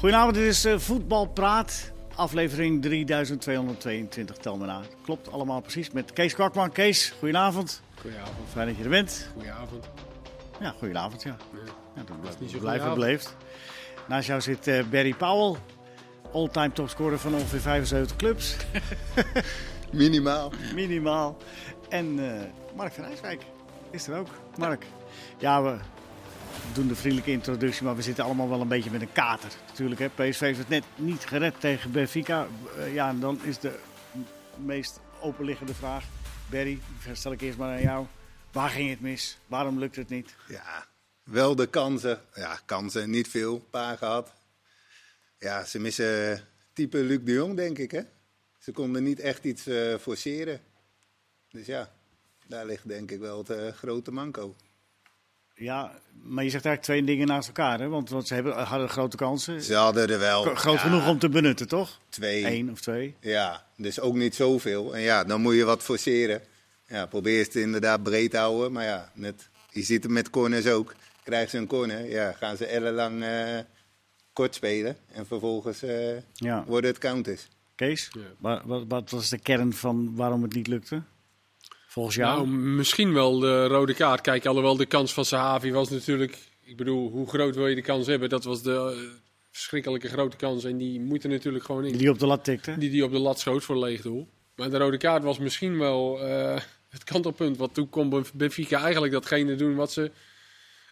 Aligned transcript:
Goedenavond, 0.00 0.34
dit 0.34 0.44
is 0.44 0.66
uh, 0.66 0.78
Voetbalpraat. 0.78 1.92
Aflevering 2.14 2.82
3222, 2.82 4.36
tel 4.36 4.56
me 4.56 4.66
na. 4.66 4.80
Klopt 5.02 5.32
allemaal 5.32 5.60
precies 5.60 5.90
met 5.90 6.12
Kees 6.12 6.34
Kwakman. 6.34 6.72
Kees, 6.72 7.14
goedenavond. 7.18 7.82
Goedenavond. 8.00 8.48
Fijn 8.52 8.66
dat 8.66 8.76
je 8.76 8.82
er 8.82 8.88
bent. 8.88 9.28
Goedenavond. 9.32 9.88
Ja, 10.60 10.74
goedenavond, 10.78 11.22
ja. 11.22 11.36
Ja 11.96 12.02
dat 12.02 12.16
was 12.22 12.38
niet 12.38 12.50
zo 12.50 12.58
blijf 12.58 12.94
beleefd. 12.94 13.36
Naast 14.08 14.26
jou 14.26 14.40
zit 14.40 14.68
uh, 14.68 14.84
Barry 14.90 15.14
Powell, 15.14 15.60
all-time 16.32 16.72
topscorer 16.72 17.18
van 17.18 17.34
ongeveer 17.34 17.60
75 17.60 18.16
clubs. 18.16 18.56
Minimaal. 19.92 20.52
Minimaal. 20.74 21.36
En 21.88 22.18
uh, 22.18 22.32
Mark 22.76 22.92
van 22.92 23.04
Rijswijk 23.04 23.42
is 23.90 24.06
er 24.06 24.18
ook. 24.18 24.28
Mark. 24.56 24.84
Ja, 25.38 25.62
we 25.62 25.76
doen 26.72 26.88
de 26.88 26.94
vriendelijke 26.94 27.32
introductie, 27.32 27.84
maar 27.84 27.96
we 27.96 28.02
zitten 28.02 28.24
allemaal 28.24 28.48
wel 28.48 28.60
een 28.60 28.68
beetje 28.68 28.90
met 28.90 29.00
een 29.00 29.12
kater. 29.12 29.50
Natuurlijk, 29.80 30.16
hè. 30.16 30.24
PSV 30.24 30.40
heeft 30.40 30.58
het 30.58 30.68
net 30.68 30.84
niet 30.96 31.24
gered 31.24 31.60
tegen 31.60 31.92
Benfica. 31.92 32.46
Uh, 32.76 32.94
ja, 32.94 33.12
dan 33.12 33.44
is 33.44 33.58
de 33.58 33.78
meest 34.56 35.00
openliggende 35.20 35.74
vraag. 35.74 36.04
Barry, 36.50 36.80
stel 37.12 37.32
ik 37.32 37.40
eerst 37.40 37.58
maar 37.58 37.76
aan 37.76 37.82
jou. 37.82 38.06
Waar 38.52 38.68
ging 38.68 38.90
het 38.90 39.00
mis? 39.00 39.38
Waarom 39.46 39.78
lukt 39.78 39.96
het 39.96 40.08
niet? 40.08 40.34
Ja, 40.48 40.86
wel 41.22 41.54
de 41.54 41.66
kansen. 41.66 42.20
Ja, 42.34 42.60
kansen, 42.64 43.10
niet 43.10 43.28
veel. 43.28 43.58
Paar 43.58 43.98
gehad. 43.98 44.32
Ja, 45.38 45.64
ze 45.64 45.78
missen 45.78 46.40
type 46.72 46.98
Luc 46.98 47.20
de 47.22 47.32
Jong, 47.32 47.56
denk 47.56 47.78
ik, 47.78 47.90
hè. 47.90 48.02
Ze 48.58 48.72
konden 48.72 49.02
niet 49.02 49.20
echt 49.20 49.44
iets 49.44 49.66
uh, 49.66 49.96
forceren. 49.96 50.60
Dus 51.50 51.66
ja, 51.66 51.92
daar 52.46 52.66
ligt 52.66 52.88
denk 52.88 53.10
ik 53.10 53.18
wel 53.18 53.38
het 53.38 53.50
uh, 53.50 53.68
grote 53.68 54.12
manco. 54.12 54.56
Ja, 55.60 55.92
maar 56.22 56.44
je 56.44 56.50
zegt 56.50 56.64
eigenlijk 56.64 56.82
twee 56.82 57.16
dingen 57.16 57.26
naast 57.26 57.48
elkaar, 57.48 57.80
hè? 57.80 57.88
Want, 57.88 58.10
want 58.10 58.26
ze 58.26 58.34
hebben, 58.34 58.56
hadden 58.62 58.88
grote 58.88 59.16
kansen. 59.16 59.62
Ze 59.62 59.74
hadden 59.74 60.08
er 60.08 60.18
wel. 60.18 60.42
Groot 60.42 60.74
ja, 60.74 60.80
genoeg 60.80 61.08
om 61.08 61.18
te 61.18 61.28
benutten, 61.28 61.68
toch? 61.68 62.00
Twee. 62.08 62.46
Eén 62.46 62.70
of 62.70 62.80
twee. 62.80 63.14
Ja, 63.20 63.66
dus 63.76 64.00
ook 64.00 64.14
niet 64.14 64.34
zoveel. 64.34 64.94
En 64.94 65.00
ja, 65.00 65.24
dan 65.24 65.40
moet 65.40 65.54
je 65.54 65.64
wat 65.64 65.82
forceren. 65.82 66.40
Ja, 66.86 67.06
probeer 67.06 67.44
het 67.44 67.54
inderdaad 67.54 68.02
breed 68.02 68.30
te 68.30 68.36
houden. 68.36 68.72
Maar 68.72 68.84
ja, 68.84 69.10
net, 69.14 69.48
je 69.70 69.82
ziet 69.82 70.02
het 70.02 70.12
met 70.12 70.30
corners 70.30 70.66
ook. 70.66 70.94
Krijgen 71.22 71.50
ze 71.50 71.58
een 71.58 71.66
corner, 71.66 72.08
ja, 72.08 72.32
gaan 72.32 72.56
ze 72.56 72.66
ellenlang 72.66 73.22
uh, 73.22 73.58
kort 74.32 74.54
spelen. 74.54 74.96
En 75.12 75.26
vervolgens 75.26 75.82
uh, 75.82 76.16
ja. 76.34 76.64
worden 76.66 76.90
het 76.90 76.98
counters. 76.98 77.48
Kees, 77.74 78.10
ja. 78.12 78.20
wat, 78.38 78.62
wat, 78.64 78.84
wat 78.88 79.10
was 79.10 79.28
de 79.28 79.38
kern 79.38 79.72
van 79.72 80.16
waarom 80.16 80.42
het 80.42 80.54
niet 80.54 80.66
lukte? 80.66 81.02
Volgens 81.90 82.16
jou? 82.16 82.36
Nou, 82.36 82.48
misschien 82.48 83.12
wel 83.12 83.38
de 83.38 83.66
rode 83.66 83.94
kaart. 83.94 84.20
Kijk, 84.20 84.46
alhoewel 84.46 84.76
de 84.76 84.86
kans 84.86 85.12
van 85.12 85.24
Sahavi 85.24 85.72
was 85.72 85.90
natuurlijk... 85.90 86.38
Ik 86.62 86.76
bedoel, 86.76 87.10
hoe 87.10 87.28
groot 87.28 87.54
wil 87.54 87.66
je 87.66 87.74
de 87.74 87.82
kans 87.82 88.06
hebben? 88.06 88.28
Dat 88.28 88.44
was 88.44 88.62
de 88.62 88.96
uh, 88.96 89.10
verschrikkelijke 89.50 90.08
grote 90.08 90.36
kans. 90.36 90.64
En 90.64 90.76
die 90.76 91.00
moet 91.00 91.22
er 91.22 91.28
natuurlijk 91.28 91.64
gewoon 91.64 91.84
in. 91.84 91.96
Die 91.96 92.10
op 92.10 92.18
de 92.18 92.26
lat 92.26 92.44
tikte? 92.44 92.78
Die 92.78 92.90
die 92.90 93.04
op 93.04 93.12
de 93.12 93.18
lat 93.18 93.38
schoot 93.38 93.64
voor 93.64 93.78
leeg 93.78 94.02
doel. 94.02 94.28
Maar 94.56 94.70
de 94.70 94.78
rode 94.78 94.96
kaart 94.96 95.22
was 95.22 95.38
misschien 95.38 95.78
wel 95.78 96.26
uh, 96.26 96.56
het 96.88 97.04
kantelpunt. 97.04 97.56
Want 97.56 97.74
toen 97.74 97.88
kon 97.88 98.24
Benfica 98.34 98.82
eigenlijk 98.82 99.12
datgene 99.12 99.54
doen 99.54 99.74
wat 99.74 99.92
ze 99.92 100.10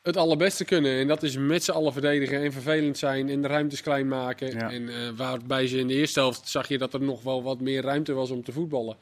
het 0.03 0.17
allerbeste 0.17 0.65
kunnen. 0.65 0.99
En 0.99 1.07
dat 1.07 1.23
is 1.23 1.37
met 1.37 1.65
z'n 1.65 1.71
allen 1.71 1.93
verdedigen 1.93 2.43
en 2.43 2.53
vervelend 2.53 2.99
zijn 2.99 3.29
en 3.29 3.43
de 3.43 3.49
ruimtes 3.49 3.83
klein 3.83 4.09
maken. 4.09 4.53
Ja. 4.53 4.71
En 4.71 4.83
uh, 4.83 4.95
waarbij 5.17 5.67
ze 5.67 5.79
in 5.79 5.89
de 5.89 5.95
eerste 5.95 6.21
helft 6.21 6.49
zag 6.49 6.69
je 6.69 6.79
dat 6.79 6.95
er 6.95 7.01
nog 7.01 7.23
wel 7.23 7.43
wat 7.43 7.61
meer 7.61 7.83
ruimte 7.83 8.13
was 8.13 8.31
om 8.31 8.43
te 8.43 8.53
voetballen. 8.53 8.97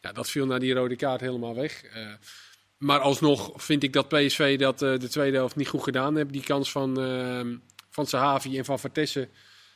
Ja, 0.00 0.12
dat 0.12 0.30
viel 0.30 0.46
na 0.46 0.58
die 0.58 0.74
rode 0.74 0.96
kaart 0.96 1.20
helemaal 1.20 1.54
weg. 1.54 1.84
Uh, 1.84 2.12
maar 2.78 2.98
alsnog 2.98 3.62
vind 3.62 3.82
ik 3.82 3.92
dat 3.92 4.08
PSV 4.08 4.58
dat 4.58 4.82
uh, 4.82 4.98
de 4.98 5.08
tweede 5.08 5.36
helft 5.36 5.56
niet 5.56 5.68
goed 5.68 5.82
gedaan 5.82 6.16
heeft. 6.16 6.32
Die 6.32 6.42
kans 6.42 6.70
van, 6.70 7.00
uh, 7.00 7.40
van 7.90 8.06
Sahavi 8.06 8.58
en 8.58 8.64
van 8.64 8.78
Vertessen 8.78 9.28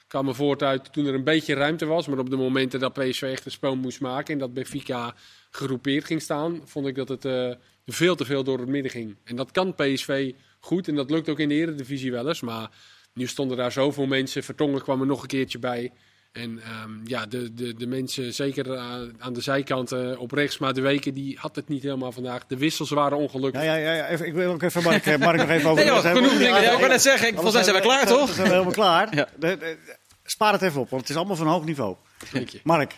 kwam 0.06 0.28
er 0.28 0.34
voort 0.34 0.62
uit 0.62 0.92
toen 0.92 1.06
er 1.06 1.14
een 1.14 1.24
beetje 1.24 1.54
ruimte 1.54 1.86
was. 1.86 2.06
Maar 2.06 2.18
op 2.18 2.30
de 2.30 2.36
momenten 2.36 2.80
dat 2.80 2.92
PSV 2.92 3.22
echt 3.22 3.44
een 3.44 3.50
spel 3.50 3.76
moest 3.76 4.00
maken 4.00 4.32
en 4.32 4.38
dat 4.38 4.54
Benfica 4.54 5.14
gegroepeerd 5.50 6.04
ging 6.04 6.22
staan, 6.22 6.60
vond 6.64 6.86
ik 6.86 6.94
dat 6.94 7.08
het 7.08 7.24
uh, 7.24 7.54
veel 7.86 8.14
te 8.14 8.24
veel 8.24 8.44
door 8.44 8.58
het 8.58 8.68
midden 8.68 8.90
ging. 8.90 9.16
En 9.24 9.36
dat 9.36 9.50
kan 9.50 9.74
PSV 9.74 10.32
goed 10.60 10.88
en 10.88 10.94
dat 10.94 11.10
lukt 11.10 11.28
ook 11.28 11.38
in 11.38 11.48
de 11.48 11.54
Eredivisie 11.54 12.10
wel 12.10 12.28
eens. 12.28 12.40
Maar 12.40 12.70
nu 13.14 13.26
stonden 13.26 13.56
daar 13.56 13.72
zoveel 13.72 14.06
mensen. 14.06 14.42
Vertongen 14.42 14.82
kwam 14.82 15.00
er 15.00 15.06
nog 15.06 15.22
een 15.22 15.28
keertje 15.28 15.58
bij. 15.58 15.92
En 16.32 16.62
um, 16.84 17.00
ja, 17.04 17.26
de, 17.26 17.54
de, 17.54 17.74
de 17.74 17.86
mensen, 17.86 18.34
zeker 18.34 18.78
aan 19.18 19.32
de 19.32 19.40
zijkant 19.40 19.92
uh, 19.92 20.20
op 20.20 20.32
rechts, 20.32 20.58
maar 20.58 20.72
de 20.72 20.80
weken 20.80 21.14
die 21.14 21.38
had 21.40 21.56
het 21.56 21.68
niet 21.68 21.82
helemaal 21.82 22.12
vandaag. 22.12 22.46
De 22.46 22.56
wissels 22.56 22.90
waren 22.90 23.18
ongelukkig. 23.18 23.62
Ja, 23.62 23.74
ja, 23.74 23.94
ja 23.94 24.08
even, 24.08 24.26
ik 24.26 24.32
wil 24.32 24.52
ook 24.52 24.62
even 24.62 24.82
Mark, 24.82 25.18
Mark 25.18 25.36
nog 25.36 25.48
even 25.48 25.68
over. 25.70 25.84
nee, 25.84 25.94
joh, 25.94 26.12
genoeg 26.12 26.32
dingen. 26.32 26.62
Ja, 26.62 26.72
ik 26.72 26.78
wil 26.78 26.88
net 26.88 27.02
zeggen, 27.02 27.28
ik, 27.28 27.34
volgens 27.34 27.54
mij 27.54 27.64
zijn 27.64 27.76
we 27.76 27.82
klaar, 27.82 28.06
toch? 28.06 28.28
We 28.28 28.34
zijn 28.34 28.46
we 28.46 28.52
helemaal 28.52 28.72
klaar. 28.72 29.14
Ja. 29.16 29.28
De, 29.38 29.58
de, 29.58 29.76
spaar 30.24 30.52
het 30.52 30.62
even 30.62 30.80
op, 30.80 30.90
want 30.90 31.02
het 31.02 31.10
is 31.10 31.16
allemaal 31.16 31.36
van 31.36 31.46
hoog 31.46 31.64
niveau. 31.64 31.96
Dank 32.32 32.48
je. 32.48 32.60
Mark. 32.64 32.96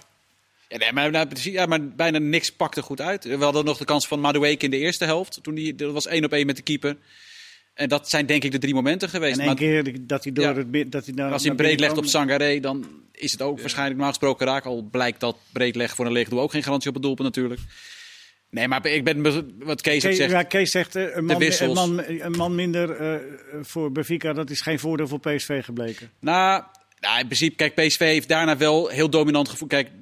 Ja, 0.69 0.77
nee, 0.79 0.93
maar, 0.93 1.11
nou, 1.11 1.29
ja, 1.35 1.67
maar 1.67 1.89
bijna 1.89 2.19
niks 2.19 2.53
pakte 2.53 2.83
goed 2.83 3.01
uit. 3.01 3.25
We 3.25 3.45
hadden 3.45 3.65
nog 3.65 3.79
de 3.79 3.85
kans 3.85 4.07
van 4.07 4.21
Madueke 4.21 4.65
in 4.65 4.71
de 4.71 4.79
eerste 4.79 5.05
helft. 5.05 5.39
Toen 5.43 5.55
die, 5.55 5.75
dat 5.75 5.93
was 5.93 6.07
één 6.07 6.25
op 6.25 6.33
één 6.33 6.47
met 6.47 6.57
de 6.57 6.63
keeper. 6.63 6.97
En 7.75 7.89
dat 7.89 8.09
zijn 8.09 8.27
denk 8.27 8.45
ik 8.45 8.53
de 8.53 8.59
drie 8.59 8.75
momenten 8.75 9.09
geweest. 9.09 9.39
En 9.39 9.47
één 9.47 9.57
keer 9.57 10.07
dat 10.07 10.25
hij 10.25 10.33
door 10.33 10.45
ja, 10.45 10.55
het 10.55 10.93
dat 10.93 11.05
hij 11.05 11.15
naar, 11.15 11.33
Als 11.33 11.45
hij 11.45 11.55
breed 11.55 11.81
legt 11.81 11.97
op 11.97 12.07
Sangaré, 12.07 12.61
dan 12.61 12.87
is 13.13 13.33
het 13.33 13.43
ook 13.43 13.55
ja. 13.55 13.61
waarschijnlijk 13.61 13.97
normaal 13.97 14.15
gesproken 14.15 14.47
raak. 14.47 14.65
Al 14.65 14.83
blijkt 14.83 15.21
dat 15.21 15.37
breed 15.53 15.77
leggen 15.77 15.97
voor 15.97 16.07
een 16.07 16.13
leeg 16.13 16.29
doel 16.29 16.41
ook 16.41 16.51
geen 16.51 16.63
garantie 16.63 16.89
op 16.89 16.95
het 16.95 17.05
doelpunt 17.05 17.29
natuurlijk. 17.29 17.61
Nee, 18.51 18.69
maar 18.69 18.87
ik 18.87 19.05
ben 19.05 19.23
wat 19.65 19.81
Kees, 19.81 20.03
Kees 20.03 20.17
zegt. 20.17 20.31
Ja, 20.31 20.43
Kees 20.43 20.71
zegt 20.71 20.97
uh, 20.97 21.17
een, 21.17 21.25
man, 21.25 21.43
een, 21.43 21.73
man, 21.73 22.05
een 22.07 22.33
man 22.33 22.55
minder 22.55 23.01
uh, 23.01 23.21
voor 23.63 23.93
Benfica, 23.93 24.33
dat 24.33 24.51
is 24.51 24.61
geen 24.61 24.79
voordeel 24.79 25.09
voor 25.09 25.21
PSV 25.21 25.65
gebleken. 25.65 26.11
Nou, 26.21 26.63
nou, 27.01 27.21
in 27.21 27.27
principe, 27.27 27.57
kijk, 27.57 27.75
PSV 27.75 27.99
heeft 27.99 28.29
daarna 28.29 28.57
wel 28.57 28.89
heel 28.89 29.11
dominant 29.11 29.49
gevoetbald. 29.49 29.83
Kijk, 29.83 29.95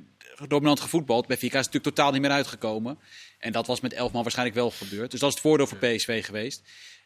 dominant 0.48 0.80
gevoetbald. 0.80 1.26
Benfica 1.26 1.58
is 1.58 1.66
natuurlijk 1.66 1.94
totaal 1.94 2.12
niet 2.12 2.20
meer 2.20 2.30
uitgekomen. 2.30 2.98
En 3.38 3.52
dat 3.52 3.66
was 3.66 3.80
met 3.80 3.92
elf 3.92 4.12
man 4.12 4.22
waarschijnlijk 4.22 4.58
wel 4.58 4.70
gebeurd. 4.70 5.10
Dus 5.10 5.20
dat 5.20 5.28
is 5.28 5.34
het 5.34 5.44
voordeel 5.44 5.66
voor 5.66 5.78
PSV 5.78 6.24
geweest. 6.24 6.62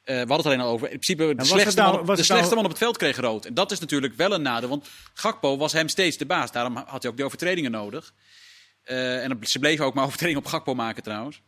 Uh, 0.07 0.15
we 0.15 0.19
hadden 0.19 0.37
het 0.37 0.47
alleen 0.47 0.61
al 0.61 0.73
over. 0.73 0.91
In 0.91 0.99
principe, 0.99 1.35
de 1.35 1.45
slechtste, 1.45 1.81
nou, 1.81 2.05
man, 2.05 2.17
de 2.17 2.23
slechtste 2.23 2.55
nou... 2.55 2.55
man 2.55 2.65
op 2.65 2.71
het 2.71 2.79
veld 2.79 2.97
kreeg 2.97 3.17
rood. 3.17 3.45
En 3.45 3.55
dat 3.55 3.73
is 3.73 3.79
natuurlijk 3.79 4.15
wel 4.15 4.33
een 4.33 4.43
nadeel. 4.43 4.69
Want 4.69 4.89
Gakpo 5.15 5.57
was 5.57 5.73
hem 5.73 5.89
steeds 5.89 6.17
de 6.17 6.27
baas. 6.27 6.53
Daarom 6.53 6.77
had 6.77 7.03
hij 7.03 7.11
ook 7.11 7.17
die 7.17 7.25
overtredingen 7.25 7.71
nodig. 7.71 8.13
Uh, 8.85 9.25
en 9.25 9.39
ze 9.41 9.59
bleven 9.59 9.85
ook 9.85 9.95
maar 9.95 10.05
overtredingen 10.11 10.43
op 10.43 10.49
Gakpo 10.49 10.75
maken 10.75 11.03
trouwens. 11.03 11.43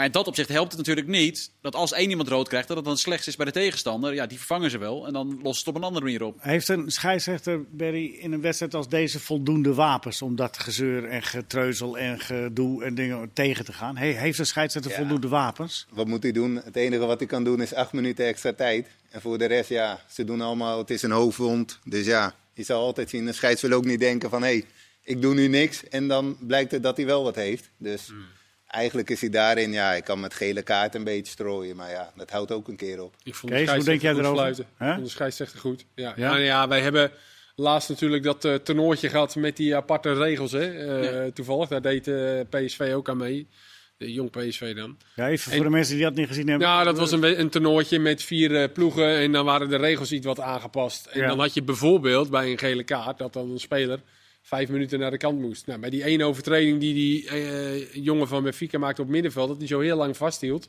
Maar 0.00 0.08
in 0.08 0.14
dat 0.14 0.26
opzicht 0.26 0.48
helpt 0.48 0.68
het 0.68 0.78
natuurlijk 0.78 1.06
niet 1.06 1.50
dat 1.60 1.74
als 1.74 1.92
één 1.92 2.10
iemand 2.10 2.28
rood 2.28 2.48
krijgt, 2.48 2.68
dat 2.68 2.76
het 2.76 2.86
dan 2.86 2.98
slechts 2.98 3.26
is 3.26 3.36
bij 3.36 3.46
de 3.46 3.52
tegenstander. 3.52 4.14
Ja, 4.14 4.26
die 4.26 4.38
vervangen 4.38 4.70
ze 4.70 4.78
wel 4.78 5.06
en 5.06 5.12
dan 5.12 5.40
lost 5.42 5.58
het 5.58 5.68
op 5.68 5.74
een 5.74 5.82
andere 5.82 6.04
manier 6.04 6.22
op. 6.22 6.36
Heeft 6.38 6.68
een 6.68 6.90
scheidsrechter, 6.90 7.64
Barry, 7.70 8.06
in 8.06 8.32
een 8.32 8.40
wedstrijd 8.40 8.74
als 8.74 8.88
deze 8.88 9.20
voldoende 9.20 9.74
wapens 9.74 10.22
om 10.22 10.36
dat 10.36 10.58
gezeur 10.58 11.04
en 11.04 11.22
getreuzel 11.22 11.98
en 11.98 12.20
gedoe 12.20 12.84
en 12.84 12.94
dingen 12.94 13.30
tegen 13.32 13.64
te 13.64 13.72
gaan? 13.72 13.96
He, 13.96 14.06
heeft 14.06 14.38
een 14.38 14.46
scheidsrechter 14.46 14.90
ja. 14.90 14.96
voldoende 14.96 15.28
wapens? 15.28 15.86
Wat 15.90 16.06
moet 16.06 16.22
hij 16.22 16.32
doen? 16.32 16.60
Het 16.64 16.76
enige 16.76 17.06
wat 17.06 17.18
hij 17.18 17.28
kan 17.28 17.44
doen 17.44 17.62
is 17.62 17.74
acht 17.74 17.92
minuten 17.92 18.26
extra 18.26 18.52
tijd. 18.52 18.86
En 19.10 19.20
voor 19.20 19.38
de 19.38 19.46
rest, 19.46 19.68
ja, 19.68 20.00
ze 20.10 20.24
doen 20.24 20.40
allemaal, 20.40 20.78
het 20.78 20.90
is 20.90 21.02
een 21.02 21.10
hoofdwond. 21.10 21.78
Dus 21.84 22.06
ja, 22.06 22.34
je 22.52 22.62
zal 22.62 22.80
altijd 22.80 23.10
zien, 23.10 23.26
een 23.26 23.34
scheids 23.34 23.62
wil 23.62 23.72
ook 23.72 23.84
niet 23.84 24.00
denken 24.00 24.30
van, 24.30 24.42
hé, 24.42 24.48
hey, 24.48 24.64
ik 25.02 25.22
doe 25.22 25.34
nu 25.34 25.48
niks. 25.48 25.88
En 25.88 26.08
dan 26.08 26.36
blijkt 26.40 26.70
het 26.70 26.82
dat 26.82 26.96
hij 26.96 27.06
wel 27.06 27.22
wat 27.22 27.34
heeft. 27.34 27.70
Dus... 27.76 28.08
Mm. 28.10 28.38
Eigenlijk 28.70 29.10
is 29.10 29.20
hij 29.20 29.30
daarin, 29.30 29.72
ja, 29.72 29.92
ik 29.92 30.04
kan 30.04 30.20
met 30.20 30.34
gele 30.34 30.62
kaart 30.62 30.94
een 30.94 31.04
beetje 31.04 31.32
strooien, 31.32 31.76
maar 31.76 31.90
ja, 31.90 32.12
dat 32.16 32.30
houdt 32.30 32.52
ook 32.52 32.68
een 32.68 32.76
keer 32.76 33.02
op. 33.02 33.14
Ik 33.22 33.34
vond 33.34 33.52
Kees, 33.52 33.66
de 33.66 33.74
hoe 33.74 33.84
denk 33.84 34.00
jij 34.00 34.12
erover? 34.12 34.32
Fluiten. 34.32 34.66
Huh? 34.78 34.88
Ik 34.88 34.94
vond 34.94 35.04
de 35.04 35.10
scheidsrechter 35.10 35.58
goed. 35.58 35.84
Ja, 35.94 36.12
ja? 36.16 36.30
Nou, 36.30 36.40
ja 36.40 36.68
wij 36.68 36.80
hebben 36.80 37.10
laatst 37.54 37.88
natuurlijk 37.88 38.22
dat 38.22 38.44
uh, 38.44 38.54
toernooitje 38.54 39.08
gehad 39.08 39.36
met 39.36 39.56
die 39.56 39.76
aparte 39.76 40.12
regels, 40.12 40.52
hè. 40.52 40.72
Uh, 40.72 41.24
ja. 41.24 41.30
Toevallig, 41.30 41.68
daar 41.68 41.82
deed 41.82 42.08
uh, 42.08 42.40
PSV 42.50 42.92
ook 42.94 43.08
aan 43.08 43.16
mee. 43.16 43.48
De 43.96 44.12
jong 44.12 44.30
PSV 44.30 44.74
dan. 44.74 44.96
Ja, 45.16 45.28
even 45.28 45.50
en, 45.50 45.56
voor 45.56 45.66
de 45.66 45.70
mensen 45.70 45.94
die 45.94 46.04
dat 46.04 46.14
niet 46.14 46.28
gezien 46.28 46.48
hebben. 46.48 46.68
Ja, 46.68 46.84
dat 46.84 46.98
was 46.98 47.12
een, 47.12 47.40
een 47.40 47.50
toernooitje 47.50 47.98
met 47.98 48.22
vier 48.22 48.50
uh, 48.50 48.64
ploegen 48.72 49.16
en 49.16 49.32
dan 49.32 49.44
waren 49.44 49.68
de 49.68 49.76
regels 49.76 50.12
iets 50.12 50.26
wat 50.26 50.40
aangepast. 50.40 51.06
En 51.06 51.20
ja. 51.20 51.28
dan 51.28 51.38
had 51.38 51.54
je 51.54 51.62
bijvoorbeeld 51.62 52.30
bij 52.30 52.50
een 52.50 52.58
gele 52.58 52.84
kaart 52.84 53.18
dat 53.18 53.32
dan 53.32 53.50
een 53.50 53.60
speler 53.60 54.00
vijf 54.42 54.68
minuten 54.68 54.98
naar 54.98 55.10
de 55.10 55.16
kant 55.16 55.40
moest. 55.40 55.66
Nou, 55.66 55.80
bij 55.80 55.90
die 55.90 56.04
ene 56.04 56.24
overtreding 56.24 56.80
die 56.80 56.94
die 56.94 57.24
uh, 57.24 57.94
jongen 57.94 58.28
van 58.28 58.42
Benfica 58.42 58.78
maakte 58.78 59.02
op 59.02 59.08
middenveld, 59.08 59.48
dat 59.48 59.58
hij 59.58 59.66
zo 59.66 59.80
heel 59.80 59.96
lang 59.96 60.16
vasthield. 60.16 60.68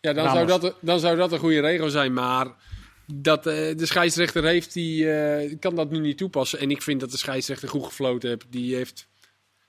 Ja, 0.00 0.12
dan, 0.12 0.30
zou 0.30 0.46
dat, 0.46 0.76
dan 0.80 1.00
zou 1.00 1.16
dat 1.16 1.32
een 1.32 1.38
goede 1.38 1.60
regel 1.60 1.90
zijn. 1.90 2.12
Maar 2.12 2.46
dat 3.06 3.46
uh, 3.46 3.52
de 3.52 3.86
scheidsrechter 3.86 4.44
heeft, 4.44 4.72
die 4.72 5.04
uh, 5.04 5.54
kan 5.60 5.74
dat 5.74 5.90
nu 5.90 5.98
niet 5.98 6.18
toepassen. 6.18 6.58
En 6.58 6.70
ik 6.70 6.82
vind 6.82 7.00
dat 7.00 7.10
de 7.10 7.16
scheidsrechter 7.16 7.68
goed 7.68 7.84
gefloten 7.84 8.28
heeft. 8.28 8.46
Die 8.50 8.74
heeft 8.74 9.08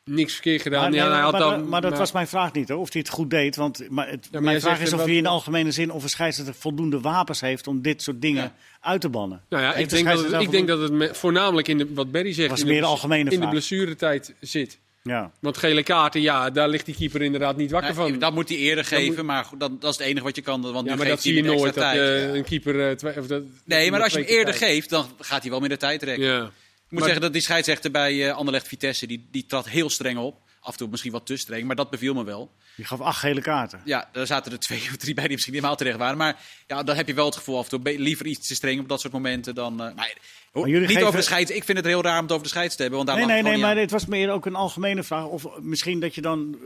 niks 0.08 0.34
verkeerd 0.34 0.62
gedaan. 0.62 0.82
Maar, 0.82 0.90
nee, 0.90 1.00
ja, 1.00 1.12
hij 1.12 1.20
had 1.22 1.32
maar, 1.32 1.42
dan, 1.42 1.70
maar 1.70 1.82
dat 1.82 1.90
maar, 1.90 2.00
was 2.00 2.12
mijn 2.12 2.28
vraag 2.28 2.54
niet, 2.54 2.70
hoor. 2.70 2.80
Of 2.80 2.92
hij 2.94 3.02
het 3.02 3.10
goed 3.12 3.30
deed. 3.30 3.56
Want 3.56 3.90
maar 3.90 4.10
het, 4.10 4.28
maar 4.32 4.42
mijn 4.44 4.62
vraag 4.62 4.80
is 4.80 4.92
of 4.94 4.98
wat- 5.00 5.08
hij 5.08 5.16
in 5.16 5.24
de 5.24 5.30
algemene 5.30 5.72
zin 5.72 5.92
of 5.92 6.04
een 6.04 6.10
scheidsrechter 6.10 6.56
voldoende 6.56 7.00
wapens 7.00 7.42
heeft 7.42 7.68
om 7.68 7.82
dit 7.82 8.02
soort 8.02 8.22
dingen 8.22 8.44
Ja. 8.44 8.54
uit 8.82 9.02
te 9.02 9.10
bannen. 9.10 9.42
Nou 9.50 9.64
ja, 9.64 9.74
ik 9.76 9.90
de 9.90 9.96
denk, 9.96 10.08
dat 10.08 10.32
het, 10.32 10.42
ik 10.42 10.52
denk 10.52 10.68
dat 10.68 10.80
het 10.80 10.92
me- 10.92 11.14
voornamelijk 11.14 11.68
in 11.68 11.78
de, 11.78 11.88
wat 11.94 12.12
Berry 12.12 12.34
zegt, 12.34 12.50
Was 12.50 12.60
in, 12.62 12.68
meer 12.68 12.82
de, 12.82 12.88
algemene 12.88 13.24
in 13.24 13.30
de 13.30 13.36
vraag. 13.36 13.50
blessuretijd 13.50 14.34
zit. 14.40 14.78
Ja. 15.04 15.32
Want 15.40 15.58
gele 15.58 15.84
kaarten, 15.84 16.22
ja, 16.22 16.50
daar 16.50 16.70
ligt 16.70 16.86
die 16.86 16.96
keeper 16.96 17.22
inderdaad 17.22 17.58
niet 17.58 17.72
wakker 17.72 17.96
Nee, 17.96 18.10
van. 18.10 18.20
dat 18.20 18.34
moet 18.34 18.50
hij 18.50 18.58
eerder 18.58 18.86
geven, 18.86 19.16
moet- 19.16 19.26
maar 19.26 19.46
goed, 19.46 19.60
dat, 19.60 19.82
dat 19.82 19.92
is 19.92 19.98
het 19.98 20.08
enige 20.08 20.24
wat 20.26 20.36
je 20.36 20.42
kan. 20.42 20.62
Want 20.62 20.74
ja, 20.76 20.82
nu 20.82 20.88
maar 20.88 20.98
geeft 20.98 21.10
dat 21.10 21.22
zie 21.22 21.34
je 21.34 21.44
nooit. 21.44 21.74
Dat 21.74 21.94
eh, 21.94 22.34
een 22.34 22.44
keeper. 22.44 22.90
eh, 22.90 23.18
of 23.18 23.28
dat, 23.28 23.42
Nee, 23.66 23.92
maar 23.92 24.02
als 24.04 24.14
je 24.14 24.20
hem 24.20 24.28
eerder 24.28 24.54
tijd. 24.58 24.72
geeft, 24.72 24.90
dan 24.90 25.06
gaat 25.20 25.42
hij 25.42 25.52
wel 25.52 25.60
meer 25.60 25.70
de 25.70 25.78
tijd 25.78 26.00
trekken. 26.00 26.26
Ja. 26.26 26.52
Moet 26.90 27.04
zeggen 27.04 27.22
dat 27.22 27.34
die 27.34 27.42
scheidsrechter 27.42 27.92
bij 27.92 28.28
eh 28.30 28.36
Anderlecht 28.36 28.68
Vitesse, 28.68 29.08
die, 29.08 29.28
die 29.32 29.46
trad 29.46 29.70
heel 29.70 29.90
streng 29.90 30.18
op. 30.18 30.46
Af 30.60 30.72
en 30.74 30.80
toe 30.80 30.88
misschien 30.90 31.12
wat 31.12 31.26
te 31.26 31.38
streng, 31.38 31.66
maar 31.66 31.76
dat 31.76 31.90
beviel 31.90 32.14
me 32.14 32.24
wel. 32.24 32.52
Die 32.76 32.86
gaf 32.86 33.02
acht 33.02 33.20
gele 33.20 33.42
kaarten. 33.42 33.82
Ja, 33.86 34.10
daar 34.12 34.28
zaten 34.28 34.52
er 34.52 34.60
twee 34.60 34.80
of 34.90 34.96
drie 34.96 35.14
bij 35.14 35.24
die 35.24 35.34
misschien 35.34 35.54
niet 35.54 35.62
helemaal 35.64 35.76
terecht 35.76 35.98
waren. 35.98 36.18
Maar 36.18 36.42
ja, 36.68 36.84
dan 36.84 36.96
heb 36.96 37.08
je 37.08 37.14
wel 37.14 37.26
het 37.26 37.36
gevoel 37.36 37.58
af 37.58 37.72
en 37.72 37.82
toe 37.84 38.00
liever 38.00 38.26
iets 38.26 38.48
te 38.48 38.56
streng 38.56 38.80
op 38.80 38.90
dat 38.90 39.02
soort 39.02 39.14
momenten 39.14 39.56
dan... 39.56 39.72
eh, 39.72 39.96
maar, 39.96 40.18
ho- 40.52 40.60
Maar 40.60 40.70
jullie 40.70 40.80
niet 40.80 40.90
geven- 40.90 41.08
over 41.08 41.20
de 41.20 41.26
scheids. 41.26 41.52
Ik 41.52 41.64
vind 41.64 41.78
het 41.78 41.88
heel 41.88 42.02
raar 42.02 42.16
om 42.18 42.22
het 42.24 42.32
over 42.32 42.44
de 42.44 42.50
scheids 42.50 42.76
te 42.76 42.82
hebben. 42.82 43.06
Want 43.06 43.10
daar 43.10 43.18
Nee, 43.28 43.28
nee, 43.28 43.38
het 43.44 43.52
nee, 43.54 43.58
maar 43.62 43.74
niet 43.74 43.80
dit 43.84 43.92
was 43.92 44.06
meer 44.06 44.30
ook 44.32 44.46
een 44.46 44.56
algemene 44.56 45.04
vraag. 45.04 45.26
Of 45.26 45.46
misschien 45.60 46.00
dat 46.00 46.16
je 46.16 46.22
dan 46.22 46.58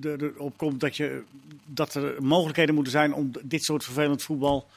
de- 0.00 0.32
erop 0.36 0.56
komt 0.56 0.80
dat, 0.80 0.96
je, 0.96 1.22
dat 1.66 1.94
er 1.94 2.22
mogelijkheden 2.22 2.74
moeten 2.74 2.92
zijn 2.92 3.12
om 3.14 3.30
dit 3.42 3.64
soort 3.64 3.84
vervelend 3.84 4.22
voetbal 4.22 4.68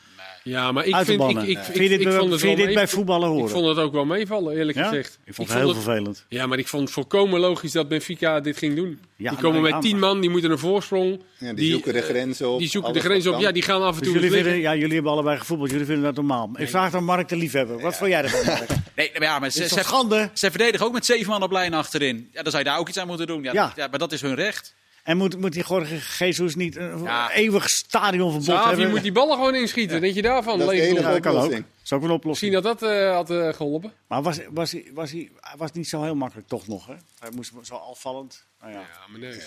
Ja, 0.48 0.72
maar 0.72 0.86
ik 0.86 0.96
vind... 0.96 1.22
Ik, 1.22 1.38
ik, 1.42 1.48
ik, 1.48 1.58
vind 1.64 1.78
dit, 1.78 1.92
ik 2.00 2.04
bij- 2.04 2.18
vond 2.18 2.32
het 2.32 2.42
vind 2.42 2.58
dit 2.58 2.74
bij 2.74 2.88
voetballen 2.88 3.28
horen? 3.30 3.46
Ik 3.46 3.50
vond 3.52 3.66
het 3.68 3.78
ook 3.78 3.94
wel 3.94 4.06
meevallen, 4.06 4.56
eerlijk 4.58 4.78
ja? 4.78 4.88
gezegd. 4.88 5.20
Ik 5.26 5.34
vond 5.34 5.50
het 5.50 5.58
heel 5.58 5.74
vervelend. 5.74 6.26
Ja, 6.30 6.46
maar 6.48 6.58
ik 6.58 6.68
vond 6.68 6.84
het 6.84 6.92
volkomen 6.92 7.40
logisch 7.40 7.72
dat 7.72 7.88
Benfica 7.88 8.40
dit 8.40 8.58
ging 8.58 8.76
doen. 8.76 9.00
Ja, 9.16 9.30
die 9.30 9.40
komen 9.40 9.62
nou, 9.62 9.74
met 9.74 9.82
tien 9.82 10.00
man, 10.00 10.22
die 10.22 10.30
moeten 10.30 10.52
een 10.52 10.58
voorsprong. 10.60 11.22
Ja, 11.38 11.54
die, 11.54 11.72
zoeken 11.72 11.94
de 11.94 12.02
grens 12.02 12.42
op. 12.42 12.60
Die 12.60 12.70
zoeken 12.70 12.94
de 12.94 13.00
grens 13.00 13.28
op. 13.28 13.40
Ja, 13.40 13.52
die 13.52 13.62
gaan 13.62 13.82
af 13.82 13.94
en 13.94 14.00
Dus 14.04 14.08
toe 14.12 14.14
jullie, 14.14 14.30
liggen. 14.30 14.52
vinden, 14.52 14.62
ja, 14.72 14.76
jullie 14.76 14.94
hebben 14.94 15.12
allebei 15.12 15.38
gevoetbald. 15.38 15.70
Jullie 15.70 15.86
vinden 15.86 16.04
dat 16.04 16.16
normaal. 16.16 16.50
Ik 16.56 16.70
vraag 16.70 16.92
dan 16.92 17.04
Mark 17.04 17.30
de 17.30 17.36
liefhebber. 17.36 17.80
Wat 17.80 17.96
vond 17.98 18.10
jij 18.10 18.24
ervan? 18.24 18.56
Nee, 18.96 19.10
maar 19.14 19.22
ja, 19.28 19.40
maar 19.40 19.50
ze, 19.50 19.68
ze, 19.68 19.76
toch 19.76 19.84
schande? 19.86 20.30
ze 20.34 20.50
verdedigen 20.50 20.86
ook 20.86 20.94
met 20.94 21.06
zeven 21.06 21.30
man 21.32 21.44
op 21.44 21.52
lijn 21.52 21.74
achterin. 21.74 22.30
Ja, 22.34 22.42
dan 22.44 22.52
zou 22.52 22.64
je 22.64 22.70
daar 22.70 22.80
ook 22.80 22.88
iets 22.88 22.98
aan 22.98 23.08
moeten 23.08 23.28
doen. 23.28 23.44
Ja, 23.44 23.52
Ja. 23.54 23.66
dat- 23.66 23.76
ja 23.76 23.88
maar 23.88 24.00
dat 24.00 24.12
is 24.12 24.22
hun 24.22 24.36
recht. 24.36 24.76
En 25.08 25.18
moet, 25.18 25.40
moet 25.40 25.54
die 25.54 25.64
Jorge 25.68 26.26
Jesus 26.26 26.56
niet 26.56 26.76
een 26.76 27.04
Ja. 27.04 27.32
eeuwig 27.32 27.70
stadionverbod 27.70 28.48
Xavi 28.48 28.68
hebben? 28.70 28.90
moet 28.90 29.02
die 29.02 29.12
ballen 29.12 29.36
gewoon 29.36 29.56
inschieten. 29.56 30.02
Denk 30.02 30.14
je 30.16 30.22
daarvan? 30.22 30.60
Dat 30.60 30.72
is. 30.74 30.92
Ja, 30.92 31.12
dat 31.12 31.20
kan 31.20 31.36
ook. 31.36 31.52
is 31.84 31.94
ook 31.94 32.04
een 32.04 32.10
oplossing. 32.10 32.52
Misschien 32.52 32.52
dat 32.52 32.80
dat 32.80 32.90
eh, 32.92 33.12
had 33.14 33.30
eh, 33.30 33.54
geholpen. 33.54 33.94
Maar 34.08 34.22
was, 34.22 34.40
was, 34.50 34.72
hij, 34.72 34.90
was, 34.94 35.12
hij, 35.12 35.32
hij 35.40 35.58
was 35.58 35.72
niet 35.72 35.88
zo 35.88 36.04
heel 36.04 36.16
makkelijk 36.16 36.48
toch 36.48 36.68
nog, 36.68 36.88
hè? 36.88 36.94
Hij 37.20 37.30
moest 37.36 37.52
zo 37.62 37.76
afvallend. 37.76 38.46
Nou 38.62 38.72
ja, 38.72 38.80
Ja, 38.80 38.86
maar 39.12 39.20
nee. 39.20 39.40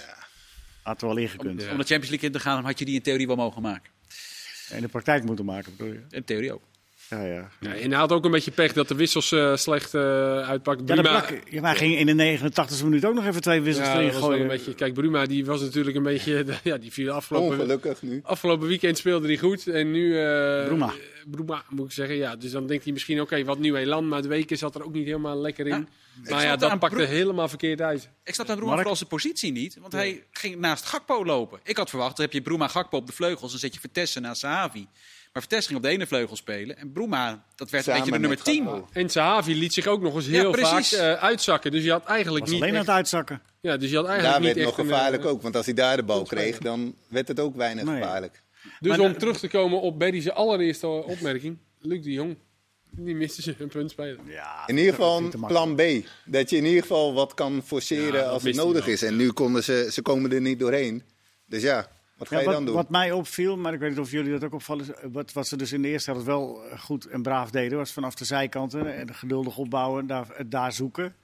had 0.82 1.00
er 1.02 1.06
wel 1.08 1.16
ingekund. 1.16 1.62
Ja. 1.62 1.70
Om 1.70 1.78
de 1.78 1.84
Champions 1.84 2.08
League 2.08 2.28
in 2.28 2.32
te 2.34 2.40
gaan, 2.40 2.64
had 2.64 2.78
je 2.78 2.84
die 2.84 2.94
in 2.94 3.02
theorie 3.02 3.26
wel 3.26 3.36
mogen 3.36 3.62
maken. 3.62 3.90
In 4.70 4.80
de 4.80 4.88
praktijk 4.88 5.24
moeten 5.24 5.44
maken, 5.44 5.76
bedoel 5.76 5.92
je? 5.92 6.00
In 6.10 6.24
theorie 6.24 6.52
ook. 6.52 6.62
Ja, 7.10 7.22
ja. 7.24 7.48
Ja, 7.60 7.74
en 7.74 7.90
hij 7.90 7.98
had 7.98 8.12
ook 8.12 8.24
een 8.24 8.30
beetje 8.30 8.50
pech 8.50 8.72
dat 8.72 8.88
de 8.88 8.94
wissels 8.94 9.32
eh, 9.32 9.56
slecht 9.56 9.94
eh 9.94 10.00
uitpakten. 10.48 10.86
Ja, 10.86 10.94
Bruma, 11.02 11.24
ja, 11.50 11.60
maar 11.60 11.70
hij 11.76 11.78
ging 11.88 12.08
in 12.08 12.16
de 12.16 12.38
89e 12.38 12.84
minuut 12.84 13.04
ook 13.04 13.14
nog 13.14 13.26
even 13.26 13.40
twee 13.40 13.60
wissels 13.60 13.86
ja, 13.86 13.94
erin 14.00 14.12
gooien. 14.12 14.40
een 14.40 14.46
beetje, 14.48 14.74
kijk, 14.74 14.94
Bruma 14.94 15.26
die 15.26 15.44
was 15.44 15.60
natuurlijk 15.60 15.96
een 15.96 16.02
beetje... 16.02 16.44
Ja, 16.62 16.76
die 16.76 16.92
viel 16.92 17.10
afgelopen, 17.12 17.48
Ongelukkig 17.58 18.02
nu. 18.02 18.20
afgelopen 18.22 18.68
weekend 18.68 18.98
speelde 18.98 19.26
hij 19.26 19.36
goed. 19.36 19.66
En 19.66 19.90
nu... 19.90 20.18
eh 20.18 20.64
Bruma. 20.66 20.92
Bruma, 21.26 21.62
moet 21.68 21.86
ik 21.86 21.92
zeggen. 21.92 22.16
Ja, 22.16 22.36
dus 22.36 22.50
dan 22.50 22.66
denkt 22.66 22.84
hij 22.84 22.92
misschien, 22.92 23.20
oké, 23.20 23.44
wat 23.44 23.58
nieuw 23.58 23.74
elan. 23.76 24.08
Maar 24.08 24.22
de 24.22 24.28
weken 24.28 24.58
zat 24.58 24.74
er 24.74 24.84
ook 24.84 24.92
niet 24.92 25.06
helemaal 25.06 25.40
lekker 25.40 25.66
in. 25.66 25.88
Ja, 26.24 26.30
maar 26.34 26.42
ja, 26.44 26.56
dat 26.56 26.78
pakte 26.78 26.96
Bro- 26.96 27.04
helemaal 27.06 27.48
verkeerd 27.48 27.80
uit. 27.80 28.10
Ik 28.24 28.34
snap 28.34 28.48
aan 28.48 28.54
Bruma 28.54 28.68
Mark? 28.70 28.80
vooral 28.80 28.96
zijn 28.96 29.08
positie 29.08 29.52
niet. 29.52 29.76
Want 29.80 29.92
hij 29.92 30.24
ging 30.30 30.56
naast 30.56 30.84
Gakpo 30.84 31.24
lopen. 31.24 31.60
Ik 31.64 31.76
had 31.76 31.88
verwacht, 31.90 32.16
dan 32.16 32.24
heb 32.24 32.34
je 32.34 32.40
Bruma 32.42 32.68
Gakpo 32.68 32.96
op 32.96 33.06
de 33.06 33.12
vleugels. 33.12 33.50
Dan 33.50 33.60
zet 33.60 33.74
je 33.74 33.80
Vertessen 33.80 34.22
naast 34.22 34.40
Sahavi. 34.40 34.86
Maar 35.32 35.42
Vertessen 35.42 35.66
ging 35.72 35.84
op 35.84 35.90
de 35.90 35.96
ene 35.96 36.06
vleugel 36.06 36.36
spelen. 36.36 36.76
En 36.76 36.92
Bruma, 36.92 37.44
dat 37.54 37.70
werd 37.70 37.86
een 37.86 37.92
beetje 37.94 38.04
de 38.12 38.18
nummer 38.18 38.28
met 38.38 38.44
10. 38.44 38.64
Gakpo. 38.64 38.88
En 38.92 39.08
Sahavi 39.08 39.54
liet 39.58 39.72
zich 39.72 39.86
ook 39.86 40.00
nog 40.02 40.14
eens 40.14 40.26
Ja, 40.26 40.30
heel 40.32 40.54
vaak 40.54 40.70
precies. 40.70 40.92
eh, 40.98 41.12
uitzakken. 41.12 41.70
Dus 41.70 41.84
je 41.84 41.90
had 41.90 42.04
eigenlijk 42.04 42.44
was 42.44 42.54
niet 42.54 42.62
alleen 42.62 42.74
aan 42.74 42.80
het 42.80 42.88
uitzakken. 42.90 43.42
ja, 43.60 43.76
dus 43.76 43.90
je 43.90 43.96
had 43.96 44.06
eigenlijk 44.06 44.34
Daar 44.38 44.46
niet 44.46 44.54
werd 44.56 44.66
echt 44.68 44.76
nog 44.76 44.86
een, 44.86 44.92
eh, 44.92 44.98
gevaarlijk 44.98 45.24
ook. 45.24 45.42
Want 45.42 45.56
als 45.56 45.64
hij 45.66 45.74
daar 45.74 45.96
de 45.96 46.02
bal 46.02 46.22
kreeg, 46.22 46.58
dan 46.58 46.94
werd 47.08 47.28
het 47.28 47.40
ook 47.40 47.56
weinig 47.56 47.84
Nee. 47.84 48.00
gevaarlijk. 48.00 48.42
Dus 48.80 48.90
Maar 48.90 49.00
om 49.00 49.12
de- 49.12 49.18
terug 49.18 49.38
te 49.38 49.48
komen 49.48 49.80
op 49.80 49.98
Berry's 49.98 50.28
allereerste 50.28 50.86
opmerking. 50.86 51.58
Luc 51.78 52.02
de 52.02 52.12
Jong, 52.12 52.36
die 52.90 53.14
miste 53.14 53.42
ze 53.42 53.54
een 53.58 53.68
punt 53.68 53.90
spelen. 53.90 54.18
Ja, 54.26 54.62
In 54.66 54.76
ieder 54.76 54.94
geval 54.94 55.18
een 55.18 55.44
plan 55.46 55.74
B. 55.74 55.82
Dat 56.24 56.50
je 56.50 56.56
in 56.56 56.64
ieder 56.64 56.80
geval 56.82 57.14
wat 57.14 57.34
kan 57.34 57.62
forceren 57.64 58.20
Ja, 58.20 58.26
als 58.26 58.42
het 58.42 58.54
nodig 58.54 58.86
is. 58.86 59.02
En 59.02 59.16
nu 59.16 59.30
konden 59.32 59.64
ze, 59.64 59.88
ze 59.92 60.02
komen 60.02 60.32
er 60.32 60.40
niet 60.40 60.58
doorheen. 60.58 61.02
Dus 61.46 61.62
ja, 61.62 61.88
wat 62.20 62.28
ga 62.28 62.34
Ja, 62.34 62.40
je 62.40 62.46
wat, 62.46 62.54
dan 62.54 62.64
doen? 62.64 62.74
wat 62.74 62.90
mij 62.90 63.12
opviel, 63.12 63.56
maar 63.56 63.72
ik 63.72 63.80
weet 63.80 63.90
niet 63.90 63.98
of 63.98 64.10
jullie 64.10 64.30
dat 64.32 64.44
ook 64.44 64.54
opvallen, 64.54 64.84
is, 64.84 64.92
eh, 64.92 65.04
wat, 65.12 65.32
wat 65.32 65.46
ze 65.48 65.56
dus 65.56 65.72
in 65.72 65.82
de 65.82 65.88
eerste 65.88 66.10
helft 66.10 66.26
wel 66.26 66.64
eh, 66.64 66.78
goed 66.80 67.04
en 67.06 67.22
braaf 67.22 67.50
deden, 67.50 67.78
was 67.78 67.92
vanaf 67.92 68.14
de 68.14 68.24
zijkanten 68.24 68.94
en 68.96 69.14
geduldig 69.14 69.56
opbouwen, 69.56 70.06
daar, 70.06 70.30
eh, 70.30 70.44
daar 70.48 70.72
zoeken. 70.72 71.14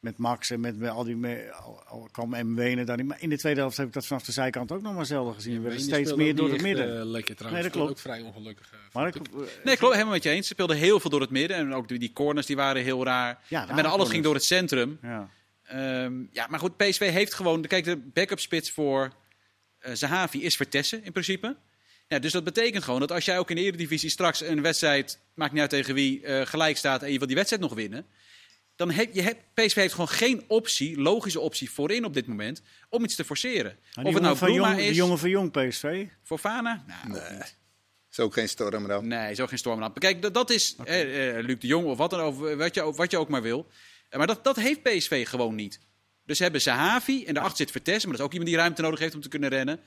Met 0.00 0.18
Max 0.18 0.50
en 0.50 0.60
met, 0.60 0.78
met 0.78 0.90
al 0.90 1.04
die, 1.04 1.16
me, 1.16 1.52
al, 1.52 1.82
al 1.86 2.08
kwam 2.12 2.28
MW'en 2.30 2.86
daarin. 2.86 3.06
Maar 3.06 3.20
in 3.20 3.28
de 3.28 3.38
tweede 3.38 3.60
helft 3.60 3.76
heb 3.76 3.86
ik 3.86 3.92
dat 3.92 4.06
vanaf 4.06 4.22
de 4.22 4.32
zijkant 4.32 4.72
ook 4.72 4.82
nog 4.82 4.94
maar 4.94 5.06
zelden 5.06 5.34
gezien. 5.34 5.54
We 5.54 5.60
werden 5.60 5.80
steeds 5.80 6.14
meer 6.14 6.34
door 6.34 6.44
niet 6.44 6.54
het 6.54 6.62
midden. 6.62 6.98
eh, 7.00 7.04
lekker 7.06 7.36
trouwens. 7.36 7.62
Nee, 7.62 7.72
dat 7.72 7.80
klopt. 7.80 7.90
ook 7.90 7.98
vrij 7.98 8.20
ongelukkig. 8.20 8.70
eh, 8.72 8.78
maar 8.92 9.06
ik, 9.06 9.14
ik. 9.14 9.26
eh, 9.26 9.38
Nee, 9.64 9.76
klopt, 9.76 9.92
helemaal 9.94 10.14
met 10.14 10.22
je 10.22 10.30
eens. 10.30 10.46
Ze 10.46 10.52
speelden 10.52 10.76
heel 10.76 11.00
veel 11.00 11.10
door 11.10 11.20
het 11.20 11.30
midden. 11.30 11.56
En 11.56 11.74
ook 11.74 11.88
die, 11.88 11.98
die 11.98 12.12
corners 12.12 12.46
die 12.46 12.56
waren 12.56 12.82
heel 12.82 13.04
raar. 13.04 13.38
Ja, 13.48 13.60
en 13.60 13.66
daar 13.66 13.74
bijna 13.74 13.80
alles 13.82 13.88
corners. 13.90 14.10
ging 14.10 14.24
door 14.24 14.34
het 14.34 14.44
centrum. 14.44 14.98
ja. 15.02 15.28
Ehm, 15.64 16.12
ja, 16.32 16.46
maar 16.50 16.58
goed, 16.58 16.76
PSV 16.76 17.10
heeft 17.10 17.34
gewoon... 17.34 17.62
Kijk, 17.62 17.84
de 17.84 17.96
backup 17.96 18.38
spits 18.40 18.70
voor 18.70 19.02
eh 19.04 19.10
Zahavi 19.92 20.42
is 20.42 20.56
Vertessen 20.56 21.04
in 21.04 21.12
principe. 21.12 21.56
Ja, 22.08 22.18
dus 22.18 22.32
dat 22.32 22.44
betekent 22.44 22.84
gewoon 22.84 23.00
dat 23.00 23.12
als 23.12 23.24
jij 23.24 23.38
ook 23.38 23.50
in 23.50 23.56
de 23.56 23.62
Eredivisie 23.62 24.10
straks 24.10 24.40
een 24.40 24.62
wedstrijd... 24.62 25.18
Maakt 25.34 25.52
niet 25.52 25.60
uit 25.60 25.70
tegen 25.70 25.94
wie, 25.94 26.22
eh, 26.22 26.46
gelijk 26.46 26.76
staat 26.76 27.02
en 27.02 27.12
je 27.12 27.18
wil 27.18 27.26
die 27.26 27.36
wedstrijd 27.36 27.62
nog 27.62 27.74
winnen... 27.74 28.06
Dan 28.76 28.90
heb 28.90 29.14
je 29.14 29.22
hebt, 29.22 29.40
PSV 29.54 29.74
heeft 29.74 29.92
gewoon 29.92 30.08
geen 30.08 30.44
optie, 30.46 31.00
logische 31.00 31.40
optie 31.40 31.70
voorin 31.70 32.04
op 32.04 32.14
dit 32.14 32.26
moment... 32.26 32.62
om 32.88 33.04
iets 33.04 33.14
te 33.14 33.24
forceren. 33.24 33.78
Maar 33.94 34.04
of 34.04 34.12
het 34.14 34.22
nou 34.22 34.24
jongen 34.24 34.36
van 34.36 34.48
Bruma 34.48 34.68
Jong, 34.68 34.80
is, 34.80 34.86
die 34.86 34.94
jongen 34.96 35.18
van 35.18 35.30
Jong 35.30 35.50
PSV. 35.50 36.06
Fofana? 36.22 36.84
Nou, 36.86 37.20
Nee. 37.20 37.40
Is 38.10 38.18
ook 38.18 38.32
geen 38.32 38.48
storm 38.48 38.88
dan. 38.88 39.06
Nee, 39.08 39.34
zo 39.34 39.46
geen 39.46 39.58
stormlamp. 39.58 39.98
Kijk, 39.98 40.22
dat, 40.22 40.34
dat 40.34 40.50
is 40.50 40.76
eh, 40.84 41.38
eh, 41.38 41.44
Luc 41.44 41.58
de 41.58 41.66
Jong 41.66 41.86
of 41.86 41.96
wat, 41.98 42.10
dan 42.10 42.20
ook, 42.20 42.54
wat, 42.56 42.74
je, 42.74 42.82
ook- 42.82 42.96
wat 42.96 43.10
je 43.10 43.18
ook 43.18 43.28
maar 43.28 43.42
wil. 43.42 43.66
Eh, 44.08 44.18
maar 44.18 44.26
dat, 44.26 44.44
dat 44.44 44.56
heeft 44.56 44.82
PSV 44.82 45.28
gewoon 45.28 45.54
niet. 45.54 45.80
Dus 46.28 46.36
ze 46.36 46.42
hebben 46.42 46.60
Sahavi 46.60 47.24
en 47.24 47.34
daarachter 47.34 47.58
zit 47.58 47.70
Vertessen. 47.70 48.08
Maar 48.08 48.18
dat 48.18 48.20
is 48.20 48.24
ook 48.26 48.32
iemand 48.32 48.50
die 48.50 48.58
ruimte 48.60 48.82
nodig 48.82 48.98
heeft 48.98 49.14
om 49.14 49.20
te 49.20 49.28
kunnen 49.28 49.48
rennen. 49.48 49.80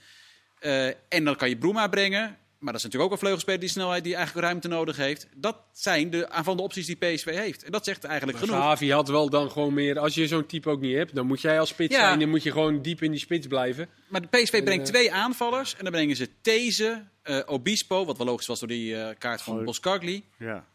Eh, 0.60 0.88
en 0.88 1.24
dan 1.24 1.36
kan 1.36 1.50
je 1.50 1.58
Bruma 1.58 1.88
brengen. 1.88 2.38
Maar 2.60 2.74
dat 2.74 2.82
is 2.82 2.84
natuurlijk 2.84 3.04
ook 3.06 3.12
een 3.12 3.18
vleugelspeler 3.18 3.60
die 3.60 3.70
snelheid 3.70 4.04
die 4.04 4.16
eigenlijk 4.16 4.46
ruimte 4.48 4.68
nodig 4.68 4.98
heeft. 4.98 5.28
Dat 5.36 5.58
zijn 5.74 6.10
de 6.10 6.30
aanvallende 6.30 6.64
opties 6.64 6.86
die 6.86 6.96
PSV 6.96 7.26
heeft. 7.26 7.64
En 7.64 7.72
dat 7.72 7.86
zegt 7.86 8.04
eigenlijk 8.04 8.38
Maar 8.38 8.48
genoeg. 8.48 8.62
Sahavi 8.62 8.92
had 8.92 9.08
wel 9.08 9.30
dan 9.30 9.52
gewoon 9.52 9.74
meer... 9.74 10.00
Als 10.00 10.14
je 10.14 10.28
zo'n 10.28 10.46
type 10.46 10.70
ook 10.70 10.82
niet 10.82 10.96
hebt, 10.96 11.16
dan 11.16 11.26
moet 11.28 11.42
jij 11.42 11.60
als 11.60 11.70
spits 11.70 11.96
Ja. 11.96 12.02
zijn. 12.08 12.20
Dan 12.20 12.30
moet 12.30 12.44
je 12.44 12.52
gewoon 12.52 12.82
diep 12.82 13.02
in 13.02 13.12
die 13.12 13.20
spits 13.20 13.48
blijven. 13.48 13.90
Maar 14.08 14.22
de 14.22 14.28
PSV 14.28 14.64
brengt 14.64 14.88
eh, 14.88 14.94
twee 14.94 15.12
aanvallers. 15.12 15.76
En 15.78 15.84
dan 15.84 15.92
brengen 15.94 16.16
ze 16.16 16.30
These, 16.42 17.04
eh, 17.24 17.40
Obispo, 17.46 18.06
wat 18.06 18.18
wel 18.18 18.28
logisch 18.28 18.48
was 18.48 18.60
door 18.60 18.68
die 18.68 18.96
eh, 19.02 19.16
kaart 19.18 19.42
van 19.42 19.58
Oh. 19.60 19.66
Boskagli. 19.66 20.24
Ja. 20.40 20.66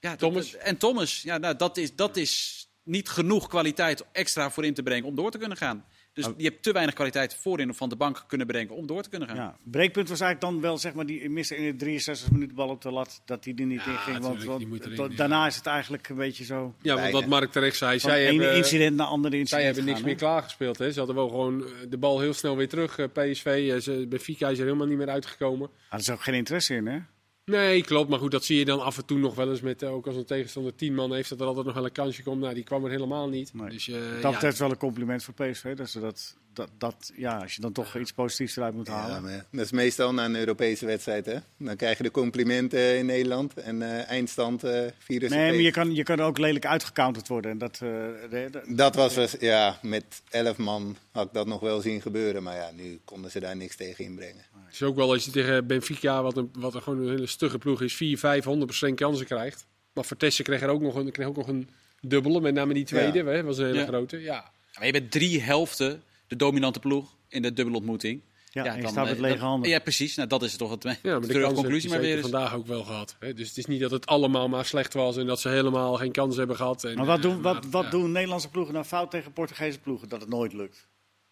Ja, 0.00 0.16
Thomas. 0.16 0.50
dat- 0.52 0.60
en 0.60 0.76
Thomas. 0.76 1.22
Ja, 1.22 1.38
nou, 1.38 1.56
dat, 1.56 1.76
is, 1.76 1.94
dat 1.96 2.16
is 2.16 2.63
niet 2.84 3.08
genoeg 3.08 3.48
kwaliteit 3.48 4.04
extra 4.12 4.50
voor 4.50 4.64
in 4.64 4.74
te 4.74 4.82
brengen 4.82 5.04
om 5.08 5.14
door 5.14 5.30
te 5.30 5.38
kunnen 5.38 5.56
gaan. 5.56 5.84
Dus 6.12 6.28
je 6.36 6.44
hebt 6.44 6.62
te 6.62 6.72
weinig 6.72 6.94
kwaliteit 6.94 7.34
voorin 7.34 7.70
of 7.70 7.76
van 7.76 7.88
de 7.88 7.96
bank 7.96 8.24
kunnen 8.26 8.46
brengen 8.46 8.74
om 8.74 8.86
door 8.86 9.02
te 9.02 9.08
kunnen 9.08 9.28
gaan. 9.28 9.36
Ja, 9.36 9.56
breekpunt 9.64 10.08
was 10.08 10.20
eigenlijk 10.20 10.52
dan 10.52 10.62
wel 10.62 10.78
zeg 10.78 10.94
maar 10.94 11.06
die 11.06 11.30
missen 11.30 11.56
in 11.56 11.64
de 11.64 11.76
63 11.76 12.30
minuten 12.30 12.56
bal 12.56 12.68
op 12.68 12.82
de 12.82 12.90
lat 12.90 13.22
dat 13.24 13.42
die 13.44 13.54
er 13.54 13.64
niet 13.66 13.84
Ja, 13.84 13.90
in 13.92 13.98
ging. 13.98 14.18
Want, 14.20 14.84
erin, 14.84 15.10
ja. 15.10 15.16
daarna 15.16 15.46
is 15.46 15.56
het 15.56 15.66
eigenlijk 15.66 16.08
een 16.08 16.16
beetje 16.16 16.44
zo. 16.44 16.74
Ja, 16.82 16.94
want 16.94 17.12
wat 17.12 17.26
Mark 17.26 17.52
terecht 17.52 17.76
zei. 17.76 18.00
Van 18.00 18.10
Zij 18.10 18.26
ene 18.28 18.42
hebben, 18.42 18.56
incident 18.58 18.96
naar 18.96 19.06
andere 19.06 19.30
zij 19.30 19.38
incident. 19.40 19.64
hebben 19.66 19.84
niks 19.84 20.02
meer 20.02 20.14
klaargespeeld. 20.14 20.78
Hè. 20.78 20.92
Ze 20.92 20.98
hadden 20.98 21.16
wel 21.16 21.28
gewoon 21.28 21.64
eh, 21.64 21.70
de 21.88 21.98
bal 21.98 22.20
heel 22.20 22.32
snel 22.34 22.56
weer 22.56 22.68
terug. 22.68 22.98
eh, 22.98 23.04
PSV, 23.12 23.70
eh, 23.74 23.80
ze, 23.80 24.06
Benfica 24.08 24.48
is 24.48 24.58
er 24.58 24.64
helemaal 24.64 24.86
niet 24.86 24.98
meer 24.98 25.08
uitgekomen. 25.10 25.70
Hadden 25.88 26.04
ze 26.06 26.12
ook 26.12 26.22
geen 26.22 26.34
interesse 26.34 26.74
in, 26.74 26.86
hè? 26.86 26.98
Nee, 27.44 27.82
klopt. 27.82 28.08
Maar 28.10 28.18
goed, 28.18 28.30
dat 28.30 28.44
zie 28.44 28.58
je 28.58 28.64
dan 28.64 28.80
af 28.80 28.96
en 28.96 29.04
toe 29.04 29.18
nog 29.18 29.34
wel 29.34 29.50
eens 29.50 29.60
met, 29.60 29.82
eh, 29.82 29.92
ook 29.92 30.06
als 30.06 30.16
een 30.16 30.24
tegenstander 30.24 30.74
10 30.74 30.94
man 30.94 31.14
heeft, 31.14 31.28
dat 31.28 31.40
er 31.40 31.46
altijd 31.46 31.66
nog 31.66 31.74
wel 31.74 31.84
een 31.84 31.92
kansje 31.92 32.22
komt. 32.22 32.40
Nou, 32.40 32.54
die 32.54 32.64
kwam 32.64 32.84
er 32.84 32.90
helemaal 32.90 33.28
niet. 33.28 33.54
Nee. 33.54 33.68
Dus, 33.68 33.88
eh, 33.88 33.94
Dat 34.12 34.22
ja, 34.22 34.30
betreft 34.30 34.58
wel 34.58 34.70
een 34.70 34.76
compliment 34.76 35.24
voor 35.24 35.34
PSV. 35.34 35.74
Dat 35.76 35.90
ze 35.90 36.00
dat, 36.00 36.36
dat, 36.56 36.68
dat, 36.78 37.12
ja, 37.16 37.36
als 37.38 37.54
je 37.54 37.60
dan 37.60 37.72
toch 37.72 37.96
iets 37.96 38.12
positiefs 38.12 38.56
eruit 38.56 38.74
moet 38.74 38.86
Ja, 38.86 38.92
halen. 38.92 39.22
maar 39.22 39.32
ja, 39.32 39.44
dat 39.50 39.64
is 39.64 39.70
meestal 39.72 40.12
na 40.14 40.24
een 40.24 40.36
Europese 40.36 40.86
wedstrijd. 40.86 41.26
Hè? 41.26 41.36
Dan 41.56 41.76
krijg 41.76 41.96
je 41.96 42.02
de 42.02 42.10
complimenten 42.10 42.96
in 42.98 43.06
Nederland 43.06 43.54
en 43.54 43.82
eh, 43.82 44.08
eindstand 44.08 44.64
eh 44.64 44.82
4 44.98 45.20
nee, 45.20 45.28
maar 45.52 45.60
je 45.60 45.70
kan, 45.70 45.94
je 45.94 46.02
kan 46.02 46.20
ook 46.20 46.38
lelijk 46.38 46.66
uitgecounterd 46.66 47.28
worden. 47.28 47.50
En 47.50 47.58
dat, 47.58 47.72
eh, 47.74 47.80
de- 47.80 48.48
de- 48.50 48.62
Dat 48.74 48.94
was, 48.94 49.14
was- 49.14 49.36
ja, 49.40 49.78
met 49.82 50.22
11 50.30 50.56
man 50.56 50.96
had 51.10 51.26
ik 51.26 51.32
dat 51.32 51.46
nog 51.46 51.60
wel 51.60 51.80
zien 51.80 52.00
gebeuren. 52.00 52.42
Maar 52.42 52.56
ja, 52.56 52.70
nu 52.76 53.00
konden 53.04 53.30
ze 53.30 53.40
daar 53.40 53.56
niks 53.56 53.76
tegen 53.76 54.04
inbrengen. 54.04 54.44
Het 54.64 54.82
is 54.82 54.82
ook 54.82 54.96
wel 54.96 55.12
als 55.12 55.24
je 55.24 55.30
tegen 55.30 55.66
Benfica, 55.66 56.22
wat, 56.22 56.36
een, 56.36 56.50
wat 56.58 56.74
een, 56.74 56.82
gewoon 56.82 56.98
een 57.02 57.10
hele 57.10 57.26
stugge 57.26 57.58
ploeg 57.58 57.82
is, 57.82 57.94
4, 57.94 58.18
5, 58.18 58.44
100% 58.44 58.94
kansen 58.94 59.26
krijgt. 59.26 59.66
Maar 59.92 60.04
Vertessen 60.04 60.44
kreeg 60.44 60.62
er 60.62 60.68
ook 60.68 60.80
nog 60.80 60.94
een, 60.94 61.10
kreeg 61.10 61.26
ook 61.26 61.36
nog 61.36 61.48
een 61.48 61.68
dubbele, 62.00 62.40
met 62.40 62.54
name 62.54 62.74
die 62.74 62.84
tweede. 62.84 63.18
Ja. 63.18 63.24
Hè, 63.24 63.42
was 63.42 63.58
een 63.58 63.66
hele 63.66 63.78
Ja. 63.78 63.86
grote. 63.86 64.20
Ja. 64.20 64.50
Maar 64.74 64.86
je 64.86 64.92
bent 64.92 65.10
drie 65.10 65.40
helften 65.40 66.02
de 66.26 66.36
dominante 66.36 66.78
ploeg 66.78 67.16
in 67.28 67.42
de 67.42 67.52
dubbelontmoeting. 67.52 68.22
ja, 68.50 68.64
en 68.64 68.76
je 68.76 68.82
dan, 68.82 68.90
staat 68.90 69.04
met 69.04 69.14
eh, 69.14 69.20
lege 69.20 69.44
handen. 69.44 69.70
Ja, 69.70 69.78
precies. 69.78 70.14
Nou, 70.16 70.28
dat 70.28 70.42
is 70.42 70.56
toch 70.56 70.70
het 70.70 70.82
Ja, 70.82 70.96
maar 71.18 71.28
de 71.28 71.50
conclusie 71.54 71.90
maar 71.90 72.00
weer 72.00 72.16
is. 72.16 72.22
vandaag 72.22 72.54
ook 72.54 72.66
wel 72.66 72.84
gehad. 72.84 73.16
Hè? 73.18 73.34
Dus 73.34 73.48
het 73.48 73.56
is 73.56 73.66
niet 73.66 73.80
dat 73.80 73.90
het 73.90 74.06
allemaal 74.06 74.48
maar 74.48 74.64
slecht 74.64 74.94
was 74.94 75.16
en 75.16 75.26
dat 75.26 75.40
ze 75.40 75.48
helemaal 75.48 75.94
geen 75.96 76.12
kans 76.12 76.36
hebben 76.36 76.56
gehad. 76.56 76.84
En, 76.84 76.96
Maar 76.96 77.06
wat, 77.06 77.16
eh, 77.16 77.22
doen, 77.22 77.42
wat, 77.42 77.62
maar, 77.62 77.70
wat 77.70 77.84
ja. 77.84 77.90
doen 77.90 78.12
Nederlandse 78.12 78.48
ploegen 78.48 78.74
nou 78.74 78.86
fout 78.86 79.10
tegen 79.10 79.32
Portugese 79.32 79.78
ploegen? 79.78 80.08
Dat 80.08 80.20
het 80.20 80.30
nooit 80.30 80.52
lukt. 80.52 80.86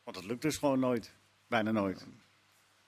Want 0.05 0.17
dat 0.17 0.27
lukt 0.27 0.43
dus 0.43 0.57
gewoon 0.57 0.81
nooit. 0.81 1.13
Bijna 1.49 1.71
nooit. 1.71 2.07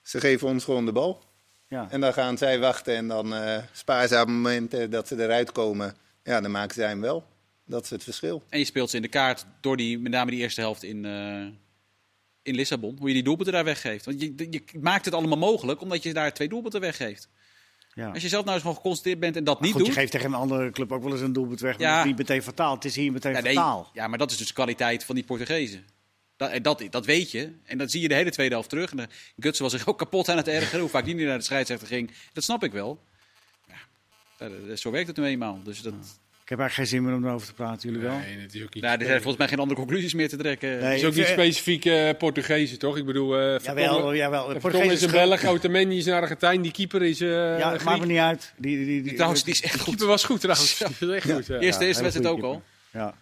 Ze 0.01 0.19
geven 0.19 0.47
ons 0.47 0.63
gewoon 0.63 0.85
de 0.85 0.91
bal. 0.91 1.23
Ja. 1.67 1.87
En 1.89 2.01
dan 2.01 2.13
gaan 2.13 2.37
zij 2.37 2.59
wachten. 2.59 2.95
En 2.95 3.07
dan 3.07 3.33
eh 3.33 3.57
spaarzame 3.71 4.31
momenten 4.31 4.89
dat 4.91 5.07
ze 5.07 5.23
eruit 5.23 5.51
komen. 5.51 5.95
Ja, 6.23 6.41
dan 6.41 6.51
maken 6.51 6.75
zij 6.75 6.87
hem 6.87 7.01
wel. 7.01 7.25
Dat 7.65 7.83
is 7.83 7.89
het 7.89 8.03
verschil. 8.03 8.43
En 8.49 8.59
je 8.59 8.65
speelt 8.65 8.89
ze 8.89 8.95
in 8.95 9.01
de 9.01 9.07
kaart 9.07 9.45
door 9.61 9.77
die, 9.77 9.99
met 9.99 10.11
name 10.11 10.31
die 10.31 10.39
eerste 10.39 10.61
helft 10.61 10.83
in, 10.83 11.05
eh, 11.05 11.45
in 12.45 12.55
Lissabon. 12.55 12.95
Hoe 12.99 13.07
je 13.07 13.13
die 13.13 13.23
doelpunten 13.23 13.53
daar 13.53 13.63
weggeeft. 13.63 14.05
Want 14.05 14.21
je, 14.21 14.33
je 14.49 14.63
maakt 14.79 15.05
het 15.05 15.13
allemaal 15.13 15.37
mogelijk 15.37 15.81
omdat 15.81 16.03
je 16.03 16.13
daar 16.13 16.33
twee 16.33 16.47
doelpunten 16.47 16.81
weggeeft. 16.81 17.29
Ja. 17.93 18.09
Als 18.11 18.21
je 18.21 18.27
zelf 18.29 18.41
nou 18.43 18.53
eens 18.53 18.61
gewoon 18.63 18.77
geconcentreerd 18.77 19.19
bent 19.19 19.35
en 19.35 19.43
dat 19.43 19.61
niet 19.61 19.71
Goed, 19.71 19.81
je 19.81 19.87
doet. 19.87 19.95
geeft 19.97 20.11
tegen 20.11 20.27
een 20.27 20.33
andere 20.39 20.69
club 20.71 20.91
ook 20.91 21.03
wel 21.03 21.11
eens 21.11 21.21
een 21.21 21.33
doelpunt 21.33 21.59
weg. 21.59 21.77
Maar 21.77 21.87
Ja. 21.87 21.99
is 21.99 22.05
niet 22.05 22.17
meteen 22.17 22.43
fataal. 22.43 22.73
Het 22.75 22.85
is 22.85 22.95
hier 22.95 23.11
meteen 23.11 23.33
Ja, 23.33 23.41
nee, 23.41 23.53
fataal. 23.55 23.89
ja, 23.93 24.07
maar 24.07 24.17
dat 24.17 24.31
is 24.31 24.37
dus 24.37 24.47
de 24.47 24.53
kwaliteit 24.53 25.03
van 25.03 25.15
die 25.15 25.23
Portugezen. 25.23 25.85
Dat, 26.37 26.49
en 26.49 26.61
dat, 26.61 26.83
dat 26.89 27.05
weet 27.05 27.31
je. 27.31 27.51
En 27.63 27.77
dat 27.77 27.91
zie 27.91 28.01
je 28.01 28.07
de 28.07 28.13
hele 28.13 28.31
tweede 28.31 28.53
helft 28.53 28.69
terug. 28.69 28.91
En 28.91 28.97
de 28.97 29.07
Gutsen 29.39 29.63
was 29.63 29.73
zich 29.73 29.87
ook 29.87 29.97
kapot 29.97 30.29
aan 30.29 30.37
het 30.37 30.47
ergeren. 30.47 30.79
Hoe 30.79 30.89
vaak 30.89 31.05
die 31.05 31.15
niet 31.15 31.25
naar 31.25 31.37
de 31.37 31.43
scheidsrechter 31.43 31.87
ging. 31.87 32.11
Dat 32.33 32.43
snap 32.43 32.63
ik 32.63 32.71
wel. 32.71 33.03
Ja, 33.67 33.75
eh, 34.37 34.75
zo 34.75 34.91
werkt 34.91 35.07
het 35.07 35.17
nu 35.17 35.23
eenmaal. 35.25 35.59
Dus 35.63 35.81
dat, 35.81 35.93
Ik 36.45 36.51
heb 36.51 36.59
eigenlijk 36.59 36.89
geen 36.89 36.99
zin 36.99 37.07
meer 37.09 37.17
om 37.21 37.25
erover 37.29 37.47
te 37.47 37.53
praten. 37.53 37.89
Jullie 37.89 38.07
wel? 38.07 38.17
Nee, 38.17 38.63
ook 38.63 38.73
niet. 38.73 38.83
nou, 38.83 38.97
er 38.99 39.05
zijn 39.05 39.15
volgens 39.17 39.37
mij 39.37 39.47
geen 39.47 39.59
andere 39.59 39.79
conclusies 39.79 40.13
meer 40.13 40.29
te 40.29 40.37
trekken. 40.37 40.69
Nee. 40.69 40.79
Het 40.81 40.97
is 40.97 41.05
ook 41.05 41.15
niet 41.15 41.25
specifiek 41.27 41.85
eh 41.85 42.09
Portugezen, 42.17 42.79
toch? 42.79 42.97
Ik 42.97 43.05
bedoel, 43.05 43.37
eh 43.39 43.59
Jawel, 43.59 43.59
Vertongen- 43.93 44.15
jawel. 44.15 44.39
Vertongen 44.41 44.61
Portugees 44.61 44.91
is 44.91 45.01
een 45.01 45.11
Belg, 45.11 45.45
Otamendi 45.55 45.97
is 45.97 46.05
een 46.05 46.13
Argentijn, 46.13 46.61
die 46.61 46.71
keeper 46.71 47.03
is 47.03 47.21
eh 47.21 47.29
Ja, 47.29 47.69
Griek. 47.69 47.83
maakt 47.83 47.99
me 47.99 48.05
niet 48.05 48.17
uit. 48.17 48.53
Die, 48.57 48.77
die, 48.77 48.85
die, 48.85 49.01
die, 49.01 49.13
Trouwens, 49.13 49.43
die 49.43 49.53
is 49.53 49.61
echt 49.61 49.73
De 49.73 49.79
goed. 49.79 49.87
keeper 49.87 50.07
was 50.07 50.23
goed 50.23 50.39
trouwens. 50.41 50.77
Die 50.77 50.87
was 51.07 51.15
echt 51.15 51.31
goed. 51.31 51.45
ja. 51.47 51.57
Eerste, 51.59 51.85
eerste 51.85 52.03
wedstrijd 52.03 52.29
ook 52.29 52.39
goede 52.39 52.47
al. 52.47 52.61
Ja. 52.91 53.15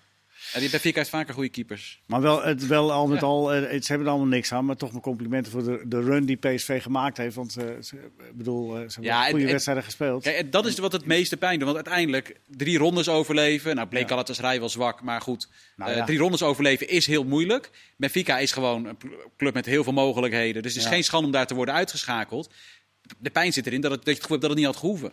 En 0.53 0.59
die 0.59 0.69
Benfica 0.69 0.97
heeft 0.97 1.09
vaker 1.09 1.33
goede 1.33 1.49
keepers. 1.49 2.01
Maar 2.05 2.21
wel, 2.21 2.43
het, 2.43 2.67
wel 2.67 2.91
al 2.91 3.07
met 3.07 3.19
Ja. 3.19 3.25
al, 3.25 3.53
eh, 3.53 3.71
het- 3.71 3.85
ze 3.85 3.87
hebben 3.91 4.07
er 4.07 4.13
allemaal 4.13 4.33
niks 4.33 4.51
aan. 4.51 4.65
Maar 4.65 4.75
toch 4.75 4.89
mijn 4.89 5.01
complimenten 5.03 5.51
voor 5.51 5.63
de, 5.63 5.81
de 5.85 6.01
run 6.01 6.25
die 6.25 6.35
PSV 6.35 6.81
gemaakt 6.81 7.17
heeft. 7.17 7.35
Want 7.35 7.57
eh, 7.57 7.65
ze, 7.81 7.95
bedoel, 8.33 8.67
eh, 8.69 8.75
ze 8.75 8.93
hebben 8.93 9.03
Ja, 9.03 9.23
goede 9.29 9.45
en- 9.45 9.51
wedstrijden 9.51 9.83
gespeeld. 9.83 10.23
Kijk, 10.23 10.37
en 10.37 10.49
dat 10.49 10.65
is 10.65 10.77
wat 10.79 10.91
het 10.91 11.05
meeste 11.05 11.37
pijn 11.37 11.53
doet. 11.59 11.63
Want 11.63 11.75
uiteindelijk 11.75 12.39
drie 12.47 12.77
rondes 12.77 13.09
overleven. 13.09 13.75
Nou, 13.75 13.87
bleek 13.87 14.11
al 14.11 14.17
het 14.17 14.29
rij 14.29 14.59
wel 14.59 14.69
zwak. 14.69 15.01
Maar 15.01 15.21
goed, 15.21 15.47
Nou 15.75 16.05
drie 16.05 16.17
rondes 16.19 16.43
overleven 16.43 16.89
is 16.89 17.05
heel 17.07 17.23
moeilijk. 17.23 17.69
Benfica 17.97 18.37
is 18.39 18.51
gewoon 18.51 18.85
een 18.85 18.97
club 19.37 19.53
met 19.53 19.65
heel 19.65 19.83
veel 19.83 19.93
mogelijkheden. 19.93 20.61
Dus 20.63 20.73
het 20.73 20.83
is 20.83 20.89
geen 20.89 21.03
schande 21.03 21.25
om 21.25 21.31
daar 21.31 21.47
te 21.47 21.55
worden 21.55 21.73
uitgeschakeld. 21.73 22.49
De 23.17 23.29
pijn 23.29 23.53
zit 23.53 23.65
erin 23.67 23.81
dat, 23.81 23.91
het, 23.91 23.99
dat 23.99 24.07
je 24.09 24.13
het 24.13 24.21
gevoel 24.21 24.37
hebt 24.37 24.49
dat 24.49 24.57
het 24.57 24.59
niet 24.67 24.75
had 24.75 24.77
gehoeven. 24.83 25.11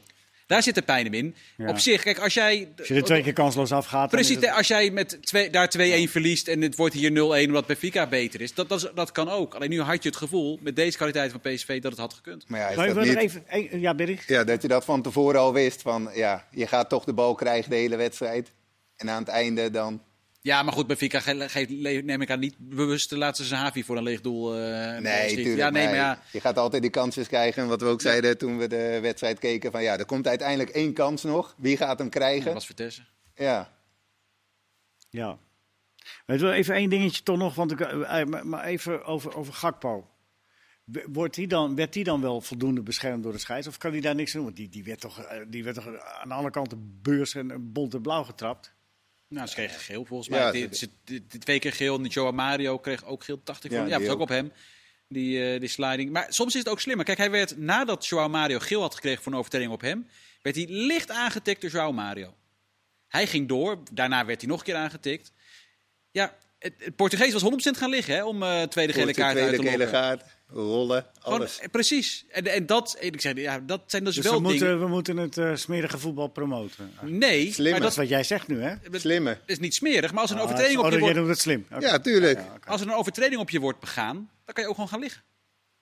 Daar 0.51 0.63
zit 0.63 0.75
de 0.75 0.83
pijn 0.83 1.05
hem 1.05 1.15
in. 1.15 1.35
Ja. 1.57 1.69
Op 1.69 1.79
zich, 1.79 2.03
kijk, 2.03 2.19
als 2.19 2.35
jij... 2.35 2.69
Als 2.79 2.89
je 2.89 2.95
er 2.95 3.03
twee 3.03 3.23
keer 3.23 3.33
kansloos 3.33 3.73
afgaat. 3.73 4.11
dan 4.11 4.21
Precies, 4.21 4.37
is 4.37 4.43
het- 4.47 4.55
als 4.57 4.67
jij 4.69 4.91
met 4.91 5.19
twee, 5.21 5.51
daar 5.51 5.69
2-1 5.69 6.11
verliest 6.11 6.49
en 6.49 6.61
het 6.61 6.77
wordt 6.77 6.95
hier 6.95 7.11
0-1 7.11 7.47
omdat 7.47 7.67
Benfica 7.67 8.07
beter 8.07 8.41
is. 8.41 8.55
Dat, 8.55 8.69
dat, 8.69 8.83
is- 8.83 8.91
dat 8.95 9.13
kan 9.13 9.29
ook. 9.29 9.55
Alleen 9.55 9.71
nu 9.71 9.81
had 9.81 10.03
je 10.03 10.09
het 10.09 10.19
gevoel, 10.19 10.59
met 10.63 10.77
deze 10.77 10.97
kwaliteit 10.97 11.31
van 11.31 11.41
PSV, 11.41 11.81
dat 11.81 11.91
het 11.91 12.01
had 12.01 12.15
gekund. 12.15 12.45
Maar 12.49 12.61
ja, 12.61 12.69
is 12.69 12.77
Maar 12.77 12.95
dat 12.95 13.05
niet... 13.05 13.17
even, 13.17 13.43
eh, 13.49 13.81
ja? 13.81 13.95
Ja, 14.27 14.45
dat 14.45 14.63
je 14.63 14.69
dat 14.69 14.85
van 14.85 15.03
tevoren 15.03 15.41
al 15.41 15.53
wist. 15.53 15.83
Van, 15.83 16.11
ja, 16.15 16.47
je 16.51 16.67
gaat 16.67 16.89
toch 16.89 17.05
de 17.05 17.13
bal 17.13 17.35
krijgen 17.35 17.71
de 17.71 17.77
hele 17.77 17.97
wedstrijd. 17.97 18.53
En 18.97 19.11
aan 19.11 19.21
het 19.21 19.29
einde 19.29 19.71
dan... 19.71 20.03
Ja, 20.43 20.63
maar 20.63 20.73
goed, 20.73 20.87
Benfica 20.87 21.33
neem 22.03 22.21
ik 22.21 22.31
aan, 22.31 22.39
niet 22.39 22.57
bewust 22.59 23.11
de 23.11 23.17
laatste 23.17 23.45
zijn 23.45 23.61
Havi 23.61 23.85
voor 23.85 23.97
een 23.97 24.03
leeg 24.03 24.21
doel. 24.21 24.57
eh, 24.57 24.99
Nee, 25.01 25.35
tuurlijk. 25.35 25.57
Ja, 25.57 25.71
nee, 25.71 25.85
maar 25.85 25.95
ja. 25.95 26.23
Je 26.33 26.41
gaat 26.41 26.59
altijd 26.59 26.83
die 26.83 26.91
kansjes 26.91 27.29
krijgen. 27.29 27.63
En 27.63 27.69
wat 27.69 27.81
we 27.81 27.87
ook 27.87 28.01
zeiden 28.01 28.39
toen 28.39 28.59
we 28.59 28.67
de 28.67 28.99
wedstrijd 29.03 29.39
keken. 29.39 29.71
Van, 29.71 29.83
ja, 29.83 29.99
er 29.99 30.05
komt 30.05 30.27
uiteindelijk 30.27 30.71
één 30.71 30.93
kans 30.93 31.23
nog. 31.23 31.55
Wie 31.59 31.77
gaat 31.77 31.99
hem 31.99 32.11
Dat 32.11 32.21
krijgen? 32.21 32.53
was 32.55 32.67
Vitesse. 32.67 33.03
Ja. 33.35 33.73
Ja. 35.11 35.39
Even 36.27 36.75
één 36.75 36.91
dingetje 36.91 37.23
toch 37.23 37.39
nog, 37.39 37.55
want 37.55 37.71
ik, 37.73 37.81
eh, 37.81 38.21
eh, 38.21 38.27
maar 38.43 38.65
even 38.65 39.05
over, 39.05 39.35
over 39.37 39.53
Gakpo. 39.55 40.09
Wordt 41.13 41.35
die 41.35 41.47
dan, 41.47 41.75
werd 41.75 41.93
die 41.93 42.05
dan 42.05 42.21
wel 42.21 42.41
voldoende 42.41 42.83
beschermd 42.83 43.23
door 43.23 43.33
de 43.33 43.39
scheids? 43.39 43.67
Of 43.67 43.79
kan 43.79 43.91
die 43.93 44.01
daar 44.01 44.15
niks 44.15 44.31
aan 44.31 44.37
doen? 44.37 44.45
Want 44.45 44.57
die, 44.57 44.69
die, 44.69 44.85
werd 44.85 45.01
toch, 45.01 45.27
die 45.49 45.65
werd 45.65 45.77
toch 45.77 45.97
aan 46.23 46.31
alle 46.31 46.51
kanten 46.51 46.99
beurs 47.03 47.35
en 47.35 47.73
bont 47.73 47.95
en 47.95 48.03
blauw 48.03 48.25
getrapt? 48.25 48.75
Nou, 49.31 49.47
ze 49.47 49.55
kregen 49.55 49.81
geel 49.81 50.05
volgens 50.05 50.29
mij. 50.29 50.69
Die 51.05 51.27
twee 51.39 51.59
keer 51.59 51.73
geel. 51.73 51.99
En 51.99 52.05
Joao 52.05 52.33
Mario 52.33 52.79
kreeg 52.79 53.05
ook 53.05 53.25
geel, 53.25 53.41
dacht 53.45 53.65
ik. 53.65 53.71
Ja, 53.71 53.79
van. 53.79 53.89
Ja, 53.89 54.01
was 54.01 54.09
ook 54.09 54.21
op 54.21 54.29
hem. 54.29 54.53
Die, 55.09 55.53
eh, 55.53 55.61
die 55.61 55.69
sliding. 55.69 56.11
Maar 56.11 56.27
soms 56.29 56.55
is 56.55 56.59
het 56.59 56.69
ook 56.69 56.81
slimmer. 56.81 57.05
Kijk, 57.05 57.19
hij 57.19 57.31
werd 57.31 57.57
nadat 57.57 58.07
Joao 58.07 58.29
Mario 58.29 58.59
geel 58.59 58.81
had 58.81 58.95
gekregen 58.95 59.23
voor 59.23 59.33
een 59.33 59.39
overtreding 59.39 59.73
op 59.73 59.81
hem, 59.81 60.09
werd 60.43 60.57
hij 60.57 60.67
licht 60.69 61.11
aangetikt 61.11 61.61
door 61.61 61.71
Joao 61.71 61.93
Mario. 61.93 62.35
Hij 63.09 63.27
ging 63.27 63.49
door. 63.49 63.79
Daarna 63.93 64.25
werd 64.25 64.41
hij 64.41 64.51
nog 64.51 64.59
een 64.59 64.65
keer 64.65 64.75
aangetikt. 64.75 65.33
Ja, 66.11 66.37
het, 66.59 66.75
het 66.79 66.97
Portugees 66.97 67.33
was 67.33 67.43
100% 67.43 67.79
gaan 67.79 67.91
liggen 67.91 68.15
hè, 68.15 68.25
om 68.25 68.43
eh 68.43 68.63
tweede 68.63 68.93
gele 68.93 69.15
kaart 69.15 69.37
uit 69.37 69.47
tweede 69.47 69.65
te 69.65 69.71
gele 69.71 69.91
lokken. 69.91 70.31
Rollen, 70.53 71.07
alles. 71.21 71.59
eh, 71.61 71.69
precies. 71.71 72.25
En, 72.29 72.47
en 72.47 72.67
dat, 72.67 72.97
ik 73.01 73.21
zeg, 73.21 73.37
ja, 73.37 73.59
dat 73.61 73.83
zijn 73.87 74.05
dus, 74.05 74.15
Dus 74.15 74.25
wel 74.25 74.43
we 74.43 74.49
dingen. 74.49 74.57
moeten, 74.59 74.81
we 74.81 74.87
moeten 74.89 75.17
het 75.17 75.39
eh, 75.39 75.55
smerige 75.55 75.99
voetbal 75.99 76.29
promoten. 76.29 76.93
Nee, 77.03 77.53
Slimmer. 77.53 77.73
maar 77.73 77.81
Dat 77.81 77.91
is 77.91 77.97
wat 77.97 78.09
jij 78.09 78.23
zegt 78.25 78.49
nu, 78.49 78.63
hè? 78.63 78.75
Slimme. 78.93 79.39
is 79.47 79.59
niet 79.59 79.75
smerig. 79.75 80.13
Maar 80.13 80.21
als 80.23 80.31
er 80.31 80.37
een 80.37 80.43
Ah, 80.43 80.49
overtreding 80.49 80.79
op 80.81 80.91
je 80.93 80.99
jij 80.99 81.13
wordt 81.15 81.29
het 81.29 81.39
slim. 81.41 81.67
Ja, 81.81 81.99
tuurlijk. 81.99 82.39
Ja. 82.39 82.57
Als 82.67 82.81
er 82.81 82.87
een 82.87 82.95
overtreding 82.95 83.41
op 83.41 83.51
je 83.51 83.61
wordt 83.61 83.81
begaan, 83.81 84.15
dan 84.45 84.55
kan 84.55 84.63
je 84.63 84.69
ook 84.69 84.75
gewoon 84.75 84.91
gaan 84.91 85.01
liggen. 85.01 85.23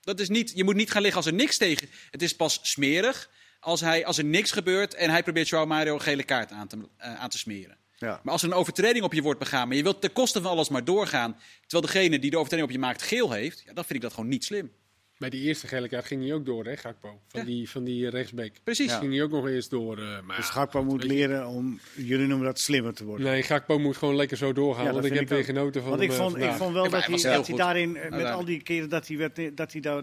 Dat 0.01 0.21
is 0.21 0.29
niet, 0.29 0.53
je 0.55 0.65
moet 0.65 0.75
niet 0.77 0.91
gaan 0.91 1.03
liggen 1.03 1.21
als 1.23 1.31
er 1.31 1.37
niks 1.37 1.57
tegen. 1.57 1.89
Het 2.11 2.23
is 2.23 2.37
pas 2.37 2.59
smerig 2.63 3.31
als, 3.61 3.81
hij, 3.81 4.07
als 4.07 4.19
er 4.19 4.25
niks 4.25 4.53
gebeurt 4.53 4.95
en 4.95 5.11
hij 5.11 5.23
probeert 5.23 5.49
Joao 5.49 5.67
Mario 5.67 5.95
een 5.95 6.01
gele 6.01 6.23
kaart 6.23 6.51
aan 6.53 6.67
te, 6.69 6.79
eh, 6.97 7.15
aan 7.15 7.29
te 7.29 7.39
smeren. 7.39 7.77
Ja. 7.99 8.21
Maar 8.23 8.33
als 8.33 8.43
er 8.43 8.49
een 8.49 8.55
overtreding 8.55 9.05
op 9.05 9.13
je 9.13 9.23
wordt 9.23 9.39
begaan, 9.39 9.69
maar 9.69 9.77
je 9.77 9.83
wilt 9.83 10.01
ten 10.01 10.13
koste 10.13 10.41
van 10.43 10.51
alles 10.51 10.69
maar 10.69 10.85
doorgaan, 10.85 11.37
terwijl 11.67 11.93
degene 11.93 12.19
die 12.19 12.31
de 12.31 12.37
overtreding 12.37 12.69
op 12.69 12.75
je 12.75 12.81
maakt 12.81 13.03
geel 13.03 13.33
heeft, 13.33 13.63
ja, 13.67 13.73
dan 13.73 13.85
vind 13.85 13.95
ik 13.95 14.01
dat 14.01 14.13
gewoon 14.13 14.29
niet 14.29 14.45
slim. 14.45 14.71
Bij 15.19 15.31
die 15.31 15.43
eerste 15.43 15.67
gele 15.67 15.89
kaart 15.89 16.05
ging 16.07 16.23
hij 16.23 16.35
ook 16.35 16.47
door, 16.47 16.65
hè, 16.65 16.77
Gakpo? 16.77 17.21
Van 17.29 17.41
Ja. 17.41 17.47
die, 17.47 17.71
van 17.71 17.85
die 17.85 18.09
rechtsbeek. 18.11 18.61
Precies. 18.65 18.93
Ging 18.93 19.13
hij 19.13 19.23
ook 19.23 19.31
nog 19.31 19.49
eerst 19.49 19.71
door. 19.71 19.99
eh, 19.99 20.05
maar 20.27 20.37
Dus 20.37 20.47
ja, 20.47 20.53
Gakpo 20.53 20.85
moet 20.85 21.05
leren 21.05 21.47
om, 21.47 21.81
jullie 21.95 22.27
noemen 22.27 22.47
dat 22.47 22.59
slimmer 22.61 22.95
te 22.95 23.05
worden. 23.05 23.27
Nee, 23.27 23.43
Gakpo 23.43 23.79
moet 23.79 23.97
gewoon 23.97 24.17
lekker 24.17 24.37
zo 24.37 24.53
doorgaan. 24.53 24.85
Ja, 24.85 24.93
want 24.93 25.05
ik 25.05 25.13
heb 25.13 25.23
ik 25.23 25.29
weer 25.29 25.45
genoten 25.45 25.81
van 25.81 25.91
Want 25.91 26.03
hem 26.03 26.11
ik 26.11 26.17
eh, 26.17 26.23
vond, 26.25 26.37
ik 26.37 26.51
vond 26.53 26.73
wel 26.73 26.85
Ja, 26.85 26.91
dat 26.91 27.05
hij 27.23 27.33
dat 27.33 27.47
hij 27.47 27.57
daarin, 27.57 27.97
eh, 27.97 28.11
met 28.11 28.27
al 28.27 28.45
die 28.45 28.63
keren 28.63 28.89
dat 28.89 29.07
hij, 29.09 29.17
werd, 29.17 29.57
dat 29.57 29.73
hij 29.73 29.81
daar... 29.81 30.03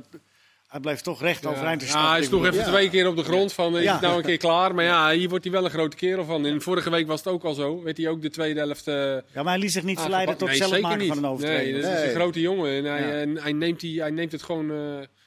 Hij 0.75 0.83
blijft 0.83 1.03
toch 1.03 1.21
recht 1.21 1.45
overeind 1.45 1.79
te 1.79 1.85
Ja, 1.85 1.91
staan. 1.91 2.11
hij 2.11 2.23
sloeg 2.23 2.45
even 2.45 2.57
Ja. 2.59 2.63
twee 2.65 2.89
keer 2.89 3.07
op 3.07 3.15
de 3.15 3.23
grond 3.23 3.53
van, 3.53 3.73
eh, 3.73 3.79
is 3.79 3.85
Ja. 3.85 3.91
het 3.91 4.01
nou 4.01 4.17
een 4.17 4.23
keer 4.23 4.37
klaar? 4.47 4.75
Maar 4.75 4.83
ja, 4.83 5.11
hier 5.11 5.29
wordt 5.29 5.43
hij 5.43 5.53
wel 5.53 5.65
een 5.65 5.69
grote 5.71 5.95
kerel 5.95 6.25
van. 6.25 6.45
En 6.45 6.61
vorige 6.61 6.89
week 6.89 7.07
was 7.07 7.23
het 7.23 7.33
ook 7.33 7.43
al 7.43 7.53
zo. 7.53 7.83
Werd 7.83 7.97
hij 7.97 8.07
ook 8.09 8.21
de 8.21 8.29
tweede 8.29 8.59
helft 8.59 8.87
eh 8.87 8.95
Ja, 8.95 9.21
maar 9.33 9.45
hij 9.45 9.57
liet 9.57 9.71
zich 9.71 9.83
niet 9.83 9.99
verleiden 9.99 10.37
tot 10.37 10.47
Nee, 10.47 10.57
zelf 10.57 10.79
maken 10.81 10.97
niet. 10.99 11.07
van 11.07 11.17
een 11.17 11.25
overtreding. 11.25 11.71
Nee, 11.73 11.81
dat 11.81 11.91
is 11.99 12.03
een 12.09 12.15
grote 12.15 12.39
jongen. 12.41 12.71
En 12.71 12.83
hij, 12.83 13.01
Ja. 13.01 13.11
en 13.21 13.37
hij, 13.41 13.51
neemt, 13.53 13.79
die, 13.79 13.99
hij 14.01 14.11
neemt 14.11 14.31
het 14.31 14.43
gewoon... 14.43 14.71
eh, 14.71 14.77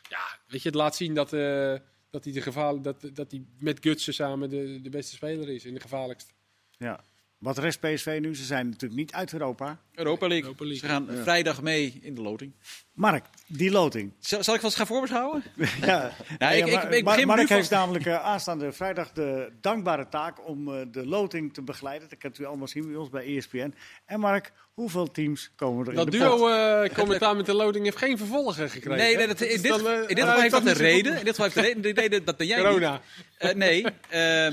ja, 0.09 0.21
weet 0.47 0.63
je, 0.63 0.69
het 0.69 0.75
laat 0.79 0.97
zien 0.97 1.15
dat, 1.15 1.33
eh, 1.33 1.75
dat 2.11 2.25
hij, 2.25 2.33
de 2.33 2.41
gevaar, 2.43 2.83
dat, 2.83 2.97
dat 3.15 3.31
hij 3.31 3.43
met 3.59 3.79
Gutsen 3.81 4.15
samen 4.15 4.51
de, 4.51 4.81
de 4.83 4.91
beste 4.91 5.15
speler 5.15 5.49
is. 5.49 5.65
En 5.65 5.75
de 5.75 5.81
gevaarlijkste. 5.81 6.33
Ja. 6.79 7.01
Wat 7.39 7.59
rest 7.59 7.81
PSV 7.81 8.19
nu? 8.21 8.35
Ze 8.37 8.45
zijn 8.45 8.67
natuurlijk 8.69 9.01
niet 9.01 9.13
uit 9.13 9.33
Europa. 9.33 9.81
Europa 9.99 10.27
League. 10.27 10.43
Europa 10.45 10.65
League. 10.65 10.81
Ze 10.81 10.87
gaan 10.95 11.09
vrijdag 11.23 11.63
mee 11.63 11.99
in 12.03 12.15
de 12.15 12.21
loting. 12.23 12.53
Mark, 12.93 13.25
die 13.47 13.71
loting. 13.71 14.13
Zal, 14.21 14.45
zal 14.45 14.55
ik 14.55 14.61
vast 14.61 14.77
gaan 14.77 14.87
voorbeschouwen? 14.87 15.43
Ja. 15.81 16.13
Nou, 16.39 16.55
ik- 16.55 16.67
ik- 16.67 16.73
maar- 16.73 16.93
ik 16.95 17.05
maar- 17.05 17.15
begin 17.15 17.27
Mark 17.27 17.49
nu 17.49 17.55
heeft 17.57 17.71
namelijk 17.71 18.07
eh, 18.07 18.25
aanstaande 18.25 18.73
vrijdag 18.73 19.13
de 19.13 19.53
dankbare 19.61 20.09
taak 20.09 20.49
om 20.49 20.75
eh, 20.75 20.81
de 20.93 21.07
loting 21.07 21.55
te 21.55 21.63
begeleiden. 21.63 22.09
Dat 22.09 22.19
kunt 22.19 22.39
u 22.39 22.45
allemaal 22.45 22.69
zien 22.69 22.87
bij 22.87 22.97
ons 22.97 23.09
bij 23.11 23.37
ESPN. 23.37 23.75
En 24.07 24.21
Mark, 24.21 24.53
hoeveel 24.75 25.11
teams 25.11 25.51
komen 25.57 25.85
er 25.85 25.91
in 25.91 25.97
Dat 25.97 26.11
de 26.11 26.19
pot? 26.19 26.27
duo 26.39 26.49
eh 26.49 26.95
commentaar 26.95 27.37
met 27.37 27.47
de 27.47 27.55
loading 27.55 27.85
heeft 27.85 27.97
geen 27.97 28.19
vervolger 28.19 28.71
gekregen. 28.71 28.99
Nee, 28.99 29.17
nee 29.17 29.27
dat, 29.27 29.39
Dat 29.39 29.49
in 29.49 29.63
dit, 29.63 29.71
dan, 29.71 29.87
in 29.87 30.07
dit 30.15 30.25
geval 30.25 30.41
heeft 30.41 30.53
dat 30.53 30.67
een 30.67 30.73
reden. 30.73 31.19
In 31.19 31.25
dit 31.25 31.37
geval 31.37 31.45
heeft 31.45 31.57
de 31.57 31.61
reden, 31.63 31.83
de 31.83 32.01
reden 32.01 32.25
dat 32.25 32.35
jij 32.39 32.57
niet. 32.57 32.67
Corona. 32.67 33.01
Eh, 33.39 33.55
nee, 33.55 33.85
eh, 33.85 33.91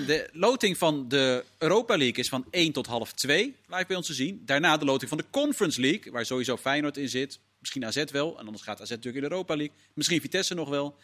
de 0.08 0.30
loting 0.32 0.78
van 0.78 1.08
de 1.08 1.44
Europa 1.58 1.98
League 1.98 2.16
is 2.24 2.30
van 2.30 2.46
1 2.52 2.72
tot 2.72 2.88
half 2.88 3.14
2 3.14 3.56
live 3.68 3.86
bij 3.88 3.96
ons 3.98 4.08
te 4.08 4.14
zien. 4.14 4.42
Daarna 4.46 4.78
de 4.78 4.86
loting 4.86 5.10
van 5.10 5.18
de 5.18 5.25
Conference 5.42 5.82
League, 5.82 6.12
waar 6.12 6.25
sowieso 6.25 6.58
Feyenoord 6.58 6.98
in 6.98 7.10
zit. 7.10 7.39
Misschien 7.60 7.86
AZ 7.86 8.04
wel, 8.12 8.39
en 8.39 8.46
anders 8.46 8.63
gaat 8.63 8.82
AZ 8.82 8.89
natuurlijk 8.89 9.15
in 9.15 9.22
de 9.22 9.30
Europa 9.30 9.56
League. 9.56 9.75
Misschien 9.94 10.22
Vitesse 10.22 10.54
nog 10.54 10.70
wel. 10.70 10.98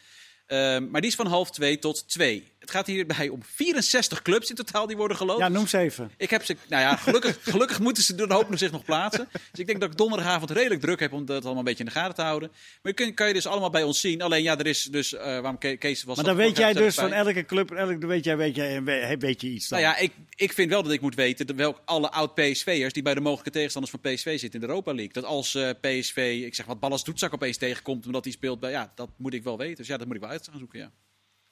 Ehm, 0.46 0.90
maar 0.90 1.02
die 1.02 1.10
is 1.10 1.16
van 1.16 1.28
half 1.28 1.52
2 1.52 1.80
tot 1.80 2.10
2. 2.10 2.52
Het 2.62 2.72
gaat 2.72 2.88
hierbij 2.88 3.30
om 3.30 3.44
64 3.44 4.22
clubs 4.22 4.50
in 4.50 4.56
totaal 4.56 4.88
die 4.88 4.98
worden 4.98 5.18
geloot. 5.18 5.40
Ja, 5.40 5.48
noem 5.48 5.68
ze 5.68 5.78
even. 5.78 6.12
Ik 6.18 6.30
heb 6.30 6.46
ze, 6.46 6.56
nou 6.68 6.82
ja, 6.82 6.96
gelukkig, 6.96 7.38
gelukkig 7.52 7.80
moeten 7.80 8.04
ze 8.04 8.16
er 8.16 8.34
hoop 8.34 8.48
zich 8.52 8.72
nog 8.72 8.86
plaatsen. 8.86 9.28
Dus 9.32 9.60
ik 9.60 9.68
denk 9.68 9.82
dat 9.82 9.92
ik 9.92 9.98
donderdagavond 9.98 10.52
redelijk 10.52 10.82
druk 10.82 11.00
heb 11.00 11.14
om 11.14 11.26
dat 11.26 11.44
allemaal 11.44 11.60
een 11.60 11.64
beetje 11.64 11.84
in 11.84 11.90
de 11.90 11.96
gaten 11.96 12.16
te 12.16 12.22
houden. 12.22 12.52
Maar 12.82 12.94
kun, 12.94 13.14
kan 13.14 13.28
je 13.28 13.34
dus 13.34 13.48
allemaal 13.48 13.70
bij 13.70 13.84
ons 13.84 14.00
zien. 14.00 14.22
Alleen 14.22 14.44
ja, 14.44 14.58
er 14.58 14.66
is 14.68 14.84
dus, 14.84 15.14
eh 15.14 15.24
waarom 15.24 15.58
Ke- 15.58 15.76
Kees 15.76 16.04
was... 16.04 16.16
Maar 16.16 16.26
dan 16.26 16.36
weet 16.36 16.58
jij 16.58 16.74
dus 16.74 16.96
van 16.96 17.14
elke 17.14 17.46
club, 17.46 17.72
elke, 17.72 17.98
dan 17.98 18.10
weet 18.10 18.24
jij, 18.24 18.38
weet, 18.38 18.56
jij, 18.56 18.84
weet, 19.18 19.42
je 19.42 19.48
iets 19.48 19.68
dan. 19.68 19.82
Nou 19.82 19.92
ja, 19.94 20.00
ik, 20.00 20.12
ik 20.36 20.54
vind 20.54 20.70
wel 20.70 20.84
dat 20.84 20.92
ik 20.92 21.02
moet 21.02 21.16
weten 21.16 21.48
dat 21.48 21.56
welk 21.56 21.82
alle 21.86 22.12
oud-PSV'ers 22.12 22.94
die 22.94 23.04
bij 23.04 23.14
de 23.14 23.22
mogelijke 23.22 23.52
tegenstanders 23.52 23.94
van 24.00 24.14
PSV 24.14 24.40
zitten 24.40 24.54
in 24.54 24.60
de 24.60 24.68
Europa 24.68 24.94
League. 24.94 25.14
Dat 25.14 25.24
als 25.24 25.56
eh, 25.56 25.70
PSV, 25.82 26.42
ik 26.46 26.56
zeg 26.56 26.66
wat, 26.66 26.80
Ballas 26.80 27.04
Doetzak 27.04 27.34
opeens 27.34 27.58
tegenkomt 27.58 28.06
omdat 28.06 28.24
hij 28.24 28.34
speelt 28.34 28.60
bij, 28.60 28.72
ja, 28.72 28.92
dat 28.96 29.10
moet 29.18 29.34
ik 29.34 29.44
wel 29.44 29.58
weten. 29.58 29.76
Dus 29.76 29.88
ja, 29.88 29.98
dat 29.98 30.08
moet 30.08 30.16
ik 30.16 30.22
wel 30.22 30.32
uit 30.32 30.48
gaan 30.50 30.60
zoeken, 30.60 30.80
ja. 30.80 30.92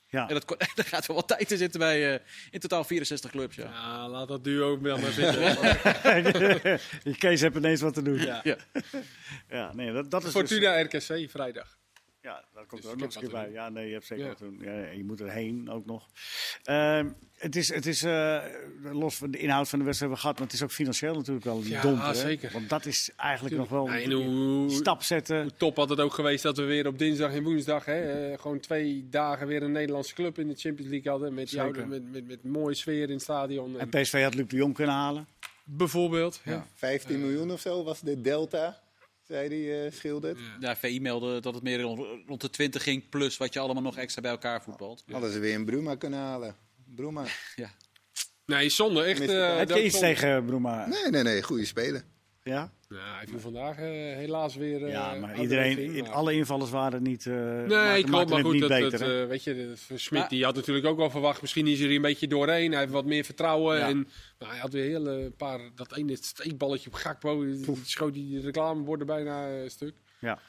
Ja. 0.09 0.27
En 0.29 0.33
dat, 0.33 0.47
daar 0.75 0.85
gaat 0.85 1.05
wel 1.05 1.15
wat 1.15 1.27
tijd 1.27 1.51
in 1.51 1.57
zitten 1.57 1.79
bij 1.79 2.13
eh, 2.13 2.19
in 2.51 2.59
totaal 2.59 2.83
64 2.83 3.31
clubs, 3.31 3.55
ja. 3.55 3.63
Ja, 3.63 4.09
laat 4.09 4.27
dat 4.27 4.43
duo 4.43 4.79
dan 4.81 5.01
maar 5.01 5.11
zitten. 5.11 5.57
Kees 7.17 7.41
heeft 7.41 7.55
ineens 7.55 7.81
wat 7.81 7.93
te 7.93 8.01
doen. 8.01 8.19
Ja. 8.19 8.41
ja. 8.43 8.57
Ja, 9.49 9.73
nee, 9.73 9.91
dat, 9.93 10.11
dat 10.11 10.23
is 10.23 10.33
dus- 10.33 10.41
Fortuna 10.41 10.81
RKC 10.81 11.29
vrijdag. 11.29 11.77
Ja, 12.21 12.43
dat 12.53 12.65
komt 12.67 12.81
Dus 12.81 12.91
er 12.91 12.95
ook 12.97 13.01
nog 13.03 13.15
eens 13.21 13.31
bij. 13.31 13.51
Ja, 13.51 13.69
nee, 13.69 13.88
je 13.88 13.93
hebt 13.93 14.05
zeker 14.05 14.23
Ja. 14.23 14.29
wat 14.29 14.38
te 14.38 14.43
doen. 14.43 14.59
Ja, 14.61 14.89
je 14.91 15.03
moet 15.03 15.21
erheen 15.21 15.69
ook 15.69 15.85
nog. 15.85 16.07
Ehm, 16.63 17.09
het 17.35 17.55
is, 17.55 17.73
het 17.73 17.85
is 17.85 18.03
eh, 18.03 18.43
los 18.91 19.15
van 19.15 19.31
de 19.31 19.38
inhoud 19.38 19.69
van 19.69 19.79
de 19.79 19.85
wedstrijd 19.85 20.11
hebben 20.11 20.15
we 20.15 20.17
gehad, 20.21 20.38
maar 20.38 20.47
het 20.47 20.55
is 20.55 20.63
ook 20.63 20.71
financieel 20.71 21.15
natuurlijk 21.15 21.45
wel 21.45 21.61
Ja, 21.63 21.81
domper. 21.81 22.07
hè? 22.07 22.13
zeker. 22.13 22.51
Want 22.53 22.69
dat 22.69 22.85
is 22.85 23.09
eigenlijk 23.15 23.55
nog 23.55 23.69
wel 23.69 23.89
een 23.93 24.11
hoe, 24.11 24.69
stap 24.69 25.03
zetten. 25.03 25.41
hoe 25.41 25.51
top 25.57 25.75
had 25.75 25.89
het 25.89 25.99
ook 25.99 26.13
geweest 26.13 26.43
dat 26.43 26.57
we 26.57 26.63
weer 26.63 26.88
op 26.88 26.97
dinsdag 26.99 27.33
en 27.33 27.43
woensdag 27.43 27.85
hè, 27.85 28.29
eh, 28.31 28.39
gewoon 28.39 28.59
twee 28.59 29.07
dagen 29.09 29.47
weer 29.47 29.63
een 29.63 29.71
Nederlandse 29.71 30.13
club 30.13 30.39
in 30.39 30.47
de 30.47 30.55
Champions 30.55 30.91
League 30.91 31.11
hadden. 31.11 31.33
Met, 31.33 31.49
jou, 31.49 31.85
met, 31.88 32.11
met, 32.11 32.27
met 32.27 32.43
mooie 32.43 32.75
sfeer 32.75 33.03
in 33.03 33.13
het 33.13 33.21
stadion. 33.21 33.79
En 33.79 33.91
En 33.91 34.01
PSV 34.01 34.23
had 34.23 34.33
Luc 34.35 34.47
de 34.47 34.55
Jong 34.55 34.73
kunnen 34.73 34.95
halen. 34.95 35.27
bijvoorbeeld. 35.63 36.41
Ja. 36.45 36.65
15 36.75 37.19
miljoen 37.19 37.51
of 37.51 37.59
zo 37.59 37.83
was 37.83 37.99
de 38.01 38.21
delta, 38.21 38.79
zei 39.29 39.48
hij 39.48 39.86
uh, 39.86 39.91
schildert. 39.91 40.39
Ja, 40.59 40.75
VI 40.75 41.00
meldde 41.00 41.39
dat 41.39 41.53
het 41.53 41.63
meer 41.63 41.81
rond, 41.81 42.27
rond 42.27 42.41
de 42.41 42.50
20 42.50 42.83
ging, 42.83 43.09
plus 43.09 43.38
wat 43.38 43.53
je 43.53 43.59
allemaal 43.59 43.83
nog 43.83 43.98
extra 43.98 44.21
bij 44.21 44.31
elkaar 44.31 44.63
voetbalt. 44.63 45.03
Hadden 45.12 45.31
ze 45.31 45.39
weer 45.39 45.55
een 45.55 45.65
Bruma 45.65 45.95
kunnen 45.95 46.19
halen. 46.19 46.55
Bruma. 46.95 47.25
Ja. 47.55 47.69
Nee, 48.45 48.69
zonde. 48.69 49.03
Echt. 49.03 49.19
Mist 49.19 49.31
het 49.31 49.41
eh, 49.41 49.50
al. 49.50 49.57
Heb 49.57 49.67
dat 49.67 49.77
je 49.77 49.83
iets 49.83 49.98
zonde. 49.98 50.15
tegen 50.15 50.45
Broema? 50.45 50.88
Nee, 50.88 51.09
nee, 51.12 51.24
nee, 51.24 51.43
goede 51.43 51.65
speler. 51.65 52.03
Ja? 52.43 52.71
Ja, 52.89 53.15
hij 53.17 53.27
viel 53.27 53.39
vandaag 53.39 53.77
eh, 53.77 53.84
helaas 54.15 54.55
weer. 54.55 54.84
eh, 54.86 54.91
ja, 54.91 55.13
maar 55.15 55.36
de 55.36 55.41
iedereen, 55.41 55.77
in- 55.77 56.03
maar- 56.03 56.12
alle 56.12 56.34
invallers 56.34 56.69
waren 56.72 57.03
niet. 57.03 57.25
eh 57.25 57.34
Nee, 57.34 57.67
maakten- 57.67 57.93
klopt, 57.93 58.10
maakten 58.10 58.29
maar 58.36 58.43
goed, 58.43 58.51
niet 58.51 58.62
dat, 58.62 58.69
beter. 58.69 59.00
dat, 59.00 59.10
eh, 59.10 59.25
weet 59.27 59.43
je, 59.43 59.53
de- 59.53 59.98
Smit 59.98 60.19
Maar- 60.19 60.29
die 60.29 60.43
had 60.43 60.55
natuurlijk 60.55 60.86
ook 60.86 60.98
wel 60.98 61.10
verwacht. 61.10 61.41
Misschien 61.41 61.67
is 61.67 61.79
hij 61.79 61.88
er 61.89 61.96
een 61.96 62.01
beetje 62.01 62.27
doorheen. 62.27 62.72
Hij 62.72 62.79
heeft 62.79 62.91
wat 62.91 63.05
meer 63.05 63.24
vertrouwen. 63.24 63.77
Ja. 63.77 63.88
En 63.88 64.08
nou, 64.39 64.51
hij 64.51 64.62
had 64.62 64.74
weer 64.74 64.84
heel 64.84 65.08
een 65.08 65.34
paar, 65.36 65.60
dat 65.75 65.96
ene 65.98 66.15
steekballetje 66.22 66.88
op 66.89 66.93
Gakpo. 66.96 67.43
die 67.46 67.65
Schoot 67.84 68.13
die 68.13 68.41
reclameborden 68.41 69.08
bijna 69.08 69.69
stuk. 69.69 69.93
ja. 70.19 70.39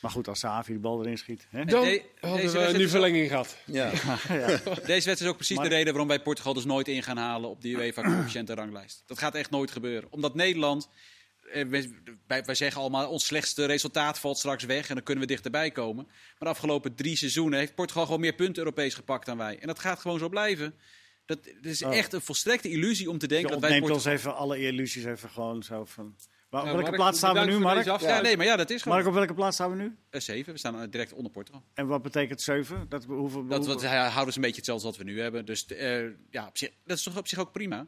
Maar 0.00 0.10
goed, 0.10 0.28
als 0.28 0.38
Savi 0.38 0.72
de 0.72 0.78
bal 0.78 1.00
erin 1.04 1.18
schiet. 1.18 1.46
Hè? 1.50 1.64
Dan 1.64 1.84
de- 1.84 2.02
hadden 2.20 2.52
we 2.72 2.78
nu 2.78 2.88
verlenging 2.88 3.28
gehad. 3.28 3.56
Ja. 3.64 3.90
Deze 4.64 4.86
wedstrijd 4.86 5.20
is 5.20 5.26
ook 5.26 5.36
precies 5.36 5.56
Maar- 5.56 5.68
de 5.68 5.74
reden 5.74 5.88
waarom 5.92 6.08
wij 6.08 6.20
Portugal 6.20 6.54
dus 6.54 6.64
nooit 6.64 6.88
in 6.88 7.02
gaan 7.02 7.16
halen 7.16 7.50
op 7.50 7.62
de 7.62 7.68
UEFA 7.68 8.02
coëfficiënte 8.02 8.54
ranglijst. 8.60 9.02
Dat 9.06 9.18
gaat 9.18 9.34
echt 9.34 9.50
nooit 9.50 9.70
gebeuren. 9.70 10.08
Omdat 10.12 10.34
Nederland, 10.34 10.88
wij, 11.52 11.90
wij- 12.26 12.44
wij 12.44 12.54
zeggen 12.54 12.80
allemaal, 12.80 13.10
ons 13.10 13.26
slechtste 13.26 13.64
resultaat 13.64 14.18
valt 14.18 14.38
straks 14.38 14.64
weg 14.64 14.88
en 14.88 14.94
dan 14.94 15.04
kunnen 15.04 15.24
we 15.26 15.30
dichterbij 15.30 15.70
komen. 15.70 16.04
Maar 16.06 16.14
de 16.38 16.46
afgelopen 16.48 16.94
drie 16.94 17.16
seizoenen 17.16 17.58
heeft 17.58 17.74
Portugal 17.74 18.04
gewoon 18.04 18.20
meer 18.20 18.34
punten 18.34 18.58
Europees 18.62 18.94
gepakt 18.94 19.26
dan 19.26 19.36
wij. 19.38 19.58
En 19.58 19.66
dat 19.66 19.78
gaat 19.78 20.00
gewoon 20.00 20.18
zo 20.18 20.28
blijven. 20.28 20.74
Dat, 21.26 21.38
het 21.44 21.66
is 21.66 21.82
Oh. 21.82 21.96
echt 21.96 22.12
een 22.12 22.20
volstrekte 22.20 22.70
illusie 22.70 23.10
om 23.10 23.18
te 23.18 23.26
Je 23.26 23.32
denken 23.32 23.50
dat 23.50 23.60
wij 23.60 23.70
Portugal... 23.80 23.96
ons 23.96 24.04
even 24.04 24.34
alle 24.36 24.58
illusies 24.60 25.04
even 25.04 25.28
gewoon 25.30 25.62
zo 25.62 25.84
van. 25.84 26.16
Waar, 26.50 26.64
Ja, 26.64 26.66
op 26.68 26.74
welke 26.76 26.90
Mark, 26.90 27.02
plaats 27.02 27.18
staan 27.18 27.34
we 27.34 27.44
nu, 27.44 27.58
Mark? 27.58 27.84
Ja, 27.84 28.20
nee, 28.20 28.36
maar 28.36 28.46
ja, 28.46 28.56
dat 28.56 28.70
is 28.70 28.82
gewoon 28.82 28.96
Mark, 28.98 29.08
op 29.08 29.14
welke 29.18 29.34
plaats 29.34 29.56
staan 29.56 29.70
we 29.70 29.76
nu? 29.76 29.96
Eh, 30.10 30.20
zeven. 30.20 30.52
We 30.52 30.58
staan 30.58 30.80
eh, 30.82 30.90
direct 30.90 31.12
onder 31.12 31.32
Portugal. 31.32 31.62
En 31.74 31.86
wat 31.86 32.02
betekent 32.02 32.40
7? 32.42 32.86
Dat, 32.88 33.06
we- 33.06 33.12
hoeveel, 33.14 33.46
Dat, 33.46 33.66
hoeveel- 33.66 33.88
houden 33.88 34.32
ze 34.32 34.38
een 34.38 34.44
beetje 34.44 34.56
hetzelfde 34.56 34.86
als 34.86 34.96
wat 34.96 35.06
we 35.06 35.12
nu 35.12 35.20
hebben. 35.20 35.44
Dus 35.44 35.66
eh, 35.66 36.00
ja, 36.30 36.46
op 36.46 36.58
zich, 36.58 36.70
dat 36.84 36.96
is 36.96 37.02
toch 37.02 37.16
op 37.16 37.28
zich 37.28 37.38
ook 37.38 37.52
prima. 37.52 37.86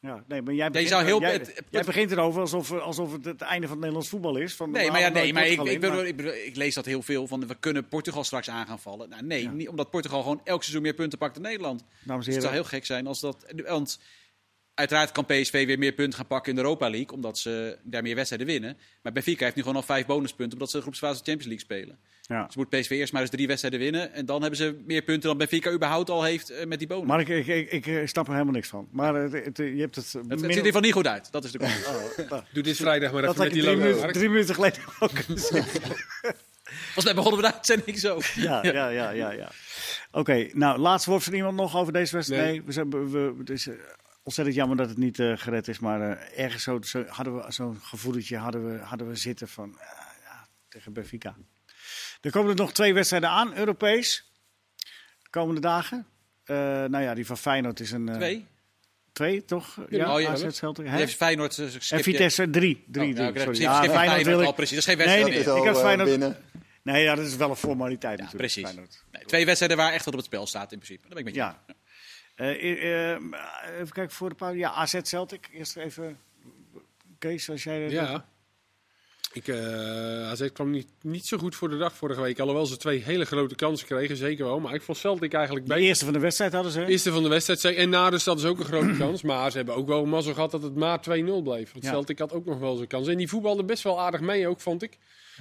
Ja, 0.00 0.24
nee, 0.28 0.42
maar 0.42 0.54
jij 0.54 0.70
begint, 0.70 1.02
heel- 1.02 1.20
jij, 1.20 1.32
het- 1.32 1.46
het- 1.56 1.64
jij 1.70 1.82
begint 1.84 2.10
erover 2.10 2.40
alsof, 2.40 2.72
alsof 2.72 3.12
het 3.12 3.24
het 3.24 3.40
einde 3.40 3.60
van 3.60 3.70
het 3.70 3.78
Nederlands 3.78 4.08
voetbal 4.08 4.36
is. 4.36 4.54
Van, 4.54 4.70
Nee, 4.70 4.90
maar, 4.90 5.00
ja, 5.00 5.08
nee, 5.08 5.32
maar 5.32 5.46
ik, 5.46 5.62
ik, 5.62 6.20
ik, 6.20 6.56
lees 6.56 6.74
dat 6.74 6.84
heel 6.84 7.02
veel. 7.02 7.26
Van, 7.26 7.46
we 7.46 7.54
kunnen 7.60 7.88
Portugal 7.88 8.24
straks 8.24 8.50
aan 8.50 8.66
gaan 8.66 8.78
vallen. 8.80 9.08
Nou, 9.08 9.22
nee, 9.22 9.42
Ja. 9.42 9.50
niet, 9.50 9.68
omdat 9.68 9.90
Portugal 9.90 10.22
gewoon 10.22 10.40
elk 10.44 10.60
seizoen 10.62 10.82
meer 10.82 10.94
punten 10.94 11.18
pakt 11.18 11.34
dan 11.34 11.42
Nederland. 11.42 11.84
Dames 12.04 12.24
Dus 12.24 12.34
het 12.34 12.42
zou 12.42 12.54
heel 12.56 12.64
gek 12.64 12.86
zijn 12.86 13.06
als 13.06 13.20
dat... 13.20 13.46
Want 13.66 14.00
uiteraard 14.74 15.12
kan 15.12 15.24
PSV 15.26 15.66
weer 15.66 15.78
meer 15.78 15.92
punten 15.92 16.18
gaan 16.18 16.26
pakken 16.26 16.50
in 16.50 16.56
de 16.56 16.62
Europa 16.62 16.90
League. 16.90 17.12
Omdat 17.12 17.38
ze 17.38 17.78
daar 17.82 18.02
meer 18.02 18.14
wedstrijden 18.14 18.46
winnen. 18.48 18.78
Maar 19.02 19.12
Benfica 19.12 19.44
heeft 19.44 19.56
nu 19.56 19.62
gewoon 19.62 19.76
al 19.76 19.82
vijf 19.86 20.06
bonuspunten. 20.06 20.52
Omdat 20.52 20.70
ze 20.70 20.76
de 20.76 20.82
groepsfase 20.82 21.14
Champions 21.24 21.44
League 21.46 21.64
spelen. 21.64 21.98
Ja. 22.28 22.46
Dus 22.46 22.56
moet 22.56 22.68
PSV 22.68 22.90
eerst 22.90 23.12
maar 23.12 23.22
eens 23.22 23.30
drie 23.30 23.46
wedstrijden 23.46 23.80
winnen. 23.80 24.12
En 24.12 24.26
dan 24.26 24.40
hebben 24.40 24.58
ze 24.58 24.80
meer 24.86 25.02
punten 25.02 25.28
dan 25.28 25.38
Benfica 25.38 25.70
überhaupt 25.72 26.10
al 26.10 26.22
heeft 26.24 26.50
eh, 26.50 26.66
met 26.66 26.78
die 26.78 26.88
bonus. 26.88 27.06
Mark, 27.06 27.28
ik, 27.28 27.46
ik, 27.46 27.70
ik, 27.70 27.86
eh, 27.86 28.06
snap 28.06 28.26
er 28.26 28.32
helemaal 28.32 28.52
niks 28.54 28.68
van. 28.68 28.88
Maar 28.92 29.14
het, 29.14 29.32
het- 29.32 29.56
je 29.56 29.80
hebt 29.80 29.94
het... 29.96 30.12
het, 30.12 30.30
het 30.30 30.40
ziet 30.40 30.56
er 30.56 30.64
geval 30.64 30.80
niet 30.80 30.92
goed 30.92 31.06
uit. 31.06 31.32
Dat 31.32 31.44
is 31.44 31.52
de 31.52 31.58
conclusie. 31.58 31.86
Oh, 31.88 32.30
nou, 32.30 32.42
Doe 32.52 32.62
dit 32.62 32.76
vrijdag 32.76 33.12
maar 33.12 33.22
dat 33.22 33.30
even 33.30 33.44
met 33.44 33.54
je 33.54 33.60
die 33.62 33.70
drie 33.70 33.76
logo. 33.84 33.96
minuten, 33.96 34.12
drie 34.12 34.28
minuten 34.28 34.54
geleden 34.54 34.80
ook 35.00 35.18
gezegd. 35.18 35.78
Volgens 36.84 37.04
mij 37.04 37.14
begonnen 37.14 37.40
we 37.42 37.46
de 37.48 37.54
uitzending 37.54 37.98
zo. 37.98 38.20
Ja, 38.34 38.62
ja, 38.64 38.88
ja, 38.88 39.10
ja. 39.10 39.30
ja. 39.30 39.50
Oké, 40.10 40.48
nou, 40.52 40.78
laatste 40.78 41.10
woord 41.10 41.22
van 41.24 41.32
iemand 41.32 41.56
nog 41.56 41.76
over 41.76 41.92
deze 41.92 42.14
wedstrijd? 42.16 42.42
Nee, 42.42 42.50
Nee. 42.52 42.62
we 42.62 42.72
zijn, 42.72 42.90
we, 42.90 43.08
we- 43.10 43.34
het 43.38 43.50
is 43.50 43.66
eh, 43.66 43.74
ontzettend 44.22 44.56
jammer 44.56 44.76
dat 44.76 44.88
het 44.88 44.98
niet 44.98 45.18
eh, 45.18 45.32
gered 45.36 45.68
is. 45.68 45.78
Maar 45.78 46.00
eh, 46.10 46.44
ergens 46.44 46.62
zo, 46.62 46.78
zo 46.82 47.04
hadden 47.06 47.36
we 47.36 47.44
zo'n 47.52 47.78
gevoeletje 47.82 48.36
hadden 48.36 48.72
we, 48.72 48.78
hadden 48.82 49.08
we 49.08 49.16
zitten 49.16 49.48
van 49.48 49.70
eh, 49.78 49.86
ja, 50.24 50.46
tegen 50.68 50.92
Benfica. 50.92 51.36
Er 52.20 52.30
komen 52.30 52.50
er 52.50 52.56
nog 52.56 52.72
twee 52.72 52.94
wedstrijden 52.94 53.28
aan, 53.28 53.56
Europees. 53.56 54.32
De 55.22 55.30
komende 55.30 55.60
dagen. 55.60 56.06
Eh, 56.44 56.56
nou 56.84 57.00
ja, 57.00 57.14
die 57.14 57.26
van 57.26 57.36
Feyenoord 57.38 57.80
is 57.80 57.90
een... 57.90 58.08
eh, 58.08 58.14
Twee. 58.16 58.46
Twee, 59.12 59.44
toch? 59.44 59.78
Ja, 59.88 60.14
oh, 60.14 60.20
ja, 60.20 60.30
AZ. 60.30 60.46
Celtic. 60.50 60.86
Hè? 60.86 60.96
heeft 60.96 61.14
Feyenoord... 61.14 61.52
skip 61.52 61.98
En 61.98 62.02
Vitesse 62.02 62.50
drie. 62.50 62.84
drie, 62.86 63.08
Oh, 63.08 63.14
drie 63.14 63.26
sorry. 63.26 63.44
precies. 63.44 63.62
Ja, 63.64 63.84
Feyenoord 63.84 64.22
wil 64.22 64.40
ik... 64.40 64.46
al, 64.46 64.52
precies. 64.52 64.74
Dat 64.74 64.78
is 64.78 64.94
geen 64.94 64.96
wedstrijd. 65.06 65.46
nee, 65.46 65.56
ik 65.62 65.66
had 65.66 65.80
Feyenoord- 65.80 66.08
binnen. 66.08 66.36
Nee, 66.82 67.02
ja, 67.02 67.14
dat 67.14 67.26
is 67.26 67.36
wel 67.36 67.50
een 67.50 67.56
formaliteit 67.56 68.18
Ja, 68.18 68.24
natuurlijk. 68.24 68.52
precies. 68.52 68.74
Nee, 69.12 69.24
twee 69.24 69.44
wedstrijden 69.44 69.76
waar 69.78 69.92
echt 69.92 70.04
wat 70.04 70.14
op 70.14 70.20
het 70.20 70.28
spel 70.28 70.46
staat 70.46 70.72
in 70.72 70.78
principe. 70.78 71.00
Dat 71.08 71.08
ben 71.10 71.18
ik 71.18 71.24
met 71.24 71.34
je. 71.34 71.40
Ja. 71.40 71.62
Eh, 72.34 72.48
eh, 72.50 73.12
eh, 73.14 73.20
even 73.74 73.92
kijken 73.92 74.14
voor 74.14 74.28
de 74.28 74.34
pauze. 74.34 74.58
Ja, 74.58 74.70
AZ 74.70 74.98
Celtic. 75.02 75.48
Eerst 75.52 75.76
even. 75.76 76.18
Kees, 77.18 77.50
als 77.50 77.62
jij. 77.62 77.90
Ja. 77.90 78.26
Ik, 79.38 79.48
eh 79.48 80.28
AZ 80.30 80.48
kwam 80.52 80.70
niet, 80.70 80.86
niet 81.02 81.26
zo 81.26 81.38
goed 81.38 81.54
voor 81.54 81.68
de 81.68 81.76
dag 81.78 81.94
vorige 81.94 82.20
week. 82.20 82.38
Alhoewel 82.38 82.66
ze 82.66 82.76
twee 82.76 83.02
hele 83.02 83.24
grote 83.24 83.54
kansen 83.54 83.86
kregen, 83.86 84.16
zeker 84.16 84.44
wel. 84.44 84.60
Maar 84.60 84.74
ik 84.74 84.82
vond 84.82 84.98
Celtic 84.98 85.32
eigenlijk 85.32 85.66
De 85.66 85.72
beter. 85.72 85.88
eerste 85.88 86.04
van 86.04 86.12
de 86.14 86.18
wedstrijd 86.20 86.52
hadden 86.52 86.72
ze. 86.72 86.78
hè? 86.80 86.86
Eerste 86.86 87.12
van 87.12 87.22
de 87.22 87.28
wedstrijd. 87.28 87.76
En 87.76 87.88
na 87.90 88.10
dus 88.10 88.24
dat 88.24 88.38
is 88.38 88.44
ook 88.44 88.58
een 88.58 88.64
grote 88.64 88.96
kans. 89.04 89.22
Maar 89.22 89.50
ze 89.50 89.56
hebben 89.56 89.74
ook 89.74 89.86
wel 89.86 90.04
mazzel 90.04 90.34
gehad 90.34 90.50
dat 90.50 90.62
het 90.62 90.74
maar 90.74 90.98
2-0 91.00 91.02
bleef. 91.42 91.72
Want 91.72 91.84
Ja. 91.84 91.90
Celtic 91.90 92.18
had 92.18 92.32
ook 92.32 92.44
nog 92.44 92.58
wel 92.58 92.76
zijn 92.76 92.88
kans. 92.88 93.08
En 93.08 93.16
die 93.16 93.28
voetbalde 93.28 93.64
best 93.64 93.82
wel 93.82 94.00
aardig 94.00 94.20
mee 94.20 94.48
ook, 94.48 94.60
vond 94.60 94.82
ik. 94.82 94.98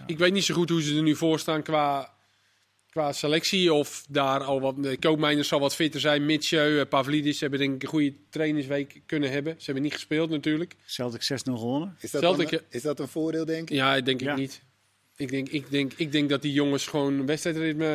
Ik 0.08 0.18
weet 0.18 0.34
niet 0.34 0.44
zo 0.46 0.54
goed 0.54 0.70
hoe 0.70 0.82
ze 0.82 0.96
er 0.96 1.02
nu 1.04 1.16
voor 1.16 1.40
staan 1.40 1.62
qua, 1.64 2.14
qua 2.98 3.12
selectie. 3.14 3.74
Of 3.74 4.06
daar 4.10 4.44
al 4.44 4.62
wat... 4.62 4.84
De 4.84 4.98
Koopmeiners 5.00 5.48
zal 5.48 5.60
wat 5.60 5.76
fitter 5.76 6.00
zijn. 6.00 6.26
Mitchell, 6.26 6.80
eh, 6.80 6.88
Pavlidis 6.90 7.40
hebben 7.40 7.60
denk 7.60 7.76
ik 7.76 7.84
een 7.84 7.90
goede 7.90 8.14
trainingsweek 8.30 9.02
kunnen 9.06 9.32
hebben. 9.32 9.54
Ze 9.58 9.66
hebben 9.66 9.84
niet 9.84 9.94
gespeeld 9.94 10.30
natuurlijk. 10.30 10.76
Celtic 10.86 11.22
6-0 11.24 11.36
gewonnen. 11.44 11.96
Is 12.00 12.12
dat, 12.12 12.22
Celtic, 12.22 12.52
een, 12.52 12.62
is 12.70 12.82
dat 12.82 13.00
een 13.00 13.08
voordeel, 13.08 13.46
denk 13.46 13.70
ik? 13.70 13.76
Ja, 13.76 14.02
denk 14.02 14.22
ik 14.22 14.36
niet. 14.36 14.62
Ik 15.16 15.30
denk, 15.30 15.50
ik, 15.50 15.72
denk, 15.72 15.94
ik 15.96 16.12
denk 16.12 16.30
dat 16.30 16.42
die 16.42 16.54
jongens 16.54 16.88
gewoon 16.88 17.26
wedstrijdritme 17.26 17.88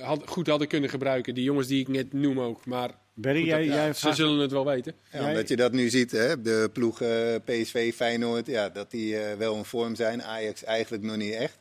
eh, 0.00 0.06
had, 0.06 0.22
goed 0.26 0.46
hadden 0.46 0.68
kunnen 0.68 0.90
gebruiken. 0.90 1.34
Die 1.34 1.44
jongens 1.44 1.66
die 1.66 1.80
ik 1.80 1.88
net 1.88 2.12
noem 2.12 2.40
ook. 2.40 2.66
Maar 2.66 2.90
Berry, 3.14 3.38
goed, 3.38 3.48
jij, 3.48 3.64
dat- 3.66 3.74
jij 3.74 3.92
ze 3.92 4.00
vraagt- 4.00 4.16
zullen 4.16 4.38
het 4.38 4.50
wel 4.52 4.64
weten. 4.66 4.94
Ja, 5.12 5.18
Jij- 5.18 5.28
omdat 5.28 5.48
je 5.48 5.56
dat 5.56 5.72
nu 5.72 5.88
ziet, 5.88 6.10
hè? 6.10 6.42
de 6.42 6.70
ploeg 6.72 7.00
eh, 7.00 7.34
PSV, 7.44 7.94
Feyenoord, 7.94 8.46
ja, 8.46 8.68
dat 8.68 8.90
die 8.90 9.16
wel 9.38 9.56
in 9.56 9.64
vorm 9.64 9.94
zijn. 9.94 10.22
Ajax 10.22 10.64
eigenlijk 10.64 11.02
nog 11.02 11.16
niet 11.16 11.32
echt. 11.34 11.60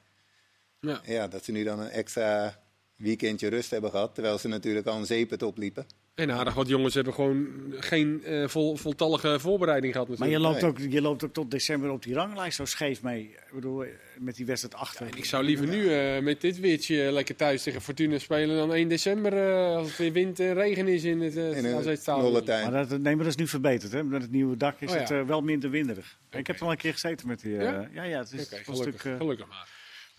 Ja. 0.79 1.01
Ja, 1.05 1.27
dat 1.27 1.43
ze 1.45 1.51
nu 1.51 1.63
dan 1.63 1.79
een 1.79 1.89
extra 1.89 2.59
weekendje 3.01 3.47
rust 3.47 3.71
hebben 3.71 3.89
gehad, 3.89 4.13
terwijl 4.13 4.37
ze 4.37 4.47
natuurlijk 4.47 4.87
al 4.87 4.97
een 4.97 5.05
zeepet 5.05 5.43
opliepen. 5.43 5.85
En 6.15 6.31
aardig 6.31 6.53
wat 6.53 6.67
jongens 6.67 6.93
hebben 6.93 7.13
gewoon 7.13 7.47
geen 7.69 8.23
eh, 8.23 8.47
vol, 8.47 8.75
voltallige 8.75 9.39
voorbereiding 9.39 9.93
gehad 9.93 10.07
Maar 10.07 10.29
je 10.29 10.37
natuurlijk. 10.37 10.63
loopt, 10.63 10.83
ook, 10.83 10.91
je 10.91 11.01
loopt 11.01 11.23
ook 11.23 11.33
tot 11.33 11.51
december 11.51 11.89
op 11.89 12.03
die 12.03 12.13
ranglijst 12.13 12.55
zo 12.55 12.65
scheef 12.65 13.01
mee. 13.01 13.23
Ik 13.23 13.51
bedoel, 13.53 13.83
eh, 13.83 13.89
met 14.21 14.35
die 14.35 14.45
wedstrijd 14.45 14.75
achter. 14.75 15.05
En 15.07 15.17
ik 15.17 15.25
zou 15.25 15.43
liever 15.43 15.67
nu 15.67 15.93
eh, 15.93 16.21
met 16.21 16.41
dit 16.41 16.59
weertje 16.59 17.11
lekker 17.11 17.35
thuis 17.35 17.63
tegen 17.63 17.81
Fortuna 17.81 18.19
spelen 18.19 18.55
dan 18.55 18.73
1 18.73 18.87
december 18.87 19.33
eh, 19.33 19.75
als 19.75 19.87
het 19.87 19.97
weer 19.97 20.11
wind 20.11 20.39
en 20.39 20.53
regen 20.53 20.87
is 20.87 21.03
in 21.03 21.21
het 21.21 21.35
uh, 21.35 22.05
nolletuin. 22.05 22.71
Maar 22.71 22.87
dat, 22.87 22.99
nee, 22.99 23.15
maar 23.15 23.25
dat 23.25 23.33
is 23.33 23.35
nu 23.35 23.47
verbeterd. 23.47 23.91
Hè? 23.91 24.03
Met 24.03 24.21
het 24.21 24.31
nieuwe 24.31 24.57
dak 24.57 24.81
is 24.81 24.89
Oh, 24.89 24.95
ja. 24.95 25.01
het 25.01 25.27
wel 25.27 25.41
minder 25.41 25.69
winderig. 25.69 26.19
Ik 26.29 26.47
heb 26.47 26.55
er 26.55 26.65
al 26.65 26.71
een 26.71 26.77
keer 26.77 26.91
gezeten 26.91 27.27
met 27.27 27.39
die... 27.39 27.53
Ja? 27.53 27.89
ja? 27.93 28.03
ja, 28.03 28.19
het, 28.19 28.31
is, 28.31 28.49
het 28.49 28.67
een 28.67 28.75
stuk, 28.75 28.99
gelukkig 29.01 29.47
maar. 29.47 29.69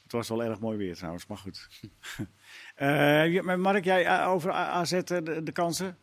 het 0.03 0.12
was 0.12 0.29
wel 0.29 0.45
erg 0.45 0.61
mooi 0.61 0.79
weer 0.79 0.95
trouwens, 0.97 1.27
maar 1.27 1.38
goed. 1.38 1.68
Eh, 2.75 3.41
maar 3.43 3.61
Mark, 3.61 3.85
jij 3.85 4.05
eh, 4.07 4.29
over 4.29 4.53
AZ, 4.53 4.93
eh, 4.93 5.01
de, 5.05 5.43
de 5.43 5.53
kansen? 5.53 5.97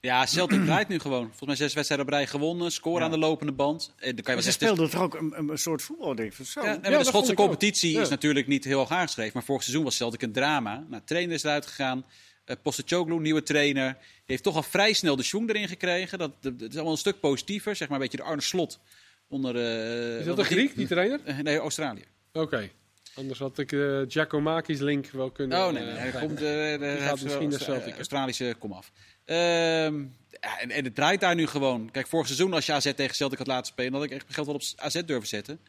Ja, 0.00 0.26
Celtic 0.26 0.64
draait 0.64 0.88
nu 0.88 0.98
gewoon. 0.98 1.24
Volgens 1.26 1.46
mij 1.46 1.56
zes 1.56 1.74
wedstrijden 1.74 2.06
op 2.06 2.12
rij 2.12 2.26
gewonnen. 2.26 2.72
Scoren 2.72 2.98
Ja. 2.98 3.04
aan 3.04 3.10
de 3.10 3.18
lopende 3.18 3.52
band. 3.52 3.94
Eh, 3.98 4.14
dan 4.14 4.24
kan 4.24 4.36
je 4.36 4.42
ze 4.42 4.50
speelden 4.52 4.90
toch 4.90 5.02
ook 5.02 5.14
een, 5.14 5.34
een 5.50 5.58
soort 5.58 5.82
voetbal, 5.82 6.14
denk 6.14 6.32
ik. 6.38 6.46
Zo. 6.46 6.64
Ja, 6.64 6.76
de 6.76 7.04
Schotse 7.04 7.34
competitie 7.34 7.92
Ja. 7.92 8.00
is 8.00 8.08
natuurlijk 8.08 8.46
niet 8.46 8.64
heel 8.64 8.78
hoog 8.78 8.90
aangeschreven. 8.90 9.30
Maar 9.34 9.42
vorig 9.44 9.62
seizoen 9.62 9.84
was 9.84 9.96
Celtic 9.96 10.22
een 10.22 10.32
drama. 10.32 10.84
Nou, 10.88 11.02
trainer 11.04 11.34
is 11.34 11.42
eruit 11.44 11.66
gegaan. 11.66 12.04
Uh, 12.46 12.56
Postecoglou, 12.62 13.20
nieuwe 13.20 13.42
trainer. 13.42 13.92
Die 14.00 14.02
heeft 14.26 14.42
toch 14.42 14.56
al 14.56 14.62
vrij 14.62 14.92
snel 14.92 15.16
de 15.16 15.22
schoen 15.22 15.48
erin 15.48 15.68
gekregen. 15.68 16.18
Dat, 16.18 16.32
dat, 16.42 16.58
dat 16.58 16.68
is 16.68 16.74
allemaal 16.74 16.92
een 16.92 16.98
stuk 16.98 17.20
positiever. 17.20 17.76
Zeg 17.76 17.88
maar 17.88 17.96
een 17.96 18.02
beetje 18.02 18.18
de 18.18 18.22
Arne 18.30 18.42
Slot. 18.42 18.80
Onder, 19.28 19.56
eh, 19.56 20.18
Is 20.18 20.24
dat 20.26 20.38
een 20.38 20.44
Griek, 20.44 20.76
die 20.76 20.86
trainer? 20.86 21.20
Nee, 21.42 21.58
Australië. 21.58 22.04
Oké. 22.32 22.70
Anders 23.14 23.38
had 23.38 23.58
ik 23.58 23.68
de 23.68 24.04
Giacomakis 24.08 24.78
link 24.80 25.06
wel 25.10 25.30
kunnen... 25.30 25.58
Oh 25.58 25.72
nee, 25.72 25.82
eh, 25.82 25.88
nee, 25.88 25.94
hij 25.96 26.04
begrijpen. 26.04 26.28
komt, 26.28 26.40
eh, 26.40 26.78
de- 26.78 26.84
hij 26.84 26.98
gaat 26.98 27.22
misschien 27.22 27.48
wel 27.50 27.58
naar 27.58 27.60
Celtic. 27.60 27.94
Australische 27.96 28.54
komaf. 28.58 28.92
Ehm 29.24 30.04
ja, 30.40 30.60
en, 30.60 30.70
en 30.70 30.84
het 30.84 30.94
draait 30.94 31.20
daar 31.20 31.34
nu 31.34 31.46
gewoon. 31.46 31.90
Kijk, 31.90 32.06
vorig 32.06 32.26
seizoen 32.26 32.52
als 32.52 32.66
je 32.66 32.72
AZ 32.72 32.92
tegen 32.94 33.14
Celtic 33.16 33.38
had 33.38 33.46
laten 33.46 33.66
spelen, 33.66 33.90
dan 33.92 34.00
had 34.00 34.10
ik 34.10 34.16
echt 34.16 34.24
mijn 34.24 34.34
geld 34.34 34.46
wel 34.46 34.56
op 34.56 34.62
AZ 34.84 35.02
durven 35.06 35.28
zetten. 35.28 35.60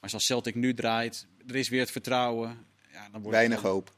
Maar 0.00 0.10
zoals 0.10 0.26
Celtic 0.26 0.54
nu 0.54 0.74
draait, 0.74 1.26
er 1.46 1.56
is 1.56 1.68
weer 1.68 1.80
het 1.80 1.90
vertrouwen. 1.90 2.66
Ja, 2.92 3.08
dan 3.12 3.22
wordt 3.22 3.36
Weinig 3.36 3.60
hoop. 3.62 3.92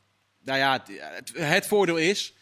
nou 0.45 0.59
ja, 0.59 0.85
het, 1.15 1.33
het 1.35 1.67
voordeel 1.67 1.97
is 1.97 2.35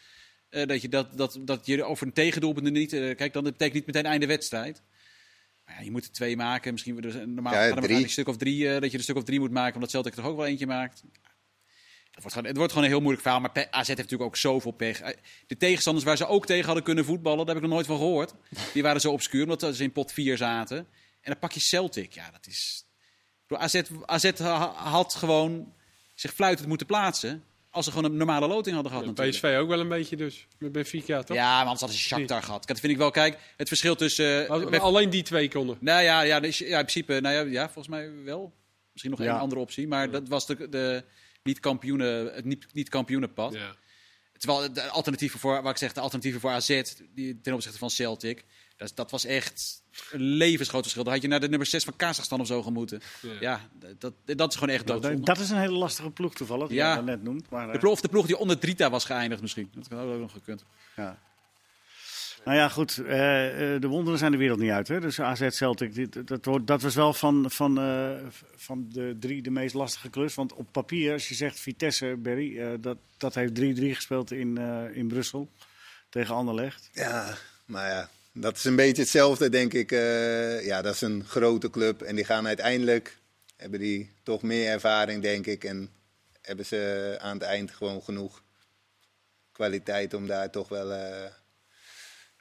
eh, 0.49 0.67
dat, 0.67 0.81
je 0.81 0.89
dat, 0.89 1.17
dat, 1.17 1.37
dat 1.41 1.65
je 1.65 1.83
over 1.83 2.07
een 2.07 2.13
tegendoelpunt 2.13 2.71
niet... 2.71 2.93
eh, 2.93 3.15
kijk, 3.15 3.33
dan 3.33 3.43
betekent 3.43 3.73
niet 3.73 3.85
meteen 3.85 4.05
einde 4.05 4.25
wedstrijd. 4.25 4.81
Ja, 5.77 5.83
je 5.83 5.91
moet 5.91 6.05
er 6.05 6.11
twee 6.11 6.35
maken. 6.35 6.71
Misschien 6.71 6.95
we 6.95 7.01
er 7.07 7.27
normaal 7.27 7.53
Ja, 7.53 7.73
drie. 7.75 8.03
een 8.03 8.09
stuk 8.09 8.27
of 8.27 8.37
drie, 8.37 8.67
eh, 8.67 8.73
dat 8.73 8.83
je 8.83 8.89
er 8.89 8.93
een 8.95 9.03
stuk 9.03 9.15
of 9.15 9.23
drie 9.23 9.39
moet 9.39 9.51
maken, 9.51 9.73
omdat 9.75 9.89
Celtic 9.89 10.11
er 10.15 10.21
toch 10.21 10.31
ook 10.31 10.37
wel 10.37 10.45
eentje 10.45 10.67
maakt. 10.67 11.03
Het 12.11 12.19
wordt, 12.21 12.33
gewoon, 12.33 12.47
het 12.47 12.57
wordt 12.57 12.71
gewoon 12.71 12.87
een 12.87 12.93
heel 12.93 13.01
moeilijk 13.03 13.23
verhaal. 13.23 13.41
Maar 13.41 13.67
AZ 13.71 13.87
heeft 13.87 13.99
natuurlijk 13.99 14.29
ook 14.29 14.35
zoveel 14.37 14.71
pech. 14.71 14.99
Eh, 15.01 15.17
De 15.47 15.57
tegenstanders 15.57 16.05
waar 16.05 16.17
ze 16.17 16.27
ook 16.27 16.45
tegen 16.45 16.65
hadden 16.65 16.83
kunnen 16.83 17.05
voetballen, 17.05 17.45
daar 17.45 17.55
heb 17.55 17.63
ik 17.63 17.69
nog 17.69 17.71
nooit 17.77 17.85
van 17.87 17.97
gehoord. 17.97 18.33
Die 18.73 18.83
waren 18.83 19.01
zo 19.01 19.11
obscuur, 19.11 19.43
omdat 19.43 19.75
ze 19.75 19.83
in 19.83 19.91
pot 19.91 20.11
4 20.11 20.37
zaten. 20.37 20.77
En 20.77 20.87
dan 21.31 21.39
pak 21.39 21.51
je 21.51 21.59
Celtic. 21.59 22.13
Ja, 22.13 22.31
dat 22.31 22.47
is... 22.47 22.85
AZ, 23.47 23.81
AZ 24.05 24.31
ha- 24.39 24.73
had 24.73 25.15
gewoon 25.15 25.73
zich 26.13 26.33
fluitend 26.33 26.67
moeten 26.67 26.87
plaatsen. 26.87 27.43
Als 27.71 27.85
ze 27.85 27.91
gewoon 27.91 28.11
een 28.11 28.17
normale 28.17 28.47
loting 28.47 28.73
hadden 28.75 28.91
gehad. 28.91 29.07
natuurlijk. 29.07 29.35
PSV 29.37 29.57
ook 29.59 29.67
wel 29.69 29.79
een 29.79 29.87
beetje 29.89 30.15
dus. 30.15 30.47
Met 30.59 30.71
Benfica, 30.71 31.23
toch? 31.23 31.37
Ja, 31.37 31.49
maar 31.51 31.59
anders 31.61 31.79
hadden 31.79 31.97
ze 31.99 32.03
Shakhtar 32.03 32.43
gehad. 32.43 32.67
Dat 32.67 32.79
vind 32.79 32.91
ik 32.91 32.97
wel, 32.97 33.11
kijk, 33.11 33.37
het 33.57 33.67
verschil 33.67 33.95
tussen... 33.95 34.47
Eh, 34.47 34.79
Alleen 34.81 35.09
die 35.09 35.23
twee 35.23 35.49
konden. 35.49 35.77
nou 35.79 36.03
ja, 36.03 36.21
ja, 36.21 36.39
dus- 36.39 36.57
ja, 36.57 36.65
in 36.79 36.85
principe, 36.85 37.19
nou 37.21 37.35
ja, 37.35 37.41
ja, 37.41 37.63
volgens 37.63 37.87
mij 37.87 38.11
wel. 38.23 38.53
Misschien 38.91 39.11
nog 39.11 39.21
Ja. 39.23 39.31
één 39.31 39.39
andere 39.39 39.61
optie, 39.61 39.87
maar 39.87 40.11
dat 40.11 40.27
was 40.27 40.45
de, 40.47 40.69
de 40.69 41.03
niet-kampioenen, 41.43 42.33
het 42.33 42.45
niet- 42.45 42.67
niet-kampioenenpad. 42.73 43.53
Ja. 43.53 43.75
Terwijl 44.41 44.73
de 44.73 44.89
alternatieven 44.89 45.39
voor, 45.39 45.61
wat 45.61 45.71
ik 45.71 45.77
zeg, 45.77 45.93
de 45.93 45.99
alternatieven 45.99 46.41
voor 46.41 46.49
AZ, 46.51 46.81
die, 47.15 47.41
ten 47.41 47.53
opzichte 47.53 47.77
van 47.77 47.89
Celtic, 47.89 48.43
dat, 48.77 48.91
dat 48.95 49.11
was 49.11 49.25
echt 49.25 49.83
een 50.11 50.21
levensgroot 50.21 50.81
verschil. 50.81 51.03
Dan 51.03 51.13
had 51.13 51.21
je 51.21 51.27
naar 51.27 51.39
de 51.39 51.49
nummer 51.49 51.67
6 51.67 51.83
van 51.83 51.95
Kazachstan 51.95 52.39
of 52.39 52.47
zo 52.47 52.61
gemoeten. 52.63 53.01
Ja. 53.21 53.31
Ja, 53.39 53.61
dat, 53.97 54.13
dat 54.25 54.49
is 54.51 54.57
gewoon 54.57 54.75
echt 54.75 54.87
doodzonde. 54.87 55.21
Dat 55.25 55.39
is 55.39 55.49
een 55.49 55.57
hele 55.57 55.77
lastige 55.77 56.09
ploeg 56.11 56.33
toevallig, 56.33 56.67
die 56.67 56.77
Ja. 56.77 56.95
je 56.95 57.01
net 57.01 57.23
noemt. 57.23 57.49
Maar, 57.49 57.67
eh, 57.67 57.73
De 57.73 57.79
ploeg, 57.79 57.91
of 57.93 58.01
de 58.01 58.07
ploeg 58.07 58.25
die 58.25 58.37
onder 58.37 58.59
Drita 58.59 58.89
was 58.89 59.05
geëindigd 59.05 59.41
misschien. 59.41 59.69
Dat 59.73 59.87
had 59.89 59.99
ook 60.07 60.19
nog 60.19 60.31
gekund. 60.31 60.63
Ja. 60.95 61.19
Nou 62.43 62.57
ja, 62.57 62.69
goed. 62.69 62.97
eh, 62.97 63.73
eh, 63.73 63.81
de 63.81 63.87
wonderen 63.87 64.19
zijn 64.19 64.31
de 64.31 64.37
wereld 64.37 64.59
niet 64.59 64.71
uit. 64.71 64.87
Hè? 64.87 64.99
Dus 64.99 65.19
AZ 65.19 65.47
Celtic, 65.49 65.93
dit, 65.93 66.27
dat, 66.27 66.67
dat 66.67 66.81
was 66.81 66.95
wel 66.95 67.13
van, 67.13 67.51
van, 67.51 67.79
eh, 67.79 68.11
van 68.55 68.89
de 68.89 69.15
drie 69.19 69.41
de 69.41 69.49
meest 69.49 69.73
lastige 69.73 70.09
klus. 70.09 70.35
Want 70.35 70.53
op 70.53 70.67
papier, 70.71 71.13
als 71.13 71.29
je 71.29 71.35
zegt 71.35 71.59
Vitesse, 71.59 72.15
Berry, 72.17 72.79
dat, 72.79 72.97
dat 73.17 73.35
heeft 73.35 73.59
3-3 73.59 73.63
gespeeld 73.95 74.31
in, 74.31 74.57
in 74.93 75.07
Brussel 75.07 75.49
tegen 76.09 76.35
Anderlecht. 76.35 76.89
Ja, 76.93 77.37
maar 77.65 77.89
ja, 77.89 78.09
dat 78.33 78.57
is 78.57 78.63
een 78.63 78.75
beetje 78.75 79.01
hetzelfde, 79.01 79.49
denk 79.49 79.73
ik. 79.73 79.89
Ja, 80.63 80.81
dat 80.81 80.93
is 80.93 81.01
een 81.01 81.25
grote 81.25 81.69
club 81.69 82.01
en 82.01 82.15
die 82.15 82.25
gaan 82.25 82.47
uiteindelijk, 82.47 83.17
hebben 83.55 83.79
die 83.79 84.11
toch 84.23 84.41
meer 84.41 84.69
ervaring, 84.69 85.21
denk 85.21 85.45
ik. 85.45 85.63
En 85.63 85.89
hebben 86.41 86.65
ze 86.65 87.17
aan 87.21 87.33
het 87.33 87.43
eind 87.43 87.71
gewoon 87.71 88.01
genoeg 88.01 88.43
kwaliteit 89.51 90.13
om 90.13 90.27
daar 90.27 90.49
toch 90.49 90.69
wel 90.69 90.91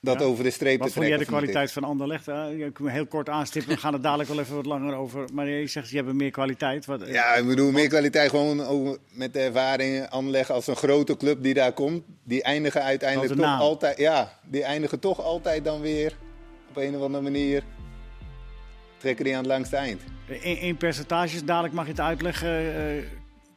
dat 0.01 0.21
Ja. 0.21 0.25
over 0.27 0.45
de 0.45 0.51
streep 0.51 0.79
Wat 0.79 0.87
te 0.89 0.93
vond 0.95 1.07
jij 1.07 1.17
de 1.17 1.25
trekken. 1.25 1.45
ik. 1.47 1.51
kwaliteit 1.53 1.73
van 1.73 1.85
Anderlecht? 1.91 2.29
Eh, 2.29 2.59
je 2.59 2.71
kunt 2.73 2.79
me 2.89 2.91
heel 2.91 3.07
kort 3.07 3.29
aanstippen, 3.29 3.75
we 3.75 3.81
gaan 3.81 3.93
het 3.93 4.03
dadelijk 4.03 4.29
wel 4.29 4.39
even 4.39 4.55
wat 4.55 4.67
langer 4.67 4.95
over. 4.95 5.25
Maar 5.33 5.49
je 5.49 5.67
zegt, 5.67 5.91
je 5.91 5.97
hebt 5.97 6.13
meer 6.13 6.31
kwaliteit. 6.31 6.87
Wat, 6.87 7.03
eh, 7.03 7.13
Ja, 7.13 7.35
ik 7.35 7.47
bedoel, 7.47 7.71
meer 7.71 7.89
kwaliteit 7.89 8.31
gewoon 8.31 8.61
over, 8.63 8.99
met 9.13 9.33
de 9.33 9.39
ervaring 9.41 10.07
aanleggen 10.07 10.55
als 10.55 10.67
een 10.67 10.77
grote 10.77 11.17
club 11.17 11.43
die 11.43 11.55
daar 11.55 11.73
komt. 11.73 12.03
Die 12.25 12.43
eindigen 12.43 12.83
uiteindelijk 12.83 13.33
toch 13.33 13.41
naam. 13.45 13.61
altijd, 13.61 13.99
ja, 13.99 14.39
die 14.45 14.63
eindigen 14.65 14.99
toch 14.99 15.23
altijd 15.23 15.65
dan 15.65 15.81
weer 15.81 16.17
op 16.69 16.77
een 16.77 16.97
of 16.97 17.03
andere 17.03 17.23
manier. 17.23 17.63
Trekken 18.99 19.25
die 19.25 19.35
aan 19.35 19.41
het 19.43 19.51
langste 19.51 19.77
eind. 19.77 20.01
In, 20.27 20.59
in 20.61 20.77
percentages, 20.77 21.45
dadelijk 21.45 21.75
mag 21.75 21.85
je 21.85 21.91
het 21.91 22.01
uitleggen. 22.01 22.49
eh, 22.75 23.03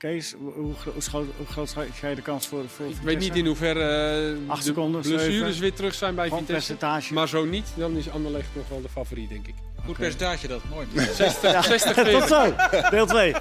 Kees, 0.04 0.34
hoe, 0.40 0.52
hoe, 0.54 0.74
gro- 0.76 0.92
hoe 0.92 1.02
groot- 1.02 1.28
hoe 1.38 1.46
groot 1.46 1.70
schat 1.70 1.98
jij 2.02 2.16
de 2.16 2.22
kans 2.22 2.48
voor, 2.48 2.70
voor 2.70 2.86
Ik 2.86 2.96
weet 3.04 3.20
niet 3.20 3.36
in 3.36 3.46
hoeverre 3.46 4.34
eh, 4.44 4.50
Acht 4.50 4.60
de 4.60 4.68
seconden, 4.68 5.02
blessures 5.02 5.46
zeven. 5.46 5.62
weer 5.62 5.74
terug 5.74 5.94
zijn 5.94 6.16
bij 6.16 6.28
Van 6.30 6.40
Vitesse. 6.40 6.74
percentage. 6.74 7.14
Maar 7.14 7.28
zo 7.28 7.46
niet, 7.46 7.68
dan 7.76 7.98
is 7.98 8.10
Anderlecht 8.10 8.48
nog 8.56 8.70
wel 8.70 8.82
de 8.82 8.90
favoriet, 8.90 9.30
denk 9.30 9.48
ik. 9.48 9.54
Goed 9.86 9.98
percentage 9.98 10.48
dat, 10.48 10.62
mooi. 10.70 10.88
60, 11.16 11.64
60 11.64 11.94
Tot 11.94 12.06
40. 12.06 12.28
zo, 12.28 12.90
deel 12.90 13.06
2. 13.06 13.34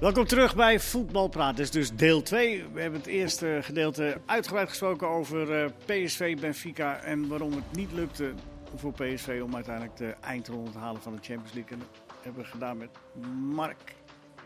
Welkom 0.00 0.26
terug 0.26 0.54
bij 0.56 0.80
Voetbalpraat. 0.80 1.56
Dit 1.56 1.64
is 1.64 1.70
dus 1.70 1.90
deel 1.94 2.22
2. 2.22 2.64
We 2.72 2.80
hebben 2.80 3.00
het 3.00 3.08
eerste 3.08 3.58
gedeelte 3.62 4.20
uitgebreid 4.26 4.68
gesproken 4.68 5.08
over 5.08 5.62
eh, 5.62 5.70
PSV, 5.86 6.36
Benfica 6.40 6.96
en 7.00 7.28
waarom 7.28 7.52
het 7.52 7.64
niet 7.76 7.92
lukte 7.92 8.32
voor 8.76 8.92
PSV 8.92 9.40
om 9.44 9.54
uiteindelijk 9.54 9.96
de 9.96 10.14
eindronde 10.20 10.70
te 10.70 10.78
halen 10.78 11.02
van 11.02 11.12
de 11.12 11.22
Champions 11.22 11.52
League. 11.52 11.72
En 11.72 11.78
dat 11.78 12.16
hebben 12.22 12.42
we 12.42 12.48
gedaan 12.48 12.76
met 12.76 12.90
Mark 13.54 13.94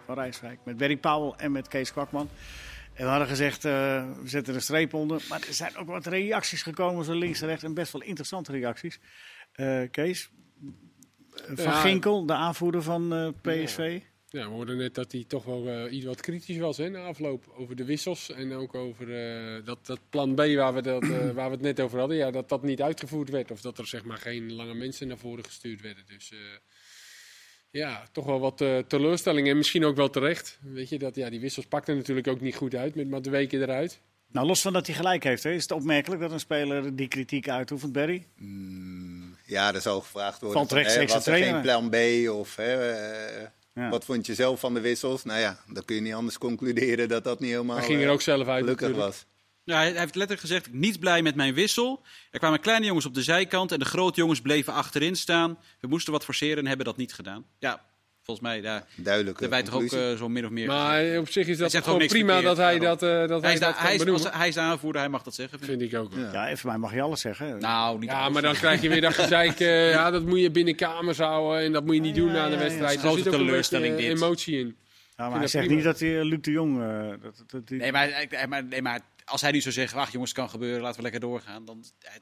van 0.05 0.15
Rijswijk, 0.15 0.59
met 0.65 0.77
Berry 0.77 0.97
Powell 0.97 1.33
en 1.37 1.53
met 1.53 1.69
Kees 1.69 1.93
Kwakman. 1.93 2.29
En 2.95 3.05
we 3.05 3.11
hadden 3.11 3.29
gezegd, 3.29 3.65
eh, 3.65 3.73
we 4.23 4.29
zetten 4.29 4.55
een 4.55 4.61
streep 4.61 4.95
onder. 4.95 5.25
Maar 5.29 5.41
er 5.47 5.55
zijn 5.55 5.77
ook 5.77 5.87
wat 5.87 6.07
reacties 6.07 6.63
gekomen, 6.63 7.05
zo 7.05 7.15
links 7.15 7.41
en 7.41 7.47
rechts. 7.47 7.65
En 7.65 7.75
best 7.75 7.93
wel 7.93 8.03
interessante 8.03 8.53
reacties. 8.53 9.01
Eh, 9.53 9.83
Kees, 9.91 10.31
Van 11.31 11.65
Ja. 11.65 11.81
Ginkel, 11.81 12.27
de 12.27 12.33
aanvoerder 12.33 12.83
van 12.83 13.15
eh, 13.15 13.29
PSV. 13.43 14.01
Ja, 14.03 14.09
we 14.43 14.49
hoorden 14.49 14.77
net 14.77 14.95
dat 14.95 15.13
hij 15.13 15.25
toch 15.29 15.45
wel 15.45 15.69
eh, 15.69 15.93
iets 15.93 16.05
wat 16.05 16.21
kritisch 16.21 16.59
was 16.59 16.77
hè, 16.77 16.89
na 16.89 17.05
afloop 17.05 17.53
over 17.57 17.77
de 17.77 17.85
wissels. 17.85 18.31
En 18.31 18.53
ook 18.53 18.75
over 18.75 19.15
eh, 19.15 19.65
dat, 19.65 19.87
dat 19.87 20.01
plan 20.11 20.35
B 20.35 20.39
waar 20.39 20.75
we, 20.75 20.83
dat, 20.83 21.03
eh, 21.03 21.31
waar 21.31 21.49
we 21.49 21.55
het 21.55 21.61
net 21.61 21.81
over 21.81 21.99
hadden, 21.99 22.17
ja, 22.17 22.31
dat 22.31 22.49
dat 22.49 22.63
niet 22.63 22.83
uitgevoerd 22.83 23.31
werd. 23.31 23.51
Of 23.51 23.61
dat 23.61 23.79
er 23.79 23.87
zeg 23.87 24.05
maar 24.05 24.19
geen 24.19 24.53
lange 24.53 24.75
mensen 24.75 25.09
naar 25.09 25.19
voren 25.19 25.45
gestuurd 25.45 25.81
werden. 25.81 26.05
Dus 26.07 26.31
eh, 26.33 26.39
ja, 27.71 28.07
toch 28.13 28.25
wel 28.25 28.41
wat 28.41 28.61
eh, 28.61 28.79
teleurstelling. 28.79 29.49
En 29.49 29.57
misschien 29.57 29.85
ook 29.85 29.97
wel 29.97 30.11
terecht. 30.11 30.59
Weet 30.63 30.89
je, 30.89 30.99
dat, 30.99 31.15
ja, 31.15 31.31
die 31.31 31.41
wissels 31.41 31.67
pakten 31.67 31.97
natuurlijk 31.97 32.29
ook 32.29 32.41
niet 32.41 32.57
goed 32.57 32.75
uit 32.75 32.95
met 32.95 33.09
maar 33.09 33.23
de 33.23 33.31
weken 33.31 33.63
eruit. 33.63 34.01
Nou, 34.33 34.47
los 34.47 34.61
van 34.61 34.73
dat 34.73 34.87
hij 34.87 34.97
gelijk 34.97 35.25
heeft, 35.25 35.43
hè, 35.43 35.51
is 35.51 35.63
het 35.63 35.71
opmerkelijk 35.71 36.21
dat 36.21 36.33
een 36.33 36.41
speler 36.41 36.97
die 36.97 37.09
kritiek 37.09 37.49
uitoefent, 37.49 37.93
Barry? 37.93 38.27
Ja, 39.47 39.75
er 39.75 39.81
zal 39.81 40.01
gevraagd 40.01 40.41
worden. 40.41 40.59
Valt 40.59 40.69
van, 40.69 40.77
hè, 40.77 40.83
rechtstreeks 40.83 41.13
was 41.13 41.25
de 41.25 41.31
er 41.31 41.37
geen 41.37 41.61
plan 41.61 41.91
B 41.91 41.97
of 42.31 42.57
hè, 42.57 42.77
Ja. 43.75 43.89
wat 43.89 44.05
vond 44.05 44.27
je 44.27 44.35
zelf 44.35 44.61
van 44.61 44.75
de 44.75 44.81
wissels? 44.81 45.25
Nou 45.25 45.41
ja, 45.41 45.59
dan 45.73 45.85
kun 45.85 45.95
je 45.95 46.01
niet 46.01 46.15
anders 46.15 46.39
concluderen 46.39 47.09
dat 47.09 47.25
dat 47.25 47.41
niet 47.41 47.51
helemaal 47.51 47.77
Hij 47.77 47.85
ging 47.85 48.01
er 48.01 48.07
eh, 48.07 48.13
ook 48.13 48.21
zelf 48.23 48.47
uit 48.47 48.61
gelukkig 48.61 48.89
natuurlijk. 48.89 49.13
was. 49.13 49.27
Ja, 49.65 49.77
hij 49.77 49.87
heeft 49.87 50.15
letterlijk 50.15 50.41
gezegd, 50.41 50.73
niet 50.73 51.01
blij 51.01 51.23
met 51.23 51.35
mijn 51.35 51.55
wissel. 51.55 52.03
Er 52.31 52.39
kwamen 52.39 52.61
kleine 52.61 52.87
jongens 52.87 53.07
op 53.07 53.15
de 53.15 53.23
zijkant 53.23 53.73
en 53.73 53.79
de 53.79 53.85
grote 53.85 54.21
jongens 54.21 54.41
bleven 54.41 54.73
achterin 54.73 55.17
staan. 55.17 55.59
We 55.81 55.87
moesten 55.87 56.13
wat 56.13 56.25
forceren 56.25 56.59
en 56.59 56.67
hebben 56.67 56.87
dat 56.87 56.97
niet 56.97 57.15
gedaan. 57.15 57.45
Ja, 57.59 57.85
volgens 58.25 58.47
mij, 58.47 58.61
ja, 58.61 58.85
Duidelijke 58.97 59.49
wij 59.49 59.63
toch 59.63 59.75
ook 59.75 59.93
eh, 59.93 60.15
zo 60.17 60.29
min 60.29 60.45
of 60.45 60.51
meer... 60.51 60.67
Maar 60.67 61.19
op 61.19 61.29
zich 61.31 61.47
is 61.47 61.57
dat 61.59 61.77
gewoon 61.77 62.07
prima 62.07 62.41
dat 62.41 62.57
hij 62.57 62.79
dat, 62.79 63.03
eh, 63.03 63.27
dat, 63.27 63.29
hij, 63.29 63.41
hij 63.41 63.53
is 63.53 63.61
dat 63.61 63.79
hij, 63.79 63.97
kan 63.97 64.07
is, 64.07 64.13
als- 64.25 64.35
hij 64.37 64.49
is 64.49 64.55
de 64.55 64.61
aanvoerder, 64.61 65.01
hij 65.01 65.11
mag 65.11 65.23
dat 65.23 65.35
zeggen. 65.35 65.59
vind 65.59 65.81
ik. 65.83 65.91
Vind 65.91 65.93
ik 65.93 65.99
ook. 65.99 66.13
Ja. 66.25 66.33
Ja, 66.33 66.47
even 66.47 66.59
voor 66.59 66.71
mij 66.71 66.79
mag 66.79 66.95
je 66.95 67.01
alles 67.01 67.21
zeggen. 67.21 67.59
Nou, 67.59 67.99
niet 67.99 68.11
Ja, 68.11 68.21
alles. 68.21 68.33
maar 68.33 68.43
dan 68.43 68.55
krijg 68.55 68.81
je 68.83 68.89
weer 68.89 69.01
dat 69.01 69.15
gezeik, 69.15 69.61
eh, 69.61 69.91
ja, 69.99 70.11
dat 70.11 70.23
moet 70.25 70.41
je 70.41 70.51
binnen 70.51 70.75
kamers 70.75 71.19
houden 71.19 71.63
en 71.65 71.73
dat 71.73 71.85
moet 71.85 71.95
je 71.95 72.01
niet 72.01 72.17
Ja, 72.17 72.23
doen 72.23 72.33
ja, 72.33 72.35
na 72.35 72.45
de 72.49 72.55
ja, 72.55 72.59
wedstrijd. 72.59 72.91
ja. 72.93 72.97
Er 72.99 73.05
Grote 73.07 73.17
zit 73.23 73.27
ook 73.27 73.33
een 73.41 73.47
teleurstelling 73.47 73.95
beetje 73.95 74.09
dit. 74.11 74.19
emotie 74.23 74.59
in. 74.59 74.67
Ja, 75.17 75.23
maar 75.25 75.31
hij 75.31 75.41
dat 75.41 75.51
zegt 75.51 75.65
prima. 75.65 75.81
niet 75.81 75.91
dat 75.91 76.01
hij, 76.01 76.25
Luc 76.25 76.39
de 76.41 76.51
Jong... 76.51 76.81
eh, 76.83 77.09
dat, 77.23 77.45
dat, 77.47 77.69
die- 77.69 77.79
Nee, 77.79 77.93
maar, 77.93 78.65
nee, 78.65 78.83
maar 78.83 79.01
als 79.25 79.41
hij 79.41 79.51
nu 79.51 79.61
zou 79.61 79.75
zeggen, 79.75 79.99
ach 80.01 80.11
jongens, 80.13 80.31
het 80.31 80.39
kan 80.41 80.51
gebeuren, 80.51 80.81
laten 80.81 80.97
we 80.97 81.03
lekker 81.03 81.21
doorgaan. 81.21 81.65
Dan, 81.65 81.79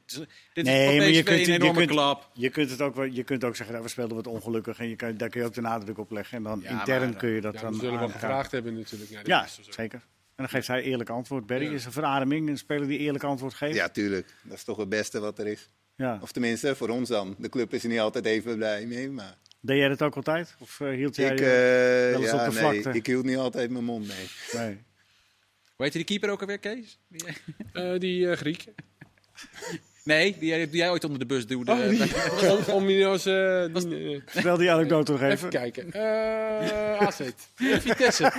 is- 0.07 0.15
dit 0.53 0.65
Nee, 0.65 0.91
is 0.93 0.97
maar 0.99 1.07
je 1.09 1.23
kunt- 1.23 1.47
een 1.49 1.63
je 1.67 1.73
kunt- 1.73 1.87
klap. 1.91 2.31
Je 2.35 2.49
kunt 2.51 2.71
het 2.71 2.81
ook, 2.81 3.07
je 3.11 3.23
kunt 3.23 3.45
ook 3.45 3.57
zeggen, 3.57 3.75
nou, 3.75 3.87
we 3.87 3.91
speelden 3.91 4.17
wat 4.17 4.27
ongelukkig. 4.27 4.79
En 4.79 4.89
je 4.89 4.97
kan, 4.97 5.17
daar 5.17 5.29
kun 5.29 5.41
je 5.41 5.47
ook 5.47 5.55
de 5.55 5.61
nadruk 5.61 5.99
op 5.99 6.11
leggen. 6.11 6.37
En 6.37 6.43
dan 6.43 6.61
Ja, 6.63 6.71
intern 6.71 7.09
maar, 7.11 7.19
kun 7.19 7.29
je 7.31 7.41
dat 7.41 7.55
Ja, 7.55 7.61
dan 7.61 7.71
we 7.73 7.77
zullen 7.79 7.93
wel 7.95 8.03
aangaan. 8.03 8.21
gevraagd 8.21 8.51
hebben 8.53 8.75
natuurlijk. 8.75 9.27
Ja, 9.27 9.43
ook. 9.43 9.73
zeker. 9.75 9.99
En 9.99 10.35
dan 10.37 10.49
geeft 10.49 10.67
hij 10.67 10.83
eerlijk 10.83 11.11
antwoord. 11.11 11.47
Barry 11.47 11.65
Ja. 11.65 11.71
is 11.73 11.85
een 11.85 11.93
verademing. 11.93 12.49
Een 12.49 12.59
speler 12.59 12.87
die 12.89 12.99
eerlijk 12.99 13.25
antwoord 13.25 13.55
geeft. 13.55 13.75
Ja, 13.77 13.89
tuurlijk. 13.89 14.35
Dat 14.43 14.57
is 14.57 14.65
toch 14.65 14.77
het 14.77 14.89
beste 14.89 15.21
wat 15.21 15.39
er 15.39 15.47
is. 15.47 15.71
Ja. 15.97 16.19
Of 16.23 16.33
tenminste, 16.33 16.77
voor 16.77 16.89
ons 16.89 17.09
dan. 17.09 17.35
De 17.39 17.49
club 17.49 17.75
is 17.75 17.83
er 17.83 17.89
niet 17.89 17.99
altijd 18.01 18.25
even 18.27 18.57
blij 18.57 18.87
mee, 18.87 19.11
maar... 19.11 19.37
Deed 19.61 19.79
jij 19.79 19.89
dat 19.89 20.03
ook 20.03 20.17
altijd? 20.17 20.55
Of 20.59 20.81
eh, 20.81 20.89
hield 20.89 21.17
jij... 21.17 21.33
ik, 21.33 21.41
eh, 21.41 22.05
eh, 22.07 22.11
wel 22.13 22.21
eens 22.23 22.31
ja, 22.31 22.47
op 22.47 22.53
de 22.53 22.61
nee, 22.61 22.81
vlakte? 22.81 22.99
ik 22.99 23.07
hield 23.07 23.25
niet 23.25 23.37
altijd 23.37 23.71
mijn 23.71 23.85
mond, 23.85 24.07
nee. 24.07 24.27
nee. 24.53 24.83
Hoe 25.83 25.91
heet 25.91 26.07
die 26.07 26.19
keeper 26.19 26.31
ook 26.31 26.41
alweer, 26.41 26.59
Kees? 26.59 26.99
Die- 27.09 27.23
Eh, 27.73 27.99
die 27.99 28.31
eh, 28.31 28.37
Griek. 28.37 28.65
Nee, 30.05 30.37
die, 30.39 30.49
jij- 30.49 30.67
die 30.71 30.77
jij 30.77 30.91
ooit 30.91 31.05
onder 31.05 31.19
de 31.19 31.27
bus 31.27 31.47
duwde. 31.47 31.73
Oh, 31.73 31.89
die. 31.89 32.51
Om, 32.51 32.65
om 32.75 32.87
die 32.87 33.07
als, 33.07 33.27
eh, 33.27 33.65
die, 33.75 34.23
eh, 34.35 34.59
die 34.59 34.71
anekdote 34.71 35.13
nog 35.13 35.21
even 35.21 35.33
even. 35.33 35.49
kijken. 35.51 35.93
Eh 35.93 36.99
AZ. 37.07 37.21
Eh, 37.21 37.31
Vitesse. 37.87 38.33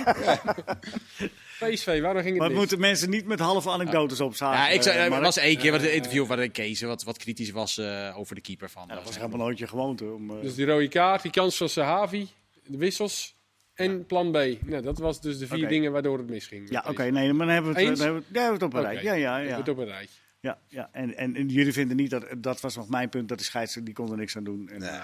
PSV, 1.58 2.00
waarom 2.00 2.22
ging 2.22 2.32
het 2.32 2.38
Maar 2.38 2.48
mis? 2.48 2.58
moeten 2.58 2.80
mensen 2.80 3.10
niet 3.10 3.26
met 3.26 3.38
halve 3.38 3.70
anekdotes 3.70 4.20
opzagen? 4.20 4.58
Ja, 4.58 4.68
ik 4.68 4.82
zei, 4.82 4.98
eh, 4.98 5.12
er 5.14 5.20
was 5.20 5.36
één 5.36 5.58
keer 5.58 5.70
wat 5.72 5.82
een 5.82 5.94
interview 5.94 6.26
waar 6.26 6.48
Kees 6.48 6.80
wat, 6.80 7.02
wat 7.04 7.18
kritisch 7.18 7.50
was 7.50 7.78
eh, 7.78 8.14
over 8.18 8.34
de 8.34 8.40
keeper 8.40 8.70
van. 8.70 8.84
Ja, 8.88 8.94
dat 8.94 9.04
was 9.04 9.16
helemaal 9.16 9.38
nooit 9.38 9.58
je 9.58 9.66
gewoonte. 9.66 10.04
Om, 10.04 10.30
eh, 10.30 10.40
Dus 10.42 10.54
die 10.54 10.66
rode 10.66 10.88
kaart, 10.88 11.22
die 11.22 11.30
kans 11.30 11.56
van 11.56 11.68
Sahavi, 11.68 12.28
de 12.66 12.78
wissels 12.78 13.33
en 13.74 14.06
plan 14.06 14.30
B. 14.30 14.34
Nou, 14.66 14.82
dat 14.82 14.98
was 14.98 15.20
dus 15.20 15.38
de 15.38 15.46
vier 15.46 15.68
dingen 15.68 15.92
waardoor 15.92 16.18
het 16.18 16.28
misging. 16.30 16.70
ja, 16.70 16.84
oké. 16.88 17.02
Nee, 17.02 17.32
maar 17.32 17.46
dan 17.46 17.54
hebben 17.54 17.74
we 17.74 17.80
het, 17.80 17.98
hebben 17.98 18.18
we, 18.20 18.24
dan 18.32 18.42
hebben 18.42 18.60
we 18.60 18.64
het 18.66 18.74
op 18.74 18.84
een 18.84 18.92
rij. 18.92 19.02
Ja, 19.02 19.12
ja, 19.12 19.36
ja. 19.36 19.56
het 19.56 19.68
op 19.68 19.78
een 19.78 19.84
rijtje. 19.84 20.22
Ja, 20.40 20.58
ja. 20.68 20.88
En, 20.92 21.16
en, 21.16 21.36
en 21.36 21.48
jullie 21.48 21.72
vinden 21.72 21.96
niet 21.96 22.10
dat, 22.10 22.26
dat 22.38 22.60
was 22.60 22.76
nog 22.76 22.88
mijn 22.88 23.08
punt, 23.08 23.28
dat 23.28 23.38
de 23.38 23.44
scheidsrechter, 23.44 23.84
die 23.84 23.94
kon 23.94 24.10
er 24.10 24.16
niks 24.16 24.36
aan 24.36 24.44
doen. 24.44 24.68
En, 24.68 24.78
Nee. 24.80 24.90
Nee, 24.90 25.00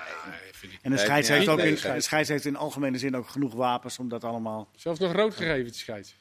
vind 0.53 0.73
ik. 0.73 0.79
en 0.83 0.91
de 0.91 0.97
scheids 0.97 1.29
ja, 1.29 1.35
heeft 1.35 1.49
ook 1.49 1.59
in, 1.59 1.75
de 1.75 2.01
scheids 2.01 2.29
heeft 2.29 2.45
in 2.45 2.57
algemene 2.57 2.99
zin 2.99 3.17
ook 3.17 3.29
genoeg 3.29 3.55
wapens 3.55 3.99
om 3.99 4.09
dat 4.09 4.25
allemaal... 4.25 4.71
Zelfs 4.77 5.01
nog 5.01 5.13
rood 5.13 5.35
gegeven, 5.35 5.65
die 5.65 5.75
scheids. 5.75 6.17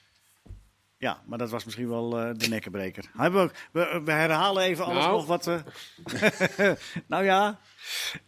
Ja, 0.97 1.21
maar 1.25 1.37
dat 1.37 1.49
was 1.49 1.65
misschien 1.65 1.89
wel 1.89 2.19
eh, 2.19 2.29
de 2.37 2.47
nekkenbreker. 2.47 3.05
Hebben 3.17 3.41
we, 3.41 3.47
ook, 3.47 3.53
we, 3.71 4.01
we 4.05 4.11
herhalen 4.11 4.63
even 4.63 4.85
alles 4.85 5.03
Nou. 5.03 5.11
nog 5.15 5.25
wat... 5.25 5.47
eh, 5.47 6.71
nou 7.07 7.23
ja. 7.23 7.59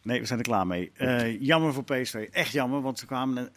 Nee, 0.01 0.19
we 0.19 0.25
zijn 0.25 0.39
er 0.39 0.45
klaar 0.45 0.67
mee. 0.67 0.91
Eh, 0.93 1.41
jammer 1.41 1.73
voor 1.73 1.83
PSV. 1.83 2.27
Echt 2.31 2.51
jammer, 2.51 2.81
want 2.81 2.99
ze 2.99 3.05
kwamen 3.05 3.51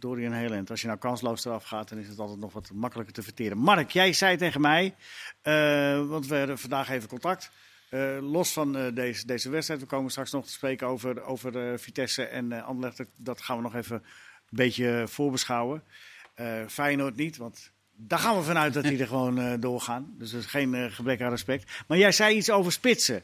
heel 0.00 0.52
eind. 0.52 0.70
Als 0.70 0.80
je 0.80 0.86
nou 0.86 0.98
kansloos 0.98 1.44
eraf 1.44 1.64
gaat, 1.64 1.88
dan 1.88 1.98
is 1.98 2.08
het 2.08 2.18
altijd 2.18 2.38
nog 2.38 2.52
wat 2.52 2.70
makkelijker 2.74 3.14
te 3.14 3.22
verteren. 3.22 3.58
Mark, 3.58 3.90
jij 3.90 4.12
zei 4.12 4.36
tegen 4.36 4.60
mij, 4.60 4.94
eh, 5.42 6.06
want 6.06 6.26
we 6.26 6.36
hadden 6.38 6.58
vandaag 6.58 6.88
even 6.90 7.08
contact... 7.08 7.50
eh, 7.90 8.18
los 8.20 8.52
van 8.52 8.76
eh, 8.76 8.94
deze, 8.94 9.26
deze 9.26 9.50
wedstrijd, 9.50 9.80
we 9.80 9.86
komen 9.86 10.10
straks 10.10 10.32
nog 10.32 10.46
te 10.46 10.52
spreken 10.52 10.86
over, 10.86 11.22
over 11.22 11.78
Vitesse 11.80 12.24
en 12.24 12.52
eh 12.52 12.64
Anderlecht. 12.66 12.96
Dat, 12.96 13.08
dat 13.16 13.40
gaan 13.42 13.56
we 13.56 13.62
nog 13.62 13.74
even 13.74 13.96
een 13.96 14.02
beetje 14.50 15.04
voorbeschouwen. 15.08 15.82
Feyenoord 16.68 17.16
niet, 17.16 17.36
want 17.36 17.70
daar 17.96 18.18
gaan 18.18 18.36
we 18.36 18.42
vanuit 18.42 18.74
dat 18.74 18.82
die 18.84 18.98
er 18.98 19.06
gewoon 19.16 19.60
doorgaan. 19.60 20.14
Dus 20.18 20.32
er 20.32 20.38
is 20.38 20.46
geen 20.46 20.90
gebrek 20.92 21.20
aan 21.22 21.30
respect. 21.30 21.70
Maar 21.86 21.98
jij 21.98 22.12
zei 22.12 22.36
iets 22.36 22.50
over 22.50 22.72
spitsen. 22.72 23.22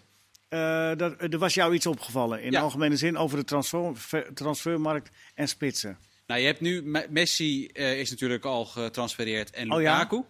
Dat, 0.97 1.15
er 1.19 1.39
was 1.39 1.55
jou 1.55 1.75
iets 1.75 1.87
opgevallen 1.87 2.43
in 2.43 2.51
Ja. 2.53 2.61
algemene 2.61 2.97
zin 2.97 3.17
over 3.17 3.39
de 3.39 3.45
transfer, 3.45 3.93
transfermarkt 4.35 5.11
en 5.35 5.49
spitsen. 5.49 5.99
Nou, 6.27 6.41
je 6.41 6.47
hebt 6.47 6.61
nu 6.61 6.83
Me- 6.83 7.07
Messi 7.11 7.67
eh, 7.67 7.99
is 8.01 8.11
natuurlijk 8.11 8.45
al 8.45 8.65
getransfereerd 8.65 9.51
en 9.51 9.73
Oh 9.73 9.81
ja? 9.83 9.93
Lukaku. 9.93 10.23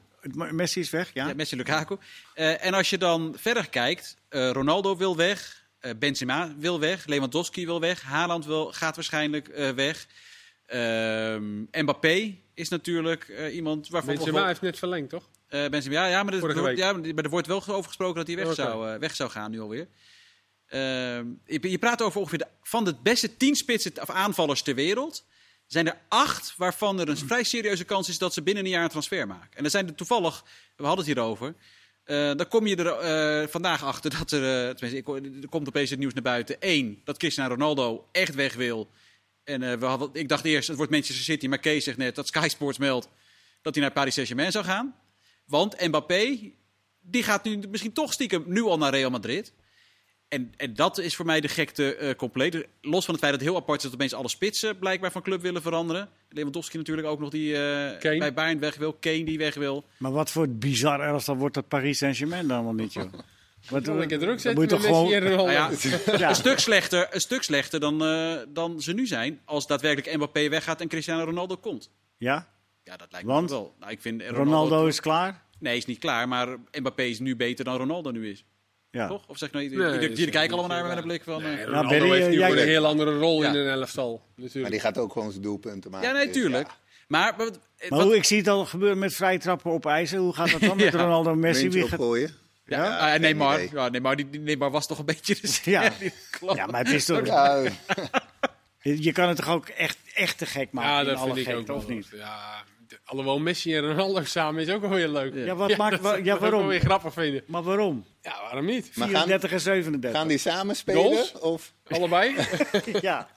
Messi 0.52 0.80
is 0.80 0.90
weg, 0.90 1.10
ja? 1.14 1.28
Ja, 1.28 1.34
Messi 1.34 1.56
Lukaku. 1.56 1.96
Eh, 2.34 2.64
en 2.64 2.74
als 2.74 2.90
je 2.90 2.98
dan 2.98 3.34
verder 3.38 3.68
kijkt, 3.68 4.16
eh, 4.28 4.50
Ronaldo 4.50 4.96
wil 4.96 5.16
weg, 5.16 5.64
eh, 5.80 5.90
Benzema 5.98 6.54
wil 6.58 6.80
weg, 6.80 7.06
Lewandowski 7.06 7.66
wil 7.66 7.80
weg, 7.80 8.02
Haaland 8.02 8.46
wil, 8.46 8.72
gaat 8.72 8.94
waarschijnlijk 8.94 9.48
eh, 9.48 9.70
weg. 9.70 10.06
Ehm, 10.66 11.60
Mbappé 11.60 12.34
is 12.54 12.68
natuurlijk 12.68 13.28
eh, 13.28 13.54
iemand 13.54 13.88
waarvan 13.88 14.14
Benzema 14.14 14.40
we- 14.40 14.46
heeft 14.46 14.60
net 14.60 14.78
verlengd, 14.78 15.10
toch? 15.10 15.28
Eh, 15.48 15.68
Benzema, 15.68 15.94
ja, 15.94 16.06
ja, 16.06 16.22
maar, 16.22 16.34
Vorige 16.38 16.58
wordt- 16.60 16.74
week. 16.78 16.84
ja, 17.04 17.12
maar 17.14 17.24
er 17.24 17.30
wordt 17.30 17.46
wel 17.46 17.56
over 17.66 17.84
gesproken 17.84 18.16
dat 18.16 18.26
hij 18.26 18.36
weg, 18.36 18.44
Oké. 18.46 18.54
zou, 18.54 18.88
eh, 18.92 18.98
weg 18.98 19.14
zou 19.14 19.30
gaan 19.30 19.50
nu 19.50 19.60
alweer. 19.60 19.86
Ehm, 20.66 21.26
je, 21.46 21.70
je 21.70 21.78
praat 21.78 22.02
over 22.02 22.20
ongeveer 22.20 22.38
de, 22.38 22.46
van 22.62 22.84
de 22.84 22.94
beste 23.02 23.36
tien 23.36 23.54
spitsen 23.56 23.92
of 24.00 24.10
aanvallers 24.10 24.62
ter 24.62 24.74
wereld. 24.74 25.24
Zijn 25.66 25.86
er 25.86 25.98
acht 26.08 26.54
waarvan 26.56 27.00
er 27.00 27.08
een 27.08 27.16
vrij 27.16 27.44
serieuze 27.44 27.84
kans 27.84 28.08
is 28.08 28.18
dat 28.18 28.34
ze 28.34 28.42
binnen 28.42 28.64
een 28.64 28.70
jaar 28.70 28.82
een 28.82 28.88
transfer 28.88 29.26
maken. 29.26 29.56
En 29.56 29.62
dan 29.62 29.70
zijn 29.70 29.86
er 29.86 29.94
toevallig, 29.94 30.44
we 30.76 30.84
hadden 30.86 31.04
het 31.04 31.14
hierover. 31.14 31.54
eh 32.04 32.34
dan 32.36 32.48
kom 32.48 32.66
je 32.66 32.76
er 32.76 32.86
eh, 32.86 33.48
vandaag 33.48 33.84
achter 33.84 34.18
dat 34.18 34.30
er, 34.30 34.68
eh, 34.68 34.74
tenminste, 34.74 35.40
er 35.42 35.48
komt 35.48 35.68
opeens 35.68 35.90
het 35.90 35.98
nieuws 35.98 36.14
naar 36.14 36.22
buiten. 36.22 36.56
Eén, 36.60 37.00
dat 37.04 37.16
Cristiano 37.16 37.54
Ronaldo 37.54 38.08
echt 38.12 38.34
weg 38.34 38.54
wil. 38.54 38.90
En 39.44 39.78
we 39.78 39.86
hadden, 39.86 40.10
ik 40.12 40.28
dacht 40.28 40.44
eerst, 40.44 40.68
het 40.68 40.76
wordt 40.76 40.92
Manchester 40.92 41.24
City, 41.24 41.46
maar 41.46 41.58
Kees 41.58 41.84
zegt 41.84 41.96
net 41.96 42.14
dat 42.14 42.26
Sky 42.26 42.48
Sports 42.48 42.78
meldt 42.78 43.08
dat 43.62 43.74
hij 43.74 43.82
naar 43.82 43.92
Paris 43.92 44.14
Saint-Germain 44.14 44.52
zou 44.52 44.64
gaan. 44.64 44.94
Want 45.46 45.80
Mbappé, 45.80 46.52
die 47.00 47.22
gaat 47.22 47.44
nu 47.44 47.60
misschien 47.70 47.92
toch 47.92 48.12
stiekem 48.12 48.44
nu 48.46 48.62
al 48.62 48.78
naar 48.78 48.90
Real 48.92 49.10
Madrid. 49.10 49.52
En, 50.34 50.52
en 50.56 50.74
dat 50.74 50.98
is 50.98 51.16
voor 51.16 51.26
mij 51.26 51.40
de 51.40 51.48
gekte 51.48 51.94
eh, 51.96 52.14
compleet. 52.14 52.66
Los 52.80 53.04
van 53.04 53.14
het 53.14 53.22
feit 53.22 53.32
dat 53.32 53.40
het 53.40 53.50
heel 53.50 53.56
apart 53.56 53.76
is 53.78 53.84
dat 53.84 53.94
opeens 53.94 54.14
alle 54.14 54.28
spitsen 54.28 54.78
blijkbaar 54.78 55.12
van 55.12 55.22
club 55.22 55.42
willen 55.42 55.62
veranderen. 55.62 56.08
Lewandowski 56.28 56.76
natuurlijk 56.76 57.06
ook 57.06 57.20
nog 57.20 57.30
die 57.30 57.54
eh, 57.54 58.18
bij 58.18 58.34
Bayern 58.34 58.58
weg 58.58 58.76
wil. 58.76 58.92
Kane 58.92 59.24
die 59.24 59.38
weg 59.38 59.54
wil. 59.54 59.84
Maar 59.96 60.12
wat 60.12 60.30
voor 60.30 60.48
bizar 60.48 61.00
elftal 61.00 61.36
wordt 61.36 61.54
dat 61.54 61.68
Paris 61.68 61.98
Saint-Germain 61.98 62.48
dan 62.48 62.64
wel 62.64 62.74
niet, 62.74 62.92
joh? 62.92 63.12
Wat, 63.70 63.86
Wel 63.86 63.96
lekker 63.96 64.18
druk 64.18 64.30
dan 64.30 64.38
zetten 64.38 64.60
moet 64.62 64.70
je 64.70 64.76
toch 64.76 64.86
gewoon... 64.86 65.12
Ronaldo. 65.12 65.36
Nou 65.36 65.50
ja, 65.50 65.70
Ja. 66.18 66.28
een, 66.28 66.34
stuk 66.34 66.58
slechter, 66.58 67.08
een 67.10 67.20
stuk 67.20 67.42
slechter 67.42 67.80
dan, 67.80 68.04
eh, 68.04 68.36
dan 68.48 68.82
ze 68.82 68.92
nu 68.92 69.06
zijn. 69.06 69.40
Als 69.44 69.66
daadwerkelijk 69.66 70.16
Mbappé 70.16 70.48
weggaat 70.48 70.80
en 70.80 70.88
Cristiano 70.88 71.24
Ronaldo 71.24 71.56
komt. 71.56 71.90
Ja? 72.16 72.48
Ja, 72.82 72.96
dat 72.96 73.12
lijkt 73.12 73.26
Want? 73.26 73.50
me 73.50 73.56
wel. 73.56 73.74
Nou, 73.80 73.92
ik 73.92 74.00
vind 74.00 74.22
Ronaldo 74.22 74.86
is 74.86 75.00
klaar? 75.00 75.42
Nee, 75.58 75.76
is 75.76 75.86
niet 75.86 75.98
klaar. 75.98 76.28
Maar 76.28 76.56
Mbappé 76.72 77.02
is 77.02 77.18
nu 77.18 77.36
beter 77.36 77.64
dan 77.64 77.76
Ronaldo 77.76 78.10
nu 78.10 78.30
is. 78.30 78.44
Ja. 78.94 79.08
Toch? 79.08 79.22
Of 79.26 79.38
zeg 79.38 79.48
ik 79.48 79.54
nou, 79.54 79.68
Nee, 79.68 79.98
jullie, 80.10 80.30
kijken 80.30 80.58
allemaal 80.58 80.76
naar 80.76 80.82
me 80.82 80.88
met 80.88 80.98
een 80.98 81.04
blik 81.04 81.22
van... 81.22 81.42
eh, 81.42 81.46
Nee, 81.48 81.54
Nou, 81.56 81.66
Ronaldo 81.66 81.88
Barry, 81.88 82.10
heeft 82.10 82.28
nu 82.28 82.34
jij- 82.38 82.46
gewoon 82.48 82.62
een 82.62 82.68
heel 82.68 82.86
andere 82.86 83.18
rol 83.18 83.42
Ja. 83.42 83.48
in 83.48 83.54
een 83.54 83.68
elftal. 83.68 84.10
Maar 84.36 84.44
Natuurlijk. 84.44 84.72
die 84.72 84.80
gaat 84.82 84.98
ook 84.98 85.12
gewoon 85.12 85.30
zijn 85.30 85.42
doelpunten 85.42 85.90
maken. 85.90 86.08
ja, 86.08 86.14
nee, 86.14 86.26
Dus, 86.26 86.34
tuurlijk. 86.34 86.66
ja, 86.66 86.74
Maar, 87.08 87.34
wat, 87.36 87.58
Maar 87.88 88.00
hoe, 88.00 88.16
ik 88.16 88.24
zie 88.24 88.38
het 88.38 88.48
al 88.48 88.64
gebeuren 88.66 88.98
met 88.98 89.14
vrije 89.14 89.38
trappen 89.38 89.70
op 89.70 89.86
ijzer. 89.86 90.18
Hoe 90.18 90.34
gaat 90.34 90.50
dat 90.50 90.60
dan 90.60 90.76
met 90.84 90.92
Ja. 90.92 91.00
Ronaldo 91.00 91.30
en 91.32 91.38
Messi? 91.38 91.68
Wie 91.70 91.82
gaat... 91.82 91.92
opgooien. 91.92 92.34
ja, 92.66 92.84
Ja? 92.84 93.14
ah, 93.14 93.20
Neymar, 93.20 93.62
idee. 93.62 93.70
ja, 93.78 93.88
Neymar, 93.88 94.16
die, 94.16 94.30
die 94.30 94.40
Neymar 94.40 94.70
was 94.70 94.86
toch 94.86 94.98
een 94.98 95.04
beetje 95.04 95.36
de 95.40 95.70
Ja. 95.70 95.92
ja, 96.54 96.66
maar 96.66 96.84
het 96.84 96.92
is 96.92 97.04
toch... 97.04 97.26
Ja, 97.26 97.62
Je 98.82 99.12
kan 99.12 99.28
het 99.28 99.36
toch 99.36 99.48
ook 99.48 99.68
echt, 99.68 99.98
echt 100.14 100.38
te 100.38 100.46
gek 100.46 100.72
maken 100.72 100.90
Ja, 100.90 101.00
in 101.00 101.06
dat 101.06 101.16
alle 101.16 101.34
vind 101.34 101.46
ik 101.48 101.70
ook 101.70 101.76
of 101.76 101.88
niet? 101.88 102.06
Ja, 102.12 102.62
alhoewel 103.04 103.38
Messi 103.38 103.76
en 103.76 103.86
Ronaldo 103.86 104.24
samen 104.24 104.62
is 104.62 104.68
ook 104.70 104.80
wel 104.80 104.90
weer 104.90 105.08
leuk. 105.08 105.34
Ja, 105.34 105.54
wat 105.54 105.76
maakt, 105.76 105.90
dat 105.92 106.00
wa- 106.00 106.14
ja 106.14 106.38
waarom? 106.38 106.66
weer 106.66 106.80
grappig 106.80 107.12
vinden. 107.12 107.42
Maar 107.46 107.62
waarom? 107.62 108.04
Ja, 108.22 108.40
waarom 108.42 108.64
niet? 108.64 108.84
Maar 108.96 109.08
gaan- 109.08 109.16
34 109.16 109.52
en 109.52 109.60
37. 109.60 110.18
gaan 110.18 110.28
die 110.28 110.38
samen 110.38 110.76
spelen? 110.76 111.02
Goals? 111.02 111.32
Of? 111.38 111.72
Allebei? 111.88 112.34
Ja. 113.00 113.28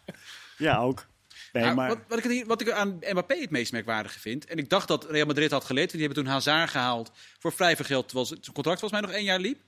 ja, 0.57 0.77
ook. 0.77 1.05
Nee, 1.53 1.63
Nou, 1.63 1.75
maar... 1.75 1.87
wat, 1.87 1.97
wat, 2.07 2.17
ik, 2.17 2.23
hier- 2.23 2.45
wat 2.45 2.61
ik 2.61 2.69
aan 2.71 2.99
Mbappé 3.09 3.35
het 3.39 3.49
meest 3.49 3.71
merkwaardige 3.71 4.19
vind... 4.19 4.45
en 4.45 4.57
ik 4.57 4.69
dacht 4.69 4.87
dat 4.87 5.09
Real 5.09 5.25
Madrid 5.25 5.51
had 5.51 5.63
geleerd... 5.65 5.91
want 5.91 5.97
die 5.97 6.05
hebben 6.07 6.23
toen 6.23 6.33
Hazard 6.33 6.69
gehaald 6.69 7.11
voor 7.39 7.53
vrij 7.53 7.75
veel 7.75 7.85
geld... 7.85 8.05
terwijl 8.07 8.27
zijn 8.27 8.39
contract 8.53 8.79
volgens 8.79 9.01
mij 9.01 9.09
nog 9.09 9.17
één 9.19 9.25
jaar 9.25 9.39
liep. 9.39 9.59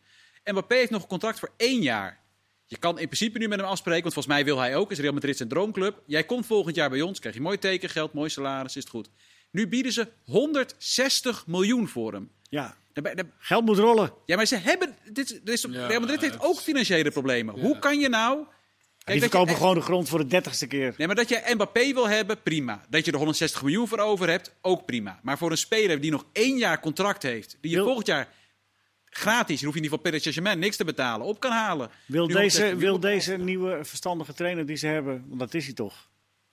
Mbappé 0.44 0.76
heeft 0.76 0.92
nog 0.92 1.02
een 1.02 1.08
contract 1.08 1.40
voor 1.40 1.52
één 1.58 1.82
jaar. 1.82 2.20
Je 2.66 2.78
kan 2.78 3.00
in 3.00 3.06
principe 3.06 3.38
nu 3.38 3.48
met 3.48 3.60
hem 3.60 3.68
afspreken... 3.68 4.02
want 4.02 4.14
volgens 4.14 4.36
mij 4.36 4.46
wil 4.46 4.58
hij 4.60 4.76
ook, 4.76 4.92
is 4.92 5.00
Real 5.00 5.14
Madrid 5.14 5.38
zijn 5.38 5.50
droomclub. 5.50 6.02
Jij 6.06 6.24
komt 6.24 6.46
volgend 6.46 6.76
jaar 6.76 6.90
bij 6.90 7.02
ons, 7.02 7.20
krijg 7.20 7.36
je 7.36 7.42
mooi 7.42 7.58
tekengeld, 7.60 8.14
mooi 8.14 8.30
salaris, 8.30 8.76
is 8.76 8.84
het 8.84 8.92
goed. 8.92 9.10
Nu 9.52 9.68
bieden 9.68 9.92
ze 9.92 10.08
160 10.26 11.48
miljoen 11.48 11.88
voor 11.88 12.14
hem. 12.14 12.30
Ja, 12.50 12.78
Daarbij- 12.94 13.24
geld 13.38 13.66
moet 13.66 13.78
rollen. 13.78 14.14
Ja, 14.26 14.36
maar 14.36 14.46
ze 14.46 14.56
hebben... 14.56 14.96
Dit, 15.12 15.32
is- 15.32 15.40
dit 15.44 15.50
is, 15.50 15.66
Ja, 15.70 15.88
Real 15.88 16.00
Madrid 16.00 16.22
heeft 16.22 16.40
ook 16.42 16.60
financiële 16.60 17.12
problemen. 17.12 17.60
Hoe 17.60 17.80
kan 17.80 18.00
je 18.00 18.10
nou... 18.10 18.38
Die 18.38 18.48
dat 19.06 19.14
je 19.16 19.20
verkopen 19.22 19.50
echt- 19.50 19.58
gewoon 19.60 19.76
de 19.76 19.82
grond 19.82 20.10
voor 20.10 20.20
de 20.20 20.28
dertigste 20.28 20.68
keer. 20.68 20.94
Nee, 20.98 21.08
maar 21.08 21.16
dat 21.16 21.30
je 21.30 21.42
Mbappé 21.54 21.94
wil 21.94 22.10
hebben, 22.10 22.42
prima. 22.42 22.82
Dat 22.90 23.06
je 23.06 23.12
er 23.12 23.18
160 23.18 23.62
miljoen 23.62 23.88
voor 23.88 23.98
over 24.00 24.30
hebt, 24.30 24.56
ook 24.62 24.86
prima. 24.86 25.20
Maar 25.24 25.38
voor 25.38 25.52
een 25.52 25.58
speler 25.58 26.02
die 26.02 26.12
nog 26.12 26.26
één 26.32 26.58
jaar 26.58 26.80
contract 26.80 27.24
heeft, 27.24 27.58
die 27.62 27.70
je 27.72 27.76
Wil- 27.76 27.86
volgend 27.86 28.08
jaar 28.08 28.28
gratis, 29.06 29.60
je 29.60 29.66
hoeft 29.66 29.78
in 29.78 29.84
ieder 29.84 29.98
geval 30.00 30.20
Saint-Germain 30.20 30.60
niks 30.60 30.76
te 30.76 30.84
betalen, 30.86 31.26
op 31.28 31.40
kan 31.40 31.52
halen. 31.52 31.90
Wil 32.06 32.28
Nu 32.28 32.34
deze, 32.34 32.58
160 32.58 32.80
wil 32.80 33.00
deze 33.00 33.38
nieuwe 33.38 33.80
verstandige 33.86 34.34
trainer 34.34 34.66
die 34.66 34.76
ze 34.76 34.88
hebben, 34.88 35.24
want 35.28 35.40
dat 35.40 35.54
is 35.54 35.66
hij 35.66 35.74
toch, 35.74 36.10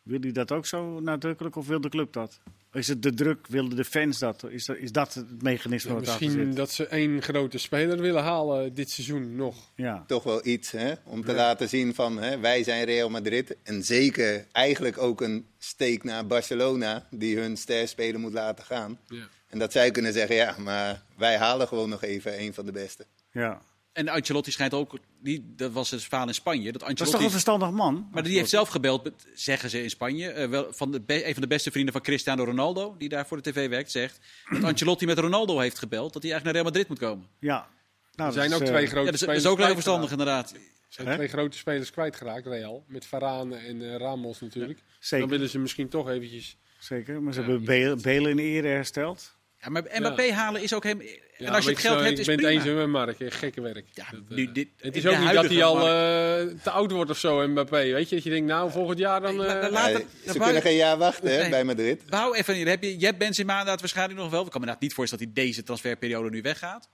wil 0.07 0.21
hij 0.21 0.33
dat 0.33 0.53
ook 0.53 0.67
zo 0.67 1.01
nadrukkelijk 1.01 1.57
of 1.57 1.67
wil 1.67 1.81
de 1.81 1.89
club 1.89 2.13
dat? 2.13 2.41
Is 2.73 2.89
het 2.89 3.03
de 3.03 3.15
druk, 3.15 3.47
wilden 3.47 3.77
de 3.77 3.85
fans 3.85 4.19
dat? 4.19 4.45
Is 4.49 4.65
dat, 4.65 4.77
is 4.77 4.93
dat 4.93 5.15
het 5.15 5.43
mechanisme 5.43 5.93
wat 5.93 6.05
daarachter 6.05 6.27
Misschien 6.27 6.47
zit? 6.47 6.57
dat 6.57 6.71
ze 6.71 6.87
één 6.87 7.23
grote 7.23 7.59
speler 7.59 8.01
willen 8.01 8.23
halen 8.23 8.75
dit 8.75 8.91
seizoen 8.91 9.37
nog. 9.37 9.73
Ja. 9.75 10.05
toch 10.07 10.23
wel 10.23 10.47
iets 10.47 10.71
hè, 10.71 10.93
om 11.05 11.25
te 11.25 11.35
laten 11.35 11.69
zien 11.69 11.95
van 11.95 12.19
hè, 12.19 12.39
wij 12.39 12.63
zijn 12.63 12.85
Real 12.85 13.11
Madrid. 13.11 13.57
En 13.63 13.85
zeker 13.85 14.47
eigenlijk 14.53 14.99
ook 14.99 15.21
een 15.21 15.47
steek 15.59 16.05
naar 16.05 16.27
Barcelona 16.27 17.07
die 17.11 17.39
hun 17.39 17.57
sterspeler 17.57 18.21
moet 18.21 18.33
laten 18.33 18.65
gaan. 18.65 18.99
Ja. 19.07 19.29
En 19.49 19.59
dat 19.59 19.73
zij 19.73 19.91
kunnen 19.91 20.13
zeggen, 20.13 20.37
ja, 20.37 20.55
maar 20.59 21.03
wij 21.17 21.37
halen 21.39 21.69
gewoon 21.69 21.89
nog 21.89 22.03
even 22.03 22.41
een 22.41 22.55
van 22.55 22.67
de 22.67 22.73
beste. 22.73 23.07
ja. 23.33 23.61
En 23.97 24.09
Ancelotti 24.09 24.51
schijnt 24.51 24.75
ook, 24.75 24.99
die, 25.23 25.45
dat 25.57 25.73
was 25.73 25.91
het 25.91 26.03
verhaal 26.05 26.27
in 26.29 26.35
Spanje, 26.35 26.73
dat 26.73 26.81
Dat 26.81 26.83
is 26.83 26.89
toch 26.89 26.99
Ancelotti... 26.99 27.25
een 27.25 27.31
verstandig 27.31 27.71
man? 27.71 28.09
maar 28.13 28.23
die 28.23 28.37
heeft 28.37 28.51
zelf 28.51 28.69
gebeld, 28.69 29.05
met- 29.05 29.27
zeggen 29.35 29.71
ze 29.71 29.83
in 29.83 29.91
Spanje, 29.91 30.29
eh, 30.31 30.49
wel, 30.49 30.67
van 30.73 30.91
de 30.91 31.03
een 31.27 31.33
van 31.33 31.43
de 31.43 31.49
beste 31.49 31.71
vrienden 31.71 31.93
van 31.93 32.03
Cristiano 32.03 32.45
Ronaldo, 32.45 32.95
die 32.99 33.09
daar 33.09 33.27
voor 33.27 33.43
de 33.43 33.51
tv 33.51 33.69
werkt, 33.69 33.91
zegt 33.91 34.21
dat 34.51 34.63
Ancelotti 34.71 35.07
met 35.07 35.19
Ronaldo 35.19 35.59
heeft 35.59 35.79
gebeld, 35.79 36.13
dat 36.13 36.23
hij 36.23 36.33
eigenlijk 36.33 36.45
naar 36.45 36.53
Real 36.53 36.65
Madrid 36.65 36.89
moet 36.89 36.99
komen. 37.11 37.27
Ja. 37.41 37.69
Nou, 38.15 38.29
Er 38.29 38.35
zijn 38.35 38.51
dat 38.51 38.59
ook 38.59 38.65
is, 38.65 38.71
twee 38.71 38.85
eh, 38.85 38.91
grote 38.91 39.05
Ja, 39.07 39.11
dat 39.13 39.15
is, 39.15 39.21
dat 39.21 39.29
spelers 39.29 39.45
is 39.45 39.51
ook 39.51 39.67
heel 39.67 39.75
verstandig 39.75 40.11
inderdaad. 40.11 40.53
Er 40.53 40.59
zijn 40.89 41.07
Hè? 41.09 41.15
twee 41.15 41.29
grote 41.29 41.57
spelers 41.57 41.91
kwijtgeraakt, 41.91 42.47
Real. 42.47 42.85
Met 42.89 43.07
Varane 43.07 43.57
en 43.57 43.83
eh, 43.83 43.97
Ramos 43.97 44.41
natuurlijk. 44.41 44.79
Dan 44.79 44.89
Zeker, 44.99 45.29
willen 45.29 45.49
ze 45.49 45.59
misschien 45.59 45.89
toch 45.89 46.09
eventjes... 46.09 46.57
zeker. 46.79 47.23
Maar 47.23 47.33
ze 47.33 47.41
Ja, 47.41 47.47
hebben 47.47 47.65
Bale, 47.65 47.97
Bale 47.97 48.31
in 48.31 48.39
ere 48.39 48.67
hersteld. 48.69 49.36
Ja, 49.61 49.69
maar 49.69 49.83
Mbappé 49.99 50.33
halen 50.33 50.63
is 50.63 50.73
ook 50.75 50.83
helemaal... 50.83 51.07
en 51.07 51.45
Ja, 51.45 51.51
als 51.51 51.65
je 51.65 51.71
het 51.71 51.79
ik- 51.79 51.85
geld 51.85 52.01
hebt, 52.01 52.11
ik 52.13 52.19
is 52.19 52.27
ben 52.27 52.37
prima. 52.37 52.51
het 52.53 52.67
eens 52.67 52.77
met 52.77 52.87
Mark. 52.89 53.17
Gekke 53.19 53.61
werk. 53.61 53.87
Ja, 53.93 54.07
Dat, 54.11 54.21
eh, 54.29 54.37
nu, 54.37 54.53
dit, 54.53 54.69
het 54.77 54.97
is 54.97 55.07
ook 55.07 55.19
niet 55.19 55.33
dat 55.33 55.45
hij 55.49 55.65
al 55.65 55.77
eh, 55.77 56.55
te 56.63 56.71
oud 56.71 56.91
wordt 56.91 57.11
of 57.11 57.19
zo, 57.19 57.49
Mbappé. 57.49 57.77
Weet 57.93 58.09
je, 58.09 58.15
dat 58.15 58.25
je 58.25 58.31
denkt, 58.31 58.47
nou, 58.49 58.71
volgend 58.71 58.99
jaar 58.99 59.21
dan... 59.21 59.45
Eh, 59.45 59.71
Ja, 59.71 60.01
ze 60.33 60.39
kunnen 60.39 60.63
geen 60.63 60.77
jaar 60.77 60.97
wachten 60.99 61.43
hè, 61.43 61.49
bij 61.51 61.65
Madrid. 61.65 62.03
Wou 62.09 62.37
even, 62.37 62.55
hier 62.55 62.69
heb 62.69 62.83
je, 62.83 62.99
je 62.99 63.07
hebt 63.07 63.19
Benzema 63.19 63.53
inderdaad 63.53 63.81
waarschijnlijk 63.81 64.19
nog 64.19 64.31
wel. 64.31 64.45
Ik 64.45 64.51
kan 64.51 64.61
me 64.61 64.67
inderdaad 64.67 64.83
niet 64.83 64.95
voorstellen 64.95 65.25
dat 65.27 65.35
hij 65.35 65.45
deze 65.45 65.63
transferperiode 65.63 66.31
nu 66.31 66.43
weggaat. 66.43 66.89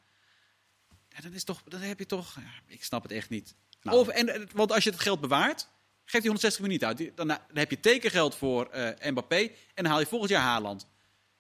Ja, 1.09 1.20
dan, 1.22 1.33
is 1.33 1.44
toch, 1.44 1.62
dan 1.68 1.81
heb 1.81 1.98
je 1.98 2.07
toch... 2.07 2.35
Ja, 2.37 2.75
ik 2.75 2.85
snap 2.85 3.03
het 3.03 3.12
echt 3.12 3.31
niet. 3.31 3.55
Nou. 3.83 3.98
Of, 3.98 4.09
en, 4.09 4.48
want 4.55 4.72
als 4.72 4.85
je 4.85 4.90
het 4.90 5.01
geld 5.01 5.20
bewaart, 5.20 5.68
geef 6.05 6.20
die 6.20 6.31
160 6.31 6.61
miljoen 6.61 6.79
niet 6.81 6.98
uit. 6.98 7.16
Dan, 7.16 7.29
dan 7.29 7.38
heb 7.55 7.70
je 7.70 7.81
tekengeld 7.81 8.35
voor 8.35 8.66
eh, 8.70 9.11
Mbappé 9.11 9.37
en 9.38 9.51
dan 9.75 9.85
haal 9.85 10.01
je 10.01 10.07
volgend 10.07 10.31
jaar 10.31 10.42
Haaland. 10.42 10.87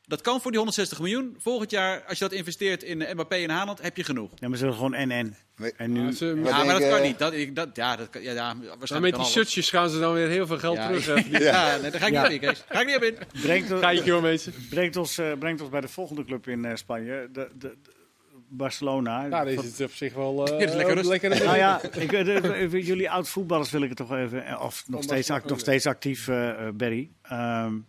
Dat 0.06 0.20
kan 0.20 0.40
voor 0.40 0.50
die 0.50 0.60
160 0.60 0.98
miljoen. 0.98 1.36
Volgend 1.38 1.70
jaar, 1.70 2.02
als 2.08 2.18
je 2.18 2.24
dat 2.24 2.32
investeert 2.32 2.82
in 2.82 2.98
Mbappé 3.12 3.36
en 3.36 3.50
Haaland, 3.50 3.82
heb 3.82 3.96
je 3.96 4.04
genoeg. 4.04 4.30
Ja, 4.34 4.48
maar 4.48 4.56
ze 4.58 4.62
willen 4.64 4.78
gewoon 4.78 4.94
en-en. 4.94 5.36
En 5.76 5.92
nu... 5.92 6.02
Ja, 6.04 6.12
ze- 6.12 6.40
Wat 6.40 6.48
ja, 6.50 6.56
maar 6.56 6.66
denk, 6.66 6.80
dat 6.80 6.88
kan 6.88 6.98
eh, 6.98 7.04
niet. 7.06 7.18
Dat, 7.18 7.32
ik, 7.32 7.56
dat, 7.56 7.68
ja, 7.72 7.96
dat, 7.96 8.10
kan- 8.10 8.22
ja, 8.22 8.32
ja, 8.32 8.54
waarschijnlijk 8.56 8.90
Maar 8.90 9.00
met 9.00 9.14
die 9.14 9.24
shirtjes 9.24 9.70
gaan 9.70 9.88
ze 9.90 9.98
dan 9.98 10.14
weer 10.14 10.28
heel 10.28 10.46
veel 10.46 10.58
geld 10.58 10.76
Ja, 10.76 10.86
terug. 10.86 11.06
ja. 11.06 11.14
hè. 11.14 11.38
Ja, 11.44 11.76
nee, 11.76 11.90
daar 11.90 12.00
ga 12.00 12.06
ik 12.06 12.12
Ja. 12.12 12.28
niet 12.28 12.36
op 12.38 12.42
in, 12.42 12.48
Kees. 12.48 12.64
Ga 12.68 12.80
ik 12.80 12.86
niet 12.86 12.96
op 12.96 13.02
in. 13.02 13.16
Brengt, 13.42 13.78
Kijk 13.80 14.04
joh 14.04 14.22
mensen. 14.22 14.52
brengt, 14.70 14.96
ons, 14.96 15.18
eh, 15.18 15.32
brengt 15.38 15.60
ons 15.60 15.70
bij 15.70 15.80
de 15.80 15.88
volgende 15.88 16.24
club 16.24 16.48
in 16.48 16.64
eh, 16.64 16.74
Spanje. 16.76 17.28
De, 17.32 17.48
de, 17.58 17.58
de- 17.58 18.00
Barcelona. 18.54 19.28
Daar 19.28 19.46
is 19.48 19.64
het 19.64 19.80
op 19.80 19.92
zich 19.92 20.14
wel 20.14 20.44
eh, 20.46 20.60
Ja, 20.60 20.66
is 20.66 21.06
lekker. 21.06 21.44
Nou 21.44 21.56
ja, 21.56 21.80
ik, 21.82 22.12
even 22.12 22.80
jullie 22.80 23.10
oud-voetballers 23.10 23.70
wil 23.70 23.82
ik 23.82 23.88
het 23.88 23.98
toch 23.98 24.12
even... 24.12 24.60
Of 24.60 24.84
nog, 24.86 24.96
Om 24.96 25.02
steeds, 25.02 25.28
nog 25.28 25.58
steeds 25.60 25.86
actief, 25.86 26.28
eh, 26.28 26.48
eh, 26.48 26.74
Barry. 26.74 27.10
Ehm, 27.22 27.74
b- 27.78 27.82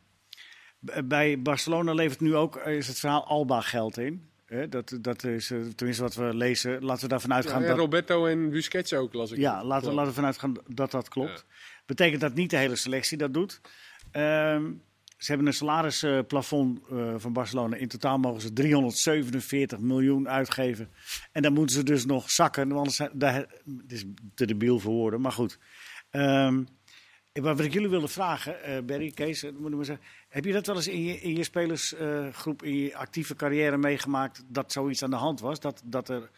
bij 1.06 1.42
Barcelona 1.42 1.94
levert 1.94 2.20
nu 2.20 2.36
ook 2.36 2.56
eh, 2.56 2.76
is 2.76 2.88
het 2.88 3.00
verhaal 3.00 3.28
Alba 3.28 3.62
geld 3.62 3.98
in. 3.98 4.32
Dat, 4.70 4.98
dat 5.02 5.24
is 5.24 5.52
eh, 5.52 5.60
tenminste 5.76 6.04
wat 6.04 6.16
we 6.16 6.36
lezen. 6.36 6.84
Laten 6.84 7.04
we 7.04 7.10
daarvan 7.10 7.34
uitgaan 7.34 7.62
Ja, 7.62 7.68
dat... 7.68 7.78
Roberto 7.78 8.26
en 8.26 8.50
Busquets 8.50 8.94
ook, 8.94 9.14
las 9.14 9.32
ik. 9.32 9.38
Ja, 9.38 9.64
laten 9.64 9.88
we, 9.88 9.94
laten 9.94 10.10
we 10.10 10.16
vanuit 10.16 10.38
gaan 10.38 10.56
dat 10.68 10.92
dat 10.92 11.10
klopt. 11.10 11.46
Ja. 11.48 11.56
Betekent 11.86 12.22
dat 12.22 12.34
niet 12.34 12.50
de 12.50 12.58
hele 12.58 12.76
selectie 12.76 13.18
dat 13.18 13.34
doet. 13.34 13.62
Ehm, 14.12 14.72
ze 15.18 15.30
hebben 15.30 15.48
een 15.48 15.54
salarisplafond 15.54 16.80
eh, 16.92 17.14
van 17.18 17.34
Barcelona. 17.34 17.76
In 17.76 17.88
totaal 17.88 18.18
mogen 18.18 18.42
ze 18.42 18.54
347 18.54 19.80
miljoen 19.80 20.30
uitgeven. 20.30 20.90
En 21.32 21.42
dan 21.42 21.54
moeten 21.54 21.76
ze 21.76 21.84
dus 21.84 22.06
nog 22.06 22.32
zakken. 22.32 22.64
want 22.64 22.78
Anders 22.78 22.96
zijn, 22.96 23.10
daar, 23.14 23.36
het 23.78 23.92
is 23.92 24.06
te 24.36 24.46
debiel 24.46 24.80
voor 24.80 24.94
woorden, 24.94 25.22
maar 25.22 25.32
goed. 25.32 25.60
Ehm, 26.10 26.64
wat 27.42 27.60
ik 27.60 27.74
jullie 27.74 27.90
wilde 27.90 28.08
vragen, 28.08 28.64
eh 28.64 28.82
Berry, 28.84 29.12
Kees, 29.12 29.44
eh, 29.44 29.52
moet 29.52 29.70
ik 29.70 29.76
maar 29.76 29.86
zeggen. 29.86 30.06
Heb 30.30 30.46
je 30.46 30.54
dat 30.54 30.66
wel 30.66 30.76
eens 30.76 30.88
in 30.88 31.04
je, 31.04 31.20
in 31.20 31.36
je 31.36 31.44
spelersgroep, 31.44 32.64
in 32.64 32.78
je 32.78 32.96
actieve 32.96 33.36
carrière 33.36 33.78
meegemaakt, 33.78 34.44
dat 34.48 34.72
zoiets 34.72 35.04
aan 35.04 35.10
de 35.10 35.16
hand 35.16 35.40
was? 35.40 35.60
Dat, 35.60 35.82
dat, 35.86 36.10
er, 36.10 36.30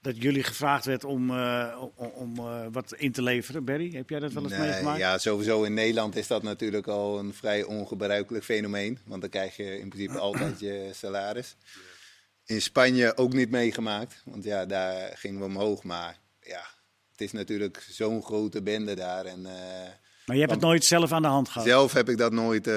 dat 0.00 0.22
jullie 0.22 0.42
gevraagd 0.42 0.84
werd 0.84 1.04
om, 1.04 1.30
eh, 1.30 1.82
om, 1.94 2.38
eh, 2.38 2.66
wat 2.72 2.94
in 2.94 3.12
te 3.12 3.22
leveren, 3.22 3.64
Berry? 3.64 3.92
Heb 3.92 4.10
jij 4.10 4.18
dat 4.20 4.32
wel 4.32 4.42
eens 4.42 4.52
Nee, 4.52 4.60
meegemaakt? 4.60 4.98
ja, 4.98 5.18
sowieso 5.18 5.62
in 5.62 5.74
Nederland 5.74 6.16
is 6.16 6.26
dat 6.26 6.42
natuurlijk 6.42 6.86
al 6.86 7.18
een 7.18 7.34
vrij 7.34 7.62
ongebruikelijk 7.62 8.44
fenomeen. 8.44 8.98
Want 9.04 9.20
dan 9.20 9.30
krijg 9.30 9.56
je 9.56 9.78
in 9.78 9.88
principe 9.88 10.18
altijd 10.18 10.60
je 10.60 10.90
salaris. 10.94 11.56
In 12.44 12.62
Spanje 12.62 13.16
ook 13.16 13.32
niet 13.32 13.50
meegemaakt. 13.50 14.22
Want 14.24 14.44
ja, 14.44 14.66
daar 14.66 15.16
gingen 15.16 15.38
we 15.40 15.46
omhoog. 15.46 15.82
Maar 15.82 16.18
ja, 16.40 16.62
het 17.10 17.20
is 17.20 17.32
natuurlijk 17.32 17.86
zo'n 17.90 18.22
grote 18.22 18.62
bende 18.62 18.94
daar. 18.94 19.24
En 19.24 19.46
eh, 19.46 19.88
Maar 20.28 20.36
je 20.36 20.42
hebt 20.42 20.54
het 20.54 20.64
nooit 20.64 20.84
zelf 20.84 21.12
aan 21.12 21.22
de 21.22 21.28
hand 21.28 21.48
gehad? 21.48 21.66
zelf 21.68 21.92
heb 21.92 22.08
ik 22.08 22.16
dat 22.18 22.32
nooit, 22.32 22.66
eh, 22.66 22.74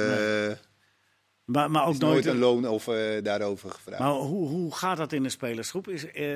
Maar, 1.45 1.71
maar 1.71 1.85
ook 1.87 1.97
nooit 1.97 2.25
een 2.25 2.37
loon 2.39 2.67
of 2.67 2.87
eh, 2.87 3.23
daarover 3.23 3.69
gevraagd. 3.71 4.01
Maar 4.01 4.11
hoe, 4.11 4.47
hoe 4.47 4.75
gaat 4.75 4.97
dat 4.97 5.11
in 5.13 5.23
een 5.23 5.31
spelersgroep? 5.31 5.87
Is, 5.87 6.11
eh, 6.11 6.29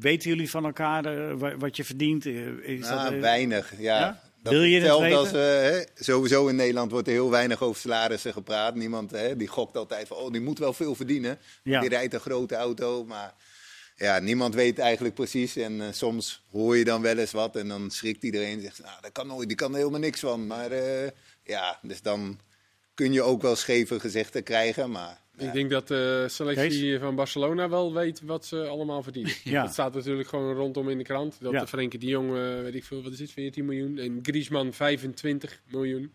weten 0.00 0.30
jullie 0.30 0.50
van 0.50 0.64
elkaar 0.64 1.38
wa- 1.38 1.56
wat 1.56 1.76
je 1.76 1.84
verdient? 1.84 2.26
Is 2.26 2.80
Nou, 2.88 3.10
dat, 3.10 3.20
weinig, 3.20 3.72
ja. 3.78 3.98
ja? 3.98 4.20
Dat 4.42 4.52
Wil 4.52 4.62
je 4.62 4.80
het 4.80 4.98
weten? 4.98 5.18
als, 5.18 5.30
hè, 5.30 5.82
sowieso 5.94 6.46
in 6.48 6.56
Nederland 6.56 6.90
wordt 6.90 7.06
er 7.06 7.12
heel 7.12 7.30
weinig 7.30 7.62
over 7.62 7.80
salarissen 7.80 8.32
gepraat. 8.32 8.74
Niemand 8.74 9.10
hè, 9.10 9.36
die 9.36 9.48
gokt 9.48 9.76
altijd 9.76 10.08
van, 10.08 10.16
oh, 10.16 10.32
die 10.32 10.40
moet 10.40 10.58
wel 10.58 10.72
veel 10.72 10.94
verdienen. 10.94 11.38
Ja. 11.62 11.80
Die 11.80 11.88
rijdt 11.88 12.14
een 12.14 12.20
grote 12.20 12.54
auto, 12.54 13.04
maar 13.04 13.34
ja, 13.96 14.18
niemand 14.18 14.54
weet 14.54 14.78
eigenlijk 14.78 15.14
precies. 15.14 15.56
En 15.56 15.80
eh, 15.80 15.92
soms 15.92 16.44
hoor 16.50 16.76
je 16.76 16.84
dan 16.84 17.02
wel 17.02 17.18
eens 17.18 17.32
wat 17.32 17.56
en 17.56 17.68
dan 17.68 17.90
schrikt 17.90 18.22
iedereen 18.22 18.56
en 18.56 18.62
zegt, 18.62 18.82
nou, 18.82 19.00
dat 19.00 19.12
kan 19.12 19.26
nooit, 19.26 19.48
die 19.48 19.56
kan 19.56 19.70
er 19.70 19.78
helemaal 19.78 20.00
niks 20.00 20.20
van. 20.20 20.46
Maar 20.46 20.70
eh, 20.70 21.10
ja, 21.44 21.78
dus 21.82 22.02
dan 22.02 22.38
kun 22.94 23.12
je 23.12 23.22
ook 23.22 23.42
wel 23.42 23.56
scheve 23.56 24.00
gezichten 24.00 24.42
krijgen, 24.42 24.90
maar... 24.90 25.22
Ik 25.36 25.52
denk 25.52 25.70
dat 25.70 25.88
de 25.88 26.26
selectie 26.28 26.90
Kees? 26.90 27.00
van 27.00 27.14
Barcelona 27.14 27.68
wel 27.68 27.92
weet 27.94 28.20
wat 28.20 28.46
ze 28.46 28.66
allemaal 28.66 29.02
verdienen. 29.02 29.32
Ja. 29.44 29.62
Dat 29.62 29.72
staat 29.72 29.94
natuurlijk 29.94 30.28
gewoon 30.28 30.54
rondom 30.54 30.88
in 30.88 30.98
de 30.98 31.04
krant. 31.04 31.36
Dat 31.40 31.52
Ja. 31.52 31.60
de 31.60 31.66
Frenkie 31.66 31.98
de 31.98 32.06
Jong, 32.06 32.28
eh, 32.28 32.60
weet 32.60 32.74
ik 32.74 32.84
veel, 32.84 33.02
wat 33.02 33.12
is 33.12 33.18
het, 33.18 33.30
14 33.30 33.64
miljoen. 33.64 33.98
En 33.98 34.18
Griezmann 34.22 34.72
25 34.72 35.62
miljoen 35.70 36.12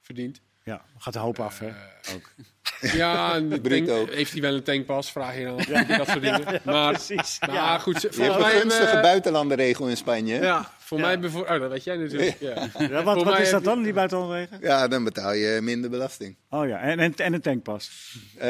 verdient. 0.00 0.40
Ja, 0.64 0.82
gaat 0.98 1.12
de 1.12 1.18
hoop 1.18 1.40
af, 1.40 1.58
hè? 1.58 1.66
Eh, 1.66 2.14
Ook. 2.14 2.30
Ja, 2.92 3.34
en 3.34 3.48
tank- 3.62 4.10
heeft 4.10 4.32
hij 4.32 4.40
wel 4.40 4.54
een 4.54 4.62
tankpas, 4.62 5.10
vraag 5.12 5.38
je 5.38 5.44
dan. 5.44 5.58
af, 5.58 5.66
Dat 5.86 6.06
soort 6.08 6.20
dingen. 6.28 6.60
Maar, 6.64 6.92
Precies. 6.92 7.38
maar 7.40 7.52
ja. 7.52 7.78
goed, 7.78 8.00
ze- 8.00 8.08
Je 8.16 8.22
hebt 8.22 8.36
een 8.36 8.44
gunstige 8.60 8.96
eh, 8.96 9.02
buitenlandenregel 9.02 9.88
in 9.88 9.96
Spanje. 9.96 10.40
ja, 10.40 10.70
voor 10.78 10.98
Ja. 10.98 11.04
mij 11.04 11.18
bijvoorbeeld... 11.18 11.54
Oh, 11.54 11.60
dat 11.60 11.70
weet 11.70 11.84
jij 11.84 11.96
natuurlijk. 11.96 12.36
Ja. 12.40 12.68
Ja, 12.78 13.02
wat 13.02 13.16
Voor 13.16 13.24
wat 13.24 13.38
is 13.38 13.50
dat 13.50 13.64
dan, 13.64 13.82
die 13.82 13.92
buitenlandwegen? 13.92 14.58
Ja, 14.60 14.88
dan 14.88 15.04
betaal 15.04 15.32
je 15.32 15.58
minder 15.62 15.90
belasting. 15.90 16.36
Oh 16.50 16.68
ja, 16.68 16.80
en, 16.80 16.98
en, 16.98 17.14
en 17.16 17.32
een 17.32 17.40
tankpas. 17.40 17.90
Eh, 18.38 18.48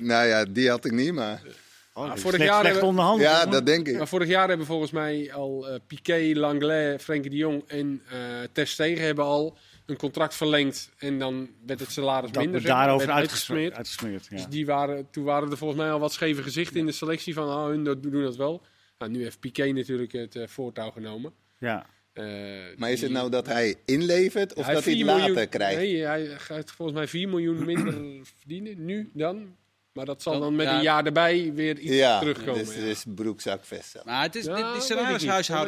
nou 0.00 0.26
ja, 0.26 0.44
die 0.44 0.68
had 0.70 0.84
ik 0.84 0.92
niet, 0.92 1.12
maar... 1.12 1.42
Oh, 1.94 2.04
vorig 2.04 2.20
slecht, 2.20 2.36
jaar 2.42 2.52
slecht 2.60 2.66
hebben- 2.72 2.88
onderhandeld. 2.88 3.30
Ja, 3.30 3.46
dat 3.46 3.66
denk 3.66 3.88
ik. 3.88 3.96
Maar 3.96 4.08
vorig 4.08 4.28
jaar 4.28 4.48
hebben 4.48 4.66
volgens 4.66 4.90
mij 4.90 5.32
al 5.34 5.68
eh 5.68 5.74
Piqué, 5.86 6.32
Langlais, 6.34 7.02
Frenkie 7.02 7.30
de 7.30 7.36
Jong 7.36 7.62
en 7.66 8.02
eh 8.10 8.16
Ter 8.52 8.66
Stegen 8.66 9.04
hebben 9.04 9.24
al 9.24 9.56
een 9.88 9.96
contract 9.96 10.34
verlengd. 10.34 10.90
En 10.98 11.18
dan 11.18 11.48
werd 11.66 11.80
het 11.80 11.90
salaris 11.90 12.30
dat 12.30 12.42
minder. 12.42 12.62
daarover 12.62 13.10
uitgesmeerd. 13.10 13.74
uitgesmeerd 13.74 14.26
ja. 14.30 14.36
Dus 14.36 14.46
die 14.46 14.66
waren, 14.66 15.10
toen 15.10 15.24
waren 15.24 15.50
er 15.50 15.56
volgens 15.56 15.80
mij 15.80 15.90
al 15.90 15.98
wat 15.98 16.12
scheve 16.12 16.42
gezichten 16.42 16.76
in 16.80 16.86
de 16.86 16.92
selectie 16.92 17.34
van 17.34 17.48
oh, 17.48 17.66
hun 17.66 17.84
dat- 17.84 18.02
doen 18.02 18.22
dat 18.22 18.36
wel. 18.36 18.62
Nou, 18.98 19.10
nu 19.10 19.22
heeft 19.22 19.40
Piqué 19.40 19.72
natuurlijk 19.72 20.12
het 20.12 20.36
eh, 20.36 20.46
voortouw 20.46 20.90
genomen. 20.90 21.32
ja. 21.58 21.86
Eh, 22.12 22.24
Maar 22.76 22.90
is 22.90 23.00
het 23.00 23.10
nou 23.10 23.30
dat 23.30 23.46
hij 23.46 23.74
inlevert 23.84 24.54
of 24.54 24.64
hij 24.64 24.74
dat 24.74 24.84
hij 24.84 24.92
het 24.92 25.02
4 25.02 25.04
later 25.14 25.28
miljoen- 25.30 25.48
krijgt? 25.48 25.76
Nee, 25.76 26.04
hij 26.04 26.26
gaat 26.26 26.70
volgens 26.70 26.98
mij 26.98 27.08
4 27.08 27.28
miljoen 27.28 27.64
minder 27.64 27.94
verdienen 28.38 28.84
nu 28.84 29.10
dan. 29.14 29.56
Maar 29.92 30.04
dat 30.04 30.22
zal 30.22 30.40
Dan- 30.40 30.56
met 30.56 30.66
ja. 30.66 30.76
een 30.76 30.82
jaar 30.82 31.06
erbij 31.06 31.52
weer 31.54 31.78
iets 31.78 31.94
ja, 31.94 32.18
terugkomen. 32.18 32.64
dus 32.64 32.74
ja. 32.74 32.80
het 32.80 32.88
is 32.88 33.04
broekzakvest. 33.14 33.96
Maar 34.04 34.22
het 34.22 34.34
is, 34.34 34.44
Ja, 34.44 34.54
die, 34.56 34.64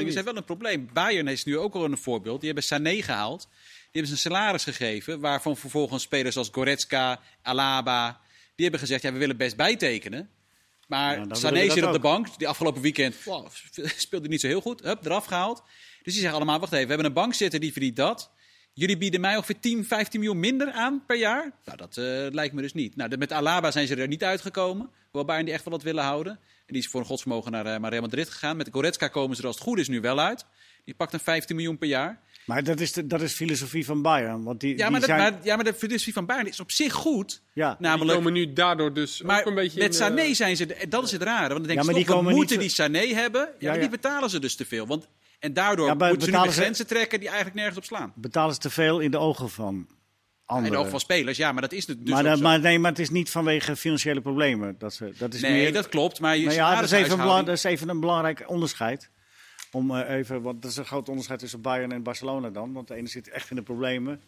niet. 0.05 0.13
zijn 0.13 0.25
wel 0.25 0.37
een 0.37 0.45
probleem. 0.45 0.89
Bayern 0.93 1.29
is 1.29 1.45
nu 1.45 1.59
ook 1.59 1.75
al 1.75 1.85
een 1.85 1.99
voorbeeld. 1.99 2.37
Die 2.39 2.47
hebben 2.47 2.65
Sané 2.65 3.03
gehaald. 3.03 3.49
Die 3.93 4.01
hebben 4.01 4.19
ze 4.19 4.29
een 4.29 4.33
salaris 4.33 4.65
gegeven. 4.65 5.21
Waarvan 5.21 5.57
vervolgens 5.57 6.03
spelers 6.03 6.37
als 6.37 6.49
Goretzka, 6.53 7.21
Alaba. 7.43 8.21
Die 8.55 8.63
hebben 8.65 8.81
gezegd: 8.81 9.03
ja, 9.03 9.13
we 9.13 9.19
willen 9.19 9.37
best 9.37 9.57
bijtekenen. 9.57 10.31
Maar 10.87 11.19
Ja, 11.19 11.35
Sané 11.35 11.67
dat 11.67 11.73
zit 11.73 11.85
op 11.85 11.93
de 11.93 11.99
bank. 11.99 12.39
Die 12.39 12.49
afgelopen 12.49 12.83
weekend 12.83 13.25
wow, 13.25 13.49
speelde 13.97 14.29
niet 14.29 14.41
zo 14.41 14.47
heel 14.47 14.61
goed. 14.61 14.83
Hup, 14.83 15.05
eraf 15.05 15.25
gehaald. 15.25 15.63
Dus 16.03 16.13
die 16.13 16.23
zeggen 16.23 16.35
allemaal: 16.35 16.59
wacht 16.59 16.73
even, 16.73 16.85
we 16.85 16.93
hebben 16.93 17.07
een 17.07 17.23
bank 17.23 17.35
zitten 17.35 17.61
die 17.61 17.73
verdient 17.73 17.97
dat. 17.97 18.31
Jullie 18.73 18.97
bieden 18.97 19.21
mij 19.21 19.37
ongeveer 19.37 19.61
10, 19.61 19.85
15 19.85 20.21
miljoen 20.21 20.41
minder 20.41 20.73
aan 20.73 21.03
per 21.07 21.17
jaar. 21.17 21.53
Nou, 21.65 21.77
dat 21.77 21.97
eh, 21.97 22.27
lijkt 22.31 22.55
me 22.55 22.63
dus 22.63 22.73
niet. 22.73 22.97
Nou, 22.97 23.17
met 23.17 23.33
Alaba 23.33 23.71
zijn 23.71 23.87
ze 23.87 23.97
er 23.97 24.09
niet 24.09 24.25
uitgekomen. 24.25 24.91
Hoewel 25.03 25.25
Bayern 25.25 25.45
die 25.45 25.55
echt 25.55 25.65
wel 25.65 25.73
wat 25.73 25.83
willen 25.83 26.05
houden. 26.05 26.33
En 26.33 26.77
die 26.77 26.83
is 26.83 26.89
voor 26.89 27.01
een 27.01 27.07
godsvermogen 27.07 27.53
naar, 27.53 27.67
eh, 27.67 27.81
naar 27.81 27.91
Real 27.91 28.03
Madrid 28.03 28.31
gegaan. 28.31 28.57
Met 28.57 28.69
Goretzka 28.73 29.09
komen 29.09 29.37
ze 29.37 29.43
er 29.43 29.49
als 29.49 29.57
het 29.57 29.65
goed 29.65 29.79
is 29.79 29.89
nu 29.89 30.01
wel 30.01 30.21
uit. 30.21 30.47
Die 30.85 30.95
pakt 30.95 31.13
een 31.13 31.21
15 31.21 31.57
miljoen 31.57 31.79
per 31.79 31.89
jaar. 31.89 32.21
Maar 32.47 32.65
dat 32.65 32.81
is 32.81 32.93
de, 32.93 33.07
dat 33.07 33.21
is 33.21 33.33
filosofie 33.33 33.85
van 33.85 34.03
Bayern. 34.03 34.43
Want 34.43 34.61
die, 34.61 34.71
Ja, 34.71 34.77
die 34.77 34.91
maar, 34.91 35.01
dat, 35.01 35.09
zijn, 35.09 35.19
maar, 35.21 35.41
ja, 35.43 35.55
maar 35.57 35.65
de 35.65 35.75
filosofie 35.75 36.13
van 36.13 36.27
Bayern 36.27 36.47
is 36.49 36.61
op 36.61 36.71
zich 36.71 36.93
goed. 36.93 37.43
ja. 37.53 37.69
Die 37.71 37.77
Namelijk, 37.87 38.17
komen 38.17 38.33
nu 38.33 38.53
daardoor 38.53 38.93
dus 38.95 39.23
maar 39.23 39.41
ook 39.41 39.47
een 39.47 39.55
beetje... 39.55 39.79
met 39.79 39.89
in, 39.89 39.95
Sané 39.95 40.21
eh, 40.21 40.35
zijn 40.35 40.57
ze... 40.57 40.87
Dat 40.89 41.05
is 41.05 41.13
het 41.13 41.23
rare. 41.23 41.49
Want 41.49 41.49
dan 41.49 41.63
denk 41.63 41.75
Ja, 41.75 41.81
je, 41.81 41.85
maar 41.85 41.95
die 41.95 42.07
we 42.29 42.35
moeten 42.37 42.59
niet- 42.59 42.67
die 42.67 42.75
Sané 42.77 43.07
hebben. 43.15 43.41
Ja, 43.59 43.67
maar 43.67 43.75
ja. 43.75 43.81
die 43.81 43.91
betalen 43.91 44.31
ze 44.31 44.39
dus 44.39 44.55
te 44.57 44.65
veel. 44.67 44.87
Want, 44.87 45.09
en 45.39 45.53
daardoor 45.53 45.87
Ja, 45.87 45.95
maar 45.95 46.09
moeten 46.09 46.29
ze 46.33 46.37
nu 46.39 46.43
de 46.45 46.53
ze- 46.53 46.61
grenzen 46.61 46.87
trekken 46.87 47.19
die 47.19 47.29
eigenlijk 47.29 47.57
nergens 47.59 47.79
op 47.79 47.85
slaan. 47.85 48.13
betalen 48.17 48.55
ze 48.55 48.61
te 48.61 48.71
veel 48.71 48.99
in 49.01 49.11
de 49.11 49.19
ogen 49.19 49.51
van 49.51 49.75
In 49.75 49.87
anderen. 50.45 50.73
de 50.73 50.79
ogen 50.79 50.91
van 50.91 51.01
spelers, 51.01 51.37
ja, 51.37 51.53
maar 51.53 51.63
dat 51.63 51.73
is 51.73 51.87
het 51.87 51.99
dus 52.07 52.15
maar, 52.15 52.25
ook 52.25 52.29
dat- 52.31 52.41
maar, 52.41 52.61
nee, 52.61 52.79
maar 52.79 52.91
het 52.91 53.01
is 53.01 53.11
niet 53.11 53.31
vanwege 53.31 53.77
financiële 53.77 54.21
problemen. 54.21 54.75
Dat, 54.79 54.95
ze, 54.95 55.13
dat 55.19 55.35
is 55.35 55.41
Nee, 55.41 55.53
meer, 55.53 55.73
dat 55.73 55.89
klopt. 55.89 56.21
Maar 56.21 56.37
je 56.37 56.43
Nou 56.45 56.55
ja, 56.57 56.75
dat 56.75 56.85
is, 56.85 56.91
even 56.91 57.11
een 57.11 57.17
belang- 57.17 57.29
salarishuishouding- 57.29 57.47
dat 57.47 57.57
is 57.57 57.65
even 57.65 57.89
een 57.89 58.01
belangrijk 58.01 58.51
onderscheid. 58.51 59.11
Om 59.73 59.97
eh, 59.97 60.15
even, 60.17 60.43
want 60.43 60.63
dat 60.63 60.71
is 60.71 60.77
een 60.77 60.85
groot 60.85 61.09
onderscheid 61.09 61.39
tussen 61.39 61.61
Bayern 61.61 61.93
en 61.93 62.03
Barcelona 62.03 62.51
dan. 62.51 62.73
Want 62.73 62.89
de 62.89 62.95
ene 62.95 63.09
zit 63.09 63.29
echt 63.29 63.51
in 63.51 63.57
de 63.57 63.63
problemen 63.63 64.21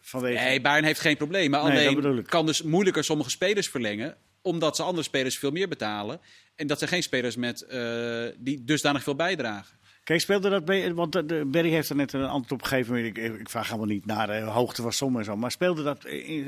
vanwege. 0.00 0.44
Nee, 0.44 0.60
Bayern 0.60 0.84
heeft 0.84 1.00
geen 1.00 1.16
problemen. 1.16 1.60
Alleen 1.60 2.22
kan 2.22 2.46
dus 2.46 2.62
moeilijker 2.62 3.04
sommige 3.04 3.30
spelers 3.30 3.68
verlengen. 3.68 4.16
Omdat 4.42 4.76
ze 4.76 4.82
andere 4.82 5.02
spelers 5.02 5.38
veel 5.38 5.50
meer 5.50 5.68
betalen. 5.68 6.20
En 6.56 6.66
dat 6.66 6.78
zijn 6.78 6.90
geen 6.90 7.02
spelers 7.02 7.36
met, 7.36 7.62
eh, 7.62 8.24
die 8.36 8.64
dusdanig 8.64 9.02
veel 9.02 9.14
bijdragen. 9.14 9.78
Kijk, 10.04 10.20
speelde 10.20 10.50
dat 10.50 10.64
bij, 10.64 10.94
want 10.94 11.12
de, 11.12 11.26
de- 11.26 11.44
Berry 11.46 11.70
heeft 11.70 11.88
er 11.88 11.96
net 11.96 12.12
een 12.12 12.24
antwoord 12.24 12.52
op 12.52 12.62
gegeven. 12.62 13.04
Ik, 13.04 13.18
ik, 13.18 13.48
vraag 13.48 13.66
helemaal 13.66 13.86
niet 13.86 14.06
naar 14.06 14.26
de 14.26 14.40
hoogte 14.40 14.82
van 14.82 14.92
som 14.92 15.18
en 15.18 15.24
zo. 15.24 15.36
Maar 15.36 15.50
speelde 15.50 15.82
dat, 15.82 16.04
eh, 16.04 16.46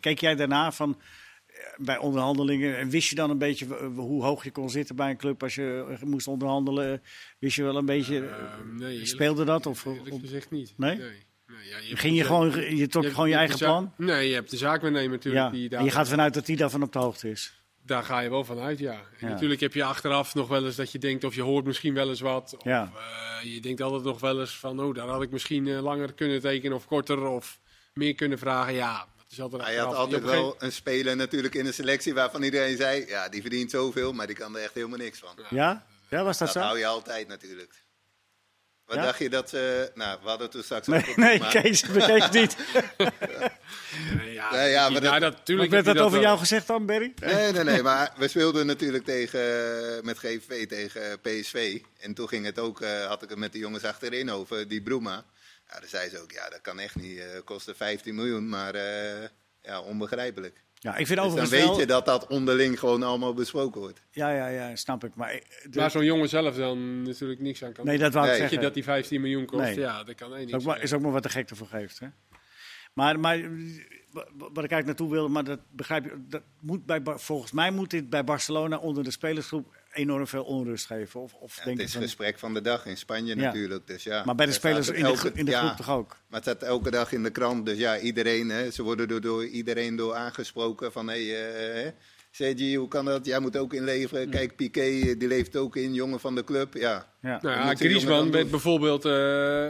keek 0.00 0.20
jij 0.20 0.34
daarna 0.34 0.72
van 0.72 0.96
eh, 0.98 1.06
bij 1.76 1.98
onderhandelingen 1.98 2.78
en 2.78 2.88
wist 2.90 3.08
je 3.08 3.14
dan 3.14 3.30
een 3.30 3.38
beetje 3.38 3.66
w- 3.66 3.96
hoe 3.96 4.24
hoog 4.24 4.44
je 4.44 4.50
kon 4.50 4.70
zitten 4.70 4.96
bij 4.96 5.10
een 5.10 5.16
club 5.16 5.42
als 5.42 5.54
je 5.54 5.86
eh, 5.90 6.02
moest 6.02 6.26
onderhandelen? 6.28 7.02
Wist 7.38 7.56
je 7.56 7.62
wel 7.62 7.76
een 7.76 7.86
beetje, 7.86 8.16
eh, 8.16 8.22
eh, 8.24 8.50
nee, 8.78 9.06
speelde 9.06 9.44
dat? 9.44 9.66
Of, 9.66 9.84
Eerlijk 9.84 10.14
gezegd 10.20 10.50
niet. 10.50 10.72
Nee? 10.76 10.96
nee. 10.96 11.26
ja, 11.70 11.78
je 11.88 11.96
ging 11.96 12.16
je 12.16 12.24
gewoon, 12.24 12.76
je 12.76 12.86
trok 12.86 13.06
gewoon 13.06 13.28
je 13.28 13.34
eigen 13.34 13.58
plan? 13.58 13.92
Nee, 13.96 14.28
je 14.28 14.34
hebt 14.34 14.50
de 14.50 14.56
zaakwaarnemer 14.56 15.10
natuurlijk. 15.10 15.44
Ja, 15.44 15.50
Die 15.50 15.68
daar, 15.68 15.78
en 15.78 15.84
je 15.84 15.90
gaat 15.90 16.08
vanuit 16.08 16.34
dat 16.34 16.46
die 16.46 16.56
daarvan 16.56 16.82
op 16.82 16.92
de 16.92 16.98
hoogte 16.98 17.30
is. 17.30 17.58
Daar 17.86 18.02
ga 18.02 18.20
je 18.20 18.30
wel 18.30 18.44
van 18.44 18.58
uit, 18.58 18.78
ja. 18.78 18.92
En 18.92 19.00
Ja. 19.18 19.28
natuurlijk 19.28 19.60
heb 19.60 19.74
je 19.74 19.84
achteraf 19.84 20.34
nog 20.34 20.48
wel 20.48 20.66
eens 20.66 20.76
dat 20.76 20.92
je 20.92 20.98
denkt, 20.98 21.24
of 21.24 21.34
je 21.34 21.42
hoort 21.42 21.64
misschien 21.64 21.94
wel 21.94 22.08
eens 22.08 22.20
wat. 22.20 22.54
Of 22.58 22.64
Ja. 22.64 22.92
eh, 23.42 23.54
je 23.54 23.60
denkt 23.60 23.80
altijd 23.80 24.02
nog 24.04 24.20
wel 24.20 24.40
eens 24.40 24.56
van, 24.58 24.80
oh, 24.80 24.94
daar 24.94 25.08
had 25.08 25.22
ik 25.22 25.30
misschien 25.30 25.68
eh, 25.68 25.82
langer 25.82 26.12
kunnen 26.12 26.40
tekenen 26.40 26.76
of 26.76 26.86
korter 26.86 27.26
of 27.26 27.60
meer 27.94 28.14
kunnen 28.14 28.38
vragen. 28.38 28.74
Ja, 28.74 29.06
Dus 29.30 29.40
altijd 29.40 29.62
Hij 29.62 29.76
had 29.76 29.94
altijd 29.94 30.22
wel 30.22 30.56
een 30.58 30.72
speler 30.72 31.16
natuurlijk 31.16 31.54
in 31.54 31.64
de 31.64 31.72
selectie 31.72 32.14
waarvan 32.14 32.42
iedereen 32.42 32.76
zei... 32.76 33.04
ja, 33.06 33.28
die 33.28 33.40
verdient 33.40 33.70
zoveel, 33.70 34.12
maar 34.12 34.26
die 34.26 34.36
kan 34.36 34.56
er 34.56 34.62
echt 34.62 34.74
helemaal 34.74 34.98
niks 34.98 35.18
van. 35.18 35.38
Ja? 35.50 35.86
Ja, 36.08 36.22
was 36.24 36.38
dat 36.38 36.48
Dat 36.52 36.56
zo? 36.62 36.68
hou 36.68 36.78
je 36.78 36.86
altijd 36.86 37.28
natuurlijk. 37.28 37.72
Wat 38.84 38.96
Ja? 38.96 39.04
dacht 39.04 39.18
je 39.18 39.30
dat 39.30 39.48
ze... 39.48 39.90
Nou, 39.94 40.18
we 40.22 40.28
hadden 40.28 40.50
toen 40.50 40.62
straks... 40.62 40.86
Nee, 40.86 41.04
nee 41.16 41.38
maar- 41.38 41.50
Kees, 41.50 41.80
bekeek 41.92 42.22
het 42.22 42.32
niet. 42.32 42.56
Ja, 44.26 44.50
Nee, 44.52 44.70
ja, 44.70 44.88
maar 44.88 45.00
nou, 45.00 45.12
dat- 45.12 45.20
dat, 45.20 45.32
Maar 45.32 45.42
tuurlijk 45.42 45.70
werd 45.70 45.84
dat 45.84 45.98
over 45.98 46.10
wel. 46.12 46.20
jou 46.20 46.38
gezegd 46.38 46.66
dan, 46.66 46.86
Berry? 46.86 47.12
Nee, 47.20 47.52
nee, 47.52 47.64
nee. 47.64 47.82
Maar 47.82 48.12
we 48.16 48.28
speelden 48.28 48.66
natuurlijk 48.66 49.04
tegen, 49.04 49.40
met 50.04 50.18
GVV 50.18 50.66
tegen 50.68 51.20
PSV. 51.20 51.80
En 51.98 52.14
toen 52.14 52.28
ging 52.28 52.44
het 52.44 52.58
ook, 52.58 52.80
eh, 52.80 53.06
had 53.06 53.22
ik 53.22 53.28
het 53.28 53.38
met 53.38 53.52
de 53.52 53.58
jongens 53.58 53.84
achterin 53.84 54.30
over, 54.30 54.68
die 54.68 54.82
Broema. 54.82 55.24
Ja, 55.72 55.80
dan 55.80 55.88
zei 55.88 56.08
ze 56.08 56.18
ook, 56.22 56.30
ja, 56.32 56.48
dat 56.48 56.60
kan 56.60 56.78
echt 56.78 56.96
niet. 56.96 57.18
eh 57.18 57.26
kostte 57.44 57.74
15 57.74 58.14
miljoen, 58.14 58.48
maar 58.48 58.74
eh, 58.74 59.28
ja, 59.62 59.80
onbegrijpelijk. 59.80 60.62
Ja, 60.74 60.90
ik 60.96 61.06
vind 61.06 61.08
Dus 61.08 61.16
dan 61.16 61.24
overigens 61.26 61.50
weet 61.50 61.64
wel... 61.68 61.78
je 61.78 61.86
dat 61.86 62.04
dat 62.06 62.26
onderling 62.26 62.78
gewoon 62.78 63.02
allemaal 63.02 63.34
besproken 63.34 63.80
wordt. 63.80 64.02
Ja, 64.10 64.30
ja, 64.30 64.46
ja, 64.48 64.76
snap 64.76 65.04
ik. 65.04 65.14
Maar, 65.14 65.30
eh, 65.30 65.40
de- 65.70 65.78
Waar 65.80 65.90
zo'n 65.90 66.04
jongen 66.04 66.28
zelf 66.28 66.56
dan 66.56 67.02
natuurlijk 67.02 67.40
niks 67.40 67.64
aan 67.64 67.72
kan 67.72 67.84
nee, 67.86 67.98
dat 67.98 68.12
wou 68.12 68.24
ik 68.26 68.30
Nee. 68.30 68.40
Weet 68.40 68.50
je 68.50 68.54
zeggen. 68.56 68.62
dat 68.66 68.74
die 68.74 68.84
15 68.84 69.20
miljoen 69.20 69.46
kost? 69.46 69.62
Nee. 69.62 69.78
Ja, 69.78 70.04
dat 70.04 70.14
kan 70.14 70.34
één 70.34 70.44
is 70.46 70.50
niks. 70.52 70.56
ook, 70.56 70.62
maar, 70.70 70.82
is 70.82 70.92
ook 70.92 71.00
maar 71.00 71.12
wat 71.12 71.22
de 71.22 71.28
gek 71.28 71.50
ervoor 71.50 71.66
geeft. 71.66 71.98
Hè? 71.98 72.06
Maar, 72.94 73.20
maar 73.20 73.38
wat 74.36 74.64
ik 74.64 74.70
eigenlijk 74.70 74.86
naartoe 74.86 75.10
wil, 75.10 75.28
maar 75.28 75.44
dat 75.44 75.60
begrijp 75.70 76.04
je, 76.04 76.24
dat 76.28 76.42
moet 76.60 76.86
bij, 76.86 77.00
volgens 77.04 77.52
mij 77.52 77.70
moet 77.70 77.90
dit 77.90 78.10
bij 78.10 78.24
Barcelona 78.24 78.76
onder 78.78 79.04
de 79.04 79.10
spelersgroep 79.10 79.76
enorm 79.92 80.26
veel 80.26 80.44
onrust 80.44 80.86
geven. 80.86 81.20
Of, 81.20 81.34
of 81.34 81.56
Ja, 81.56 81.64
denk 81.64 81.76
het 81.78 81.86
is 81.86 81.92
van, 81.92 82.02
gesprek 82.02 82.38
van 82.38 82.54
de 82.54 82.60
dag 82.60 82.86
in 82.86 82.96
Spanje 82.96 83.36
Ja. 83.36 83.42
natuurlijk. 83.42 83.86
Dus 83.86 84.02
ja, 84.02 84.22
maar 84.24 84.34
bij 84.34 84.46
de 84.46 84.52
Er 84.52 84.58
spelers 84.58 84.88
in 84.88 84.94
de, 85.02 85.08
elke- 85.08 85.30
in 85.34 85.44
de 85.44 85.50
ja, 85.50 85.60
groep 85.64 85.76
toch 85.76 85.90
ook? 85.96 86.08
Maar 86.28 86.40
het 86.40 86.48
staat 86.48 86.62
elke 86.62 86.90
dag 86.90 87.12
in 87.12 87.22
de 87.22 87.30
krant. 87.30 87.66
Dus 87.66 87.78
ja, 87.78 87.98
iedereen, 87.98 88.48
hè, 88.48 88.70
ze 88.70 88.82
worden 88.82 89.08
door, 89.08 89.20
door 89.20 89.46
iedereen 89.46 89.96
door 89.96 90.14
aangesproken 90.14 90.92
van... 90.92 91.08
Hey, 91.08 91.20
eh, 91.20 91.82
hè, 91.84 91.90
Sergi, 92.30 92.76
hoe 92.76 92.88
kan 92.88 93.04
dat? 93.04 93.26
Jij 93.26 93.40
moet 93.40 93.56
ook 93.56 93.74
inleveren. 93.74 94.30
Kijk, 94.30 94.56
Piqué, 94.56 94.80
eh, 94.80 95.18
die 95.18 95.28
leeft 95.28 95.56
ook 95.56 95.76
in, 95.76 95.94
jongen 95.94 96.20
van 96.20 96.34
de 96.34 96.44
club. 96.44 96.74
Ja, 96.74 97.12
Ja. 97.22 97.38
Nou 97.42 97.76
Griezmann 97.76 98.30
werd 98.30 98.50
bijvoorbeeld 98.50 99.04
eh, 99.04 99.68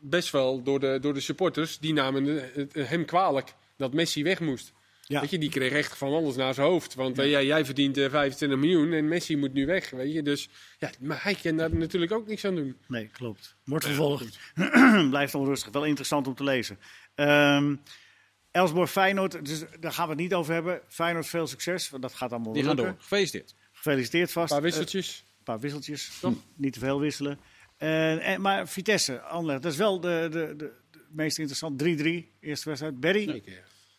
best 0.00 0.30
wel 0.30 0.62
door 0.62 0.80
de, 0.80 0.98
door 1.00 1.14
de 1.14 1.20
supporters, 1.20 1.78
die 1.78 1.92
namen 1.92 2.24
het- 2.54 2.74
hem 2.88 3.04
kwalijk 3.04 3.54
dat 3.76 3.92
Messi 3.92 4.22
weg 4.22 4.40
moest. 4.40 4.72
Ja. 5.12 5.20
Weet 5.20 5.30
je, 5.30 5.38
die 5.38 5.50
kreeg 5.50 5.72
echt 5.72 5.96
van 5.96 6.12
alles 6.12 6.36
naar 6.36 6.54
zijn 6.54 6.66
hoofd. 6.66 6.94
Want 6.94 7.18
eh, 7.18 7.30
ja, 7.30 7.42
jij 7.42 7.64
verdient 7.64 7.96
eh, 7.96 8.10
25 8.10 8.58
miljoen 8.58 8.92
en 8.92 9.08
Messi 9.08 9.36
moet 9.36 9.52
nu 9.52 9.66
weg. 9.66 9.90
Weet 9.90 10.12
je? 10.12 10.22
Dus 10.22 10.48
ja, 10.78 10.90
maar 11.00 11.22
hij 11.22 11.34
kan 11.34 11.56
daar 11.56 11.74
natuurlijk 11.76 12.12
ook 12.12 12.26
niks 12.26 12.44
aan 12.44 12.54
doen. 12.54 12.76
Nee, 12.88 13.06
klopt. 13.08 13.56
Wordt 13.64 13.84
vervolgd. 13.84 14.38
Blijft 15.10 15.34
onrustig. 15.34 15.72
Wel 15.72 15.84
interessant 15.84 16.26
om 16.26 16.34
te 16.34 16.44
lezen. 16.44 16.78
Ehm 17.14 17.74
Elsborg 18.50 18.90
Feyenoord, 18.90 19.46
dus 19.46 19.64
daar 19.80 19.92
gaan 19.92 20.04
we 20.04 20.12
het 20.12 20.20
niet 20.20 20.34
over 20.34 20.54
hebben. 20.54 20.80
Feyenoord 20.88 21.26
veel 21.26 21.46
succes, 21.46 21.90
want 21.90 22.02
dat 22.02 22.12
gaat 22.14 22.32
allemaal 22.32 22.52
Die 22.52 22.64
gaan 22.64 22.76
door. 22.76 22.94
Gefeliciteerd. 22.98 23.54
Gefeliciteerd 23.72 24.26
Een 24.26 24.32
vast. 24.32 24.48
paar 24.48 24.58
Eh, 24.58 24.64
wisseltjes. 24.64 25.24
Een 25.38 25.44
paar 25.44 25.60
wisseltjes, 25.60 26.18
toch? 26.20 26.34
Niet 26.56 26.72
te 26.72 26.78
veel 26.78 27.00
wisselen. 27.00 27.38
Eh, 27.76 28.28
en, 28.28 28.40
maar 28.40 28.68
Vitesse, 28.68 29.20
Anderlecht, 29.20 29.62
dat 29.62 29.72
is 29.72 29.78
wel 29.78 30.00
de, 30.00 30.28
de, 30.30 30.54
de, 30.56 30.72
de 30.90 31.00
meest 31.10 31.38
interessant. 31.38 31.82
3-3, 31.82 31.86
eerste 32.40 32.68
wedstrijd. 32.68 33.00
Berry. 33.00 33.42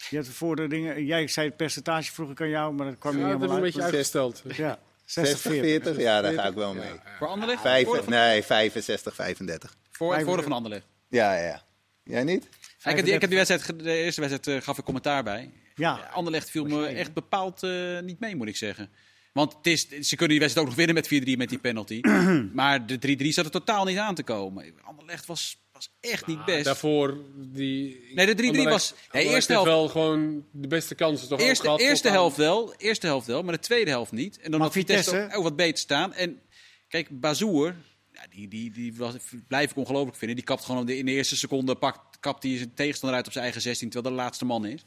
Je 0.09 0.15
hebt. 0.15 1.07
Jij 1.07 1.27
zei 1.27 1.47
het 1.47 1.57
percentage 1.57 2.11
vroeg 2.11 2.31
ik 2.31 2.41
aan 2.41 2.49
jou, 2.49 2.73
maar 2.73 2.85
dat 2.85 2.97
kwam 2.97 3.17
Ja, 3.17 3.17
niet 3.17 3.31
dat 3.31 3.41
heb 3.41 3.49
ik 3.49 3.55
helemaal 3.55 3.57
een 3.57 3.63
uit. 3.63 3.73
beetje 3.73 3.83
uitgesteld. 3.97 4.43
Ja, 4.57 4.79
60, 5.05 5.37
60, 5.39 5.61
40, 5.61 5.97
ja, 5.97 6.21
daar 6.21 6.33
ga 6.33 6.43
ik 6.47 6.55
wel 6.55 6.73
mee. 6.73 6.91
Voor 7.17 7.27
Anderlecht? 7.27 7.63
Nee, 8.07 8.43
65, 8.43 9.15
35. 9.15 9.75
voor, 9.91 10.21
voor 10.21 10.37
de 10.37 10.43
van 10.43 10.51
Anderlecht. 10.51 10.85
Ja, 11.09 11.33
ja. 11.35 11.61
Jij 12.03 12.23
niet? 12.23 12.47
Ja, 12.77 12.89
ik, 12.89 12.95
heb 12.95 13.05
die, 13.05 13.13
ik 13.13 13.21
heb 13.21 13.29
die 13.29 13.39
wedstrijd, 13.39 13.83
de 13.83 13.95
eerste 13.95 14.21
wedstrijd 14.21 14.59
eh, 14.59 14.65
gaf 14.67 14.77
ik 14.77 14.83
commentaar 14.83 15.23
bij. 15.23 15.51
Ja, 15.75 15.97
Ja, 15.97 16.09
Anderlecht 16.13 16.49
viel 16.49 16.65
me 16.65 16.85
echt 16.87 17.13
bepaald 17.13 17.63
eh, 17.63 17.99
niet 17.99 18.19
mee, 18.19 18.35
moet 18.35 18.47
ik 18.47 18.57
zeggen. 18.57 18.89
Want 19.33 19.53
het 19.53 19.67
is, 19.67 19.87
ze 19.89 20.15
kunnen 20.15 20.29
die 20.29 20.39
wedstrijd 20.39 20.57
ook 20.57 20.65
nog 20.65 20.75
winnen 20.75 20.95
met 20.95 21.23
4-3 21.35 21.37
met 21.37 21.49
die 21.49 21.59
penalty. 21.59 21.99
maar 22.53 22.85
de 22.85 23.17
3-3 23.23 23.27
zat 23.27 23.45
er 23.45 23.51
totaal 23.51 23.85
niet 23.85 23.97
aan 23.97 24.15
te 24.15 24.23
komen. 24.23 24.73
Anderlecht 24.83 25.25
was, 25.25 25.57
was 25.73 25.89
echt 25.99 26.27
niet 26.27 26.45
best. 26.45 26.63
Daarvoor 26.65 27.17
die... 27.35 28.11
Nee, 28.15 28.25
de 28.25 28.33
3-3 28.43 28.45
Anderlecht- 28.45 28.69
was- 28.69 28.93
nee, 29.11 29.25
eerste 29.27 29.51
helft- 29.51 29.67
wel 29.67 29.87
gewoon 29.89 30.45
de 30.51 30.67
beste 30.67 30.95
kansen 30.95 31.27
toch 31.27 31.39
ook 31.39 31.45
Eerste, 31.45 31.63
gehad. 31.63 31.79
eerste, 31.79 32.09
helft 32.09 32.37
wel, 32.37 32.73
eerste 32.77 33.05
helft 33.07 33.27
wel, 33.27 33.43
maar 33.43 33.53
de 33.53 33.59
tweede 33.59 33.89
helft 33.89 34.11
niet. 34.11 34.35
En 34.39 34.41
dan 34.51 34.51
Maar 34.51 34.61
had 34.61 34.71
Vitesse, 34.77 35.09
Vitesse- 35.09 35.37
ook, 35.37 35.43
wat 35.43 35.55
beter 35.55 35.77
staan. 35.77 36.13
En 36.13 36.41
kijk, 36.87 37.19
Bazoer, 37.19 37.75
ja, 38.13 38.21
die, 38.29 38.47
die, 38.47 38.71
die 38.71 38.95
was, 38.95 39.15
blijf 39.47 39.71
ik 39.71 39.77
ongelooflijk 39.77 40.17
vinden. 40.17 40.35
Die 40.37 40.45
kapt 40.45 40.63
gewoon 40.65 40.79
in 40.79 40.85
de, 40.85 40.97
in 40.97 41.05
de 41.05 41.11
eerste 41.11 41.35
seconde, 41.37 41.75
pakt, 41.75 42.19
kapt 42.19 42.43
hij 42.43 42.57
zijn 42.57 42.73
tegenstander 42.73 43.17
uit 43.17 43.25
op 43.27 43.31
zijn 43.33 43.43
eigen 43.43 43.61
16, 43.61 43.89
terwijl 43.89 44.09
dat 44.09 44.17
de 44.19 44.23
laatste 44.25 44.45
man 44.45 44.65
is. 44.65 44.81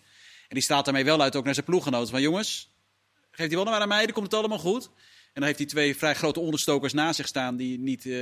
En 0.48 0.54
die 0.54 0.62
staat 0.62 0.84
daarmee 0.84 1.04
wel 1.04 1.20
uit 1.22 1.36
ook 1.36 1.44
naar 1.44 1.54
zijn 1.54 1.66
ploeggenoten. 1.66 2.08
Van 2.10 2.20
jongens, 2.22 2.72
geeft 3.30 3.48
die 3.48 3.58
wel 3.58 3.66
maar 3.72 3.80
aan 3.80 3.88
mij, 3.88 4.04
dan 4.04 4.12
komt 4.14 4.26
het 4.26 4.34
allemaal 4.34 4.58
goed. 4.58 4.84
En 4.84 5.42
dan 5.42 5.44
heeft 5.44 5.58
hij 5.58 5.66
twee 5.68 5.96
vrij 5.96 6.14
grote 6.14 6.40
onderstokers 6.40 6.92
naast 6.92 7.16
zich 7.16 7.26
staan 7.26 7.56
die 7.56 7.78
niet 7.78 8.06
eh, 8.06 8.18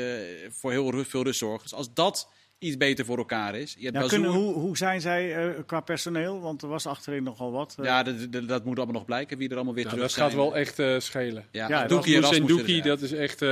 voor 0.50 0.70
heel 0.70 1.04
veel 1.04 1.22
rust 1.22 1.38
zorgen. 1.38 1.62
Dus 1.62 1.74
als 1.74 1.94
dat 1.94 2.28
iets 2.64 2.76
beter 2.76 3.04
voor 3.04 3.18
elkaar 3.18 3.54
is. 3.54 3.74
Je 3.78 3.90
hebt 3.90 4.06
kunnen, 4.08 4.30
hoe, 4.30 4.54
hoe 4.54 4.76
zijn 4.76 5.00
zij 5.00 5.36
eh, 5.36 5.62
qua 5.66 5.80
personeel? 5.80 6.40
Want 6.40 6.62
er 6.62 6.68
was 6.68 6.86
achterin 6.86 7.22
nogal 7.22 7.52
wat. 7.52 7.74
eh. 7.78 7.84
ja, 7.84 8.02
dat, 8.02 8.32
dat, 8.32 8.48
dat 8.48 8.64
moet 8.64 8.76
allemaal 8.76 8.94
nog 8.94 9.04
blijken, 9.04 9.38
wie 9.38 9.48
er 9.48 9.54
allemaal 9.54 9.74
weer 9.74 9.84
Nou, 9.84 9.96
terug 9.96 10.10
dat 10.10 10.20
gaat 10.22 10.32
zijn. 10.32 10.42
wel 10.42 10.56
echt 10.56 10.78
eh, 10.78 10.98
schelen. 10.98 11.44
Ja, 11.50 11.68
Ja, 11.68 11.86
Doekie 11.86 12.26
en 12.26 12.46
Doekie, 12.46 12.82
dat 12.82 13.00
is 13.00 13.12
echt... 13.12 13.42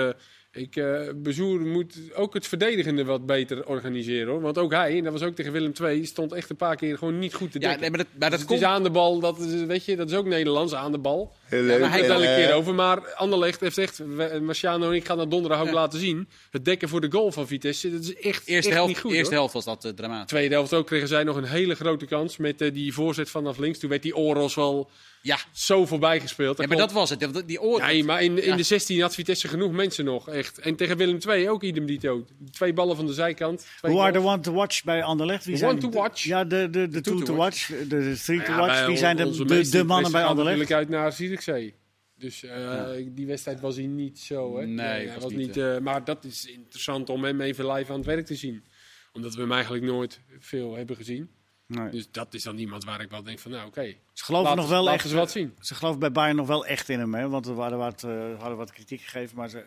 ik, 0.52 0.76
eh 0.76 1.00
Bezoer 1.16 1.60
moet 1.60 1.94
ook 2.14 2.34
het 2.34 2.46
verdedigende 2.46 3.04
wat 3.04 3.26
beter 3.26 3.66
organiseren. 3.66 4.28
Hoor. 4.28 4.40
Want 4.40 4.58
ook 4.58 4.72
hij, 4.72 4.98
en 4.98 5.04
dat 5.04 5.12
was 5.12 5.22
ook 5.22 5.34
tegen 5.34 5.52
Willem 5.52 5.72
II, 5.82 6.04
stond 6.06 6.32
echt 6.32 6.50
een 6.50 6.56
paar 6.56 6.76
keer 6.76 6.98
gewoon 6.98 7.18
niet 7.18 7.34
goed 7.34 7.52
te 7.52 7.58
Ja, 7.60 7.68
dekken. 7.68 7.80
nee, 7.80 7.90
maar 7.90 7.98
dat, 7.98 8.06
maar 8.20 8.30
dat 8.30 8.38
Dus 8.38 8.48
komt... 8.48 8.60
het 8.60 8.68
is 8.68 8.74
aan 8.74 8.82
de 8.82 8.90
bal, 8.90 9.20
dat 9.20 9.38
is, 9.40 9.64
weet 9.64 9.84
je, 9.84 9.96
dat 9.96 10.10
is 10.10 10.16
ook 10.16 10.26
Nederlands, 10.26 10.74
aan 10.74 10.92
de 10.92 10.98
bal. 10.98 11.32
Heel 11.44 11.66
Daar 11.66 11.78
leuk. 11.78 11.86
En, 11.86 11.90
het 11.90 12.06
wel 12.06 12.24
een 12.24 12.34
keer 12.34 12.52
over. 12.54 12.74
Maar 12.74 13.14
Anderlecht 13.14 13.60
heeft 13.60 13.78
echt, 13.78 14.02
Marciano 14.40 14.88
en 14.88 14.94
ik 14.96 15.04
gaan 15.06 15.16
dat 15.18 15.30
donderdag 15.30 15.60
ook 15.60 15.66
Ja. 15.66 15.72
laten 15.72 15.98
zien. 15.98 16.28
Het 16.50 16.64
dekken 16.64 16.88
voor 16.88 17.00
de 17.00 17.10
goal 17.10 17.32
van 17.32 17.46
Vitesse, 17.46 17.90
dat 17.92 18.02
is 18.02 18.14
echt, 18.14 18.24
Eerste, 18.24 18.52
echt 18.54 18.68
helft, 18.68 18.88
niet 18.88 18.98
goed. 19.00 19.12
eerste 19.12 19.34
hoor. 19.34 19.48
helft 19.50 19.64
was 19.66 19.80
dat 19.82 19.96
dramatisch. 19.96 20.26
Tweede 20.28 20.54
helft 20.54 20.74
ook 20.74 20.86
kregen 20.86 21.08
zij 21.08 21.24
nog 21.24 21.36
een 21.36 21.44
hele 21.44 21.74
grote 21.74 22.06
kans 22.06 22.36
met 22.36 22.60
eh, 22.60 22.72
die 22.72 22.92
voorzet 22.94 23.30
vanaf 23.30 23.58
links. 23.58 23.78
Toen 23.78 23.90
werd 23.90 24.02
die 24.02 24.16
Oros 24.16 24.54
wel 24.54 24.90
Ja, 25.22 25.38
zo 25.52 25.86
voorbij 25.86 26.20
gespeeld. 26.20 26.58
ja 26.58 26.66
maar 26.66 26.76
dat 26.76 26.92
was 26.92 27.10
het. 27.10 27.18
Die- 27.20 27.44
Die 27.44 27.60
oor... 27.60 27.80
Nee, 27.80 28.04
maar 28.04 28.22
in, 28.22 28.38
in 28.42 28.48
Ja. 28.48 28.56
de 28.56 28.62
16 28.62 29.00
had 29.00 29.14
Vitesse 29.14 29.48
genoeg 29.48 29.72
mensen 29.72 30.04
nog, 30.04 30.28
echt. 30.28 30.58
En 30.58 30.76
tegen 30.76 30.96
Willem 30.96 31.18
II 31.28 31.48
ook 31.50 31.62
idem 31.62 31.86
dito. 31.86 32.26
Twee 32.50 32.72
ballen 32.72 32.96
van 32.96 33.06
de 33.06 33.12
zijkant. 33.12 33.66
Who 33.80 34.00
are 34.00 34.12
the 34.12 34.18
one 34.20 34.40
to 34.40 34.52
watch 34.52 34.84
bij 34.84 35.02
Anderlecht? 35.02 35.44
Wie 35.44 35.52
The 35.54 35.58
zijn 35.60 35.70
one 35.70 35.80
to 35.80 35.88
de- 35.90 35.96
watch? 35.98 36.22
Ja, 36.22 36.44
de, 36.44 36.70
de, 36.70 36.88
de 36.88 37.00
two, 37.00 37.18
to 37.18 37.24
to 37.24 37.34
watch. 37.34 37.66
De, 37.88 38.18
three 38.24 38.42
to 38.42 38.54
watch. 38.54 38.86
Wie 38.86 38.96
zijn 38.96 39.16
de, 39.16 39.44
de, 39.44 39.68
de 39.68 39.84
mannen 39.84 40.12
bij 40.12 40.24
Anderlecht? 40.24 40.58
natuurlijk 40.58 40.90
uit 40.90 41.00
naar 41.00 41.12
Zierikzee. 41.12 41.74
Dus 42.18 42.42
eh, 42.44 42.84
die 43.06 43.26
wedstrijd 43.26 43.60
was 43.60 43.76
hij 43.76 43.86
niet 43.86 44.18
zo. 44.18 44.58
Hè? 44.58 44.66
Nee, 44.66 44.86
hij 44.86 45.06
was 45.14 45.22
was 45.22 45.32
niet, 45.32 45.46
niet, 45.46 45.56
eh, 45.56 45.78
maar 45.78 46.04
dat 46.04 46.24
is 46.24 46.46
interessant 46.46 47.08
om 47.10 47.24
hem 47.24 47.40
even 47.40 47.72
live 47.72 47.90
aan 47.92 47.96
het 47.98 48.06
werk 48.06 48.26
te 48.26 48.34
zien. 48.34 48.64
Omdat 49.12 49.34
we 49.34 49.40
hem 49.40 49.52
eigenlijk 49.52 49.84
nooit 49.84 50.20
veel 50.38 50.74
hebben 50.76 50.96
gezien. 50.96 51.30
Nee. 51.74 51.90
Dus 51.90 52.08
dat 52.10 52.34
is 52.34 52.42
dan 52.42 52.58
iemand 52.58 52.84
waar 52.84 53.00
ik 53.00 53.10
wel 53.10 53.22
denk 53.22 53.38
van, 53.38 53.50
nou 53.50 53.66
oké. 53.66 53.94
Ze 54.12 54.24
geloven 54.24 54.56
nog 54.56 54.68
wel 54.68 54.90
echt. 54.90 55.08
ze 55.08 55.14
wat 55.16 55.30
zien. 55.30 55.54
Ze 55.60 55.74
geloven 55.74 56.00
bij 56.00 56.12
Bayern 56.12 56.36
nog 56.36 56.46
wel 56.46 56.66
echt 56.66 56.88
in 56.88 56.98
hem, 56.98 57.14
hè? 57.14 57.28
Want 57.28 57.46
er 57.46 57.54
waren 57.54 57.78
wat, 57.78 58.02
eh, 58.02 58.38
hadden 58.38 58.56
wat 58.58 58.72
kritiek 58.72 59.00
gegeven, 59.00 59.36
maar 59.36 59.48
ze, 59.48 59.64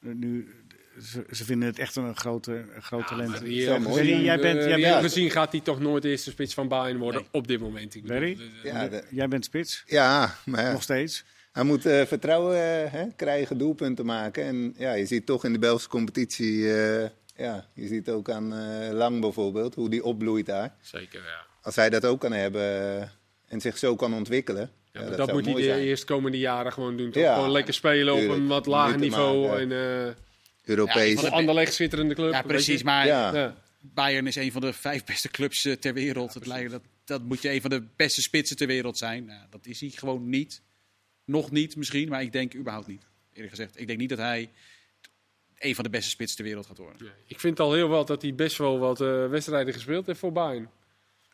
nu, 0.00 0.54
ze, 1.02 1.24
ze 1.30 1.44
vinden 1.44 1.68
het 1.68 1.78
echt 1.78 1.96
een 1.96 2.16
grote, 2.16 2.64
een 2.74 2.82
groot 2.82 3.06
talent. 3.06 3.30
Maar 3.30 3.46
Ja, 3.48 3.80
gezien, 3.80 4.22
Jij 4.22 4.38
bent- 4.40 4.58
eh, 4.58 4.66
jij 4.68 4.76
reëel 4.76 4.90
bent- 4.90 5.02
gezien 5.12 5.30
gaat 5.30 5.52
hij 5.52 5.60
toch 5.60 5.80
nooit 5.80 6.02
de 6.02 6.08
eerste 6.08 6.30
spits 6.30 6.54
van 6.54 6.68
Bayern 6.68 6.98
worden 6.98 7.20
Nee. 7.20 7.30
op 7.32 7.48
dit 7.48 7.60
moment. 7.60 7.94
Ik 7.94 8.02
bedoel, 8.02 8.20
eh, 8.28 8.38
Ja, 8.62 8.88
de- 8.88 9.04
Jij 9.10 9.28
bent 9.28 9.44
spits, 9.44 9.82
ja, 9.86 10.34
maar 10.44 10.62
ja, 10.64 10.72
nog 10.72 10.82
steeds. 10.82 11.24
hij 11.52 11.64
moet 11.64 11.86
eh, 11.86 12.02
vertrouwen 12.04 12.90
hè, 12.90 13.06
krijgen, 13.16 13.58
doelpunten 13.58 14.06
maken. 14.06 14.44
En 14.44 14.74
ja, 14.78 14.92
je 14.92 15.06
ziet 15.06 15.26
toch 15.26 15.44
in 15.44 15.52
de 15.52 15.58
Belgische 15.58 15.88
competitie, 15.88 16.72
eh, 16.82 17.08
ja, 17.36 17.66
je 17.74 17.86
ziet 17.86 18.08
ook 18.08 18.30
aan 18.30 18.54
eh, 18.54 18.92
Lang 18.92 19.20
bijvoorbeeld, 19.20 19.74
hoe 19.74 19.88
die 19.90 20.04
opbloeit 20.04 20.46
daar. 20.46 20.74
Zeker, 20.80 21.22
ja. 21.22 21.46
Als 21.62 21.76
hij 21.76 21.90
dat 21.90 22.04
ook 22.04 22.20
kan 22.20 22.32
hebben 22.32 22.62
eh, 22.62 23.08
en 23.46 23.60
zich 23.60 23.78
zo 23.78 23.96
kan 23.96 24.14
ontwikkelen. 24.14 24.70
Ja, 24.92 25.00
ja, 25.00 25.08
maar 25.08 25.16
dat, 25.16 25.32
moet 25.32 25.44
hij 25.44 25.54
de 25.54 25.62
zijn. 25.62 25.80
eerstkomende 25.80 26.38
jaren 26.38 26.72
gewoon 26.72 26.96
doen. 26.96 27.10
Toch? 27.10 27.22
Ja, 27.22 27.34
gewoon 27.34 27.50
lekker 27.50 27.74
spelen 27.74 28.14
op 28.14 28.36
een 28.36 28.46
wat 28.46 28.66
lager 28.66 28.98
niveau. 28.98 29.46
maken. 29.46 29.70
En, 29.70 30.06
eh 30.06 30.14
Europees. 30.64 31.20
van 31.20 31.30
Anderlecht 31.30 31.74
schitterende 31.74 32.14
club. 32.14 32.32
Ja, 32.32 32.42
precies. 32.42 32.82
Maar 32.82 33.06
Ja. 33.06 33.34
Ja. 33.34 33.56
Bayern 33.80 34.26
is 34.26 34.36
een 34.36 34.52
van 34.52 34.60
de 34.60 34.72
vijf 34.72 35.04
beste 35.04 35.28
clubs 35.28 35.68
ter 35.80 35.94
wereld. 35.94 36.34
Het 36.34 36.46
lijkt, 36.46 36.70
dat, 36.70 36.82
dat 37.04 37.22
moet 37.22 37.42
je 37.42 37.52
een 37.52 37.60
van 37.60 37.70
de 37.70 37.82
beste 37.96 38.22
spitsen 38.22 38.56
ter 38.56 38.66
wereld 38.66 38.98
zijn. 38.98 39.24
Nou, 39.24 39.40
dat 39.50 39.66
is 39.66 39.80
hij 39.80 39.90
gewoon 39.90 40.28
niet. 40.28 40.62
Nog 41.24 41.50
niet 41.50 41.76
misschien, 41.76 42.08
maar 42.08 42.22
ik 42.22 42.32
denk 42.32 42.54
überhaupt 42.54 42.86
niet. 42.86 43.02
Eerlijk 43.32 43.50
gezegd, 43.50 43.80
ik 43.80 43.86
denk 43.86 43.98
niet 43.98 44.08
dat 44.08 44.18
hij 44.18 44.50
een 45.64 45.74
van 45.74 45.84
de 45.84 45.90
beste 45.90 46.10
spitsen 46.10 46.36
ter 46.36 46.44
wereld 46.46 46.66
gaat 46.66 46.78
worden. 46.78 46.96
Ja, 47.06 47.10
Ik 47.26 47.40
vind 47.40 47.60
al 47.60 47.72
heel 47.72 47.88
wat 47.88 48.06
dat 48.06 48.22
hij 48.22 48.34
best 48.34 48.56
wel 48.58 48.78
wat 48.78 49.00
eh, 49.00 49.26
wedstrijden 49.26 49.74
gespeeld 49.74 50.06
heeft 50.06 50.18
voor 50.18 50.32
Bayern. 50.32 50.68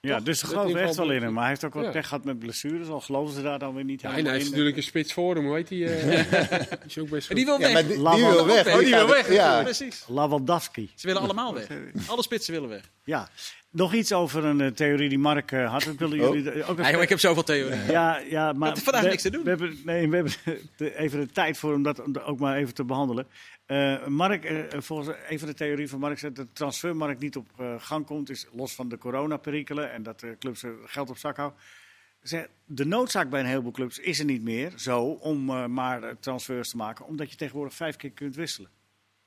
Ja, 0.02 0.16
Toch? 0.16 0.24
dus 0.24 0.38
ze 0.38 0.46
geloven 0.46 0.80
echt 0.80 0.96
wel 0.96 1.10
in 1.10 1.22
hem. 1.22 1.32
Maar 1.32 1.40
hij 1.40 1.48
heeft 1.50 1.64
ook 1.64 1.74
wat 1.74 1.84
Ja. 1.84 1.90
pech 1.90 2.08
gehad 2.08 2.24
met 2.24 2.38
blessures. 2.38 2.88
Al 2.88 3.00
geloven 3.00 3.34
ze 3.34 3.42
daar 3.42 3.58
dan 3.58 3.74
weer 3.74 3.84
niet 3.84 4.00
Ja, 4.00 4.08
en 4.08 4.14
helemaal 4.14 4.32
hij 4.32 4.40
heeft 4.40 4.44
in. 4.44 4.50
natuurlijk 4.58 4.76
een 4.76 4.90
spits 4.90 5.12
voor 5.12 5.34
hem, 5.34 5.44
hoe 5.46 5.54
heet 5.54 5.68
die? 5.68 5.86
eh, 5.94 6.62
is 6.86 6.98
ook 6.98 7.08
best 7.08 7.28
En 7.30 7.34
die 7.36 7.44
wil 7.44 7.60
Ja, 7.60 7.64
weg. 7.64 7.72
maar 7.72 7.82
die, 7.82 8.20
die 8.20 8.30
wil 8.30 8.46
weg. 8.46 8.66
Oh, 8.66 8.78
die 8.78 8.88
wil 8.94 9.08
weg, 9.08 9.32
Ja, 9.32 9.62
Precies. 9.62 10.04
Lewandowski. 10.08 10.90
Ze 10.94 11.06
willen 11.06 11.22
allemaal 11.22 11.54
weg. 11.54 11.66
Alle 12.06 12.22
spitsen 12.22 12.52
willen 12.54 12.68
weg. 12.68 12.90
Ja. 13.04 13.28
Nog 13.72 13.94
iets 13.94 14.12
over 14.12 14.44
een 14.44 14.60
eh, 14.60 14.66
theorie 14.66 15.08
die 15.08 15.18
Mark 15.18 15.52
eh, 15.52 15.70
had. 15.70 15.82
Dat 15.82 15.96
willen 15.96 16.28
Oh. 16.28 16.34
jullie 16.34 16.64
ook 16.64 16.78
Ja, 16.78 16.90
joh, 16.90 17.02
ik 17.02 17.08
heb 17.08 17.18
zoveel 17.18 17.42
theorieën. 17.42 17.86
Ja, 17.86 18.18
ja, 18.18 18.52
maar 18.52 18.76
vandaag 18.76 19.02
we- 19.02 19.08
niks 19.08 19.22
te 19.22 19.30
doen. 19.30 19.42
We 19.42 19.48
hebben, 19.48 19.78
nee, 19.84 20.08
we 20.08 20.14
hebben 20.16 20.32
de- 20.76 20.96
even 20.98 21.20
de 21.20 21.26
tijd 21.32 21.58
voor 21.58 21.74
om 21.74 21.82
dat 21.82 22.22
ook 22.24 22.38
maar 22.38 22.56
even 22.56 22.74
te 22.74 22.84
behandelen. 22.84 23.26
Eh, 23.66 24.06
Mark, 24.06 24.66
volgens 24.78 25.16
even 25.28 25.46
de 25.46 25.54
theorie 25.54 25.88
van 25.88 25.98
Mark, 25.98 26.18
zegt 26.18 26.36
dat 26.36 26.46
de 26.46 26.52
transfermarkt 26.52 27.20
niet 27.20 27.36
op 27.36 27.46
gang 27.78 28.06
komt, 28.06 28.30
is 28.30 28.46
los 28.52 28.74
van 28.74 28.88
de 28.88 28.98
coronaperikelen 28.98 29.92
en 29.92 30.02
dat 30.02 30.20
de 30.20 30.36
clubs 30.38 30.62
er 30.62 30.74
geld 30.86 31.10
op 31.10 31.18
zak 31.18 31.36
houden. 31.36 31.58
Zeg, 32.22 32.46
De 32.64 32.84
noodzaak 32.86 33.30
bij 33.30 33.40
een 33.40 33.46
heleboel 33.46 33.72
clubs 33.72 33.98
is 33.98 34.18
er 34.18 34.24
niet 34.24 34.42
meer 34.42 34.72
zo 34.76 35.02
om 35.04 35.44
maar 35.72 36.18
transfers 36.18 36.70
te 36.70 36.76
maken, 36.76 37.06
omdat 37.06 37.30
je 37.30 37.36
tegenwoordig 37.36 37.74
vijf 37.74 37.96
keer 37.96 38.10
kunt 38.10 38.34
wisselen. 38.36 38.70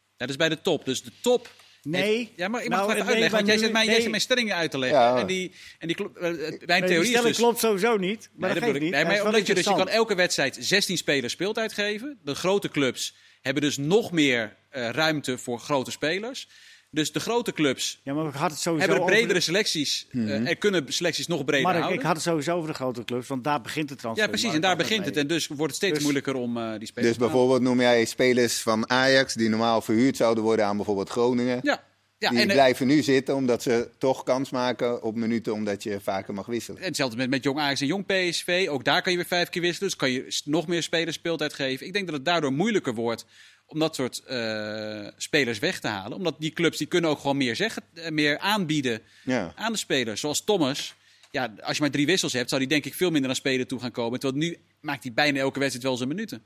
Ja, 0.09 0.13
dat 0.17 0.29
is 0.29 0.35
bij 0.35 0.49
de 0.49 0.61
top. 0.61 0.85
Dus 0.85 1.03
de 1.03 1.11
top. 1.21 1.49
Nee. 1.83 2.17
heeft- 2.17 2.31
ja, 2.35 2.47
maar 2.47 2.63
ik 2.63 2.69
mag 2.69 2.77
Nou, 2.77 2.89
het 2.89 2.97
even 2.97 3.09
uitleggen. 3.09 3.37
Want 3.37 3.47
jij 3.47 3.57
zit 3.57 3.71
mij, 3.71 3.83
jij 3.83 3.91
nee. 3.91 4.01
zit 4.01 4.09
mijn 4.09 4.21
stellingen 4.21 4.55
uit 4.55 4.71
te 4.71 4.77
leggen. 4.77 4.99
Ja. 4.99 5.17
En 5.17 5.27
die, 5.27 5.51
en 5.79 5.87
die, 5.87 5.97
eh, 5.97 6.21
mijn 6.21 6.31
Nee, 6.39 6.79
die 6.79 6.89
theorie 6.89 7.13
is 7.13 7.21
dus... 7.21 7.37
klopt 7.37 7.59
sowieso 7.59 7.97
niet, 7.97 8.29
maar 8.35 8.49
Nee, 8.51 8.59
dat 8.59 8.73
dat 8.73 8.81
niet. 8.81 8.91
Nee, 8.91 9.05
maar 9.05 9.25
omdat 9.25 9.47
je, 9.47 9.53
dus, 9.53 9.65
je 9.65 9.75
kan 9.75 9.89
elke 9.89 10.15
wedstrijd 10.15 10.57
16 10.59 10.97
spelers 10.97 11.33
speeltijd 11.33 11.73
geven. 11.73 12.19
De 12.23 12.35
grote 12.35 12.69
clubs 12.69 13.15
hebben 13.41 13.63
dus 13.63 13.77
nog 13.77 14.11
meer 14.11 14.55
eh, 14.69 14.89
ruimte 14.89 15.37
voor 15.37 15.59
grote 15.59 15.91
spelers. 15.91 16.47
Dus 16.93 17.11
de 17.11 17.19
grote 17.19 17.53
clubs 17.53 17.99
Ja, 18.03 18.13
maar 18.13 18.25
ik 18.27 18.33
had 18.33 18.51
het 18.51 18.59
sowieso 18.59 18.85
hebben 18.87 19.03
over 19.03 19.15
bredere 19.15 19.33
de- 19.39 19.45
selecties. 19.45 20.07
eh, 20.11 20.49
en 20.49 20.57
kunnen 20.57 20.93
selecties 20.93 21.27
nog 21.27 21.45
breder 21.45 21.63
Mark, 21.65 21.77
houden. 21.77 21.99
ik 21.99 22.05
had 22.05 22.15
het 22.15 22.23
sowieso 22.23 22.55
over 22.55 22.67
de 22.69 22.75
grote 22.75 23.03
clubs, 23.03 23.27
want 23.27 23.43
daar 23.43 23.61
begint 23.61 23.89
de 23.89 23.95
transfer. 23.95 24.23
Ja, 24.23 24.29
precies. 24.29 24.53
En 24.53 24.61
daar 24.61 24.77
begint 24.77 25.05
het. 25.05 25.17
En 25.17 25.27
dus 25.27 25.47
wordt 25.47 25.63
het 25.63 25.75
steeds 25.75 25.93
Dus- 25.93 26.01
moeilijker 26.03 26.35
om 26.35 26.57
eh, 26.57 26.63
die 26.77 26.87
spelers 26.87 27.09
Dus 27.17 27.17
bijvoorbeeld 27.27 27.61
noem 27.61 27.79
jij 27.81 28.05
spelers 28.05 28.57
van 28.61 28.89
Ajax 28.89 29.33
die 29.33 29.49
normaal 29.49 29.81
verhuurd 29.81 30.17
zouden 30.17 30.43
worden 30.43 30.65
aan 30.65 30.75
bijvoorbeeld 30.75 31.09
Groningen. 31.09 31.59
Ja, 31.63 31.83
ja 32.17 32.29
die 32.29 32.39
en, 32.39 32.47
eh, 32.47 32.53
blijven 32.53 32.87
nu 32.87 33.01
zitten 33.01 33.35
omdat 33.35 33.63
ze 33.63 33.89
toch 33.97 34.23
kans 34.23 34.49
maken 34.49 35.03
op 35.03 35.15
minuten 35.15 35.53
omdat 35.53 35.83
je 35.83 35.99
vaker 36.01 36.33
mag 36.33 36.45
wisselen. 36.45 36.79
En 36.81 36.85
Hetzelfde 36.87 37.17
met, 37.17 37.29
met 37.29 37.43
Jong 37.43 37.59
Ajax 37.59 37.81
en 37.81 37.87
Jong 37.87 38.05
PSV. 38.05 38.65
Ook 38.69 38.83
daar 38.85 39.01
kan 39.01 39.11
je 39.11 39.17
weer 39.17 39.27
vijf 39.27 39.49
keer 39.49 39.61
wisselen. 39.61 39.89
Dus 39.89 39.97
kan 39.97 40.11
je 40.11 40.41
nog 40.45 40.67
meer 40.67 40.83
spelers 40.83 41.15
speeltijd 41.15 41.53
geven. 41.53 41.85
Ik 41.85 41.93
denk 41.93 42.05
dat 42.05 42.15
het 42.15 42.25
daardoor 42.25 42.53
moeilijker 42.53 42.93
wordt 42.93 43.25
om 43.73 43.79
dat 43.79 43.95
soort 43.95 44.23
eh, 44.25 45.07
spelers 45.17 45.59
weg 45.59 45.79
te 45.79 45.87
halen. 45.87 46.17
Omdat 46.17 46.35
die 46.39 46.51
clubs 46.51 46.77
die 46.77 46.87
kunnen 46.87 47.09
ook 47.09 47.19
gewoon 47.19 47.37
meer, 47.37 47.55
zeggen, 47.55 47.83
eh, 47.93 48.09
meer 48.11 48.37
aanbieden 48.37 49.01
Ja. 49.23 49.53
aan 49.55 49.71
de 49.71 49.77
spelers. 49.77 50.19
Zoals 50.19 50.43
Thomas. 50.43 50.95
Ja, 51.31 51.53
als 51.61 51.75
je 51.75 51.81
maar 51.81 51.91
drie 51.91 52.05
wissels 52.05 52.33
hebt, 52.33 52.49
zou 52.49 52.61
die 52.61 52.69
denk 52.69 52.85
ik 52.85 52.93
veel 52.93 53.11
minder 53.11 53.29
aan 53.29 53.35
spelen 53.35 53.67
toe 53.67 53.79
gaan 53.79 53.91
komen. 53.91 54.19
Terwijl 54.19 54.41
nu 54.43 54.57
maakt 54.79 55.03
hij 55.03 55.13
bijna 55.13 55.39
elke 55.39 55.59
wedstrijd 55.59 55.85
wel 55.87 55.97
zijn 55.97 56.09
minuten. 56.09 56.41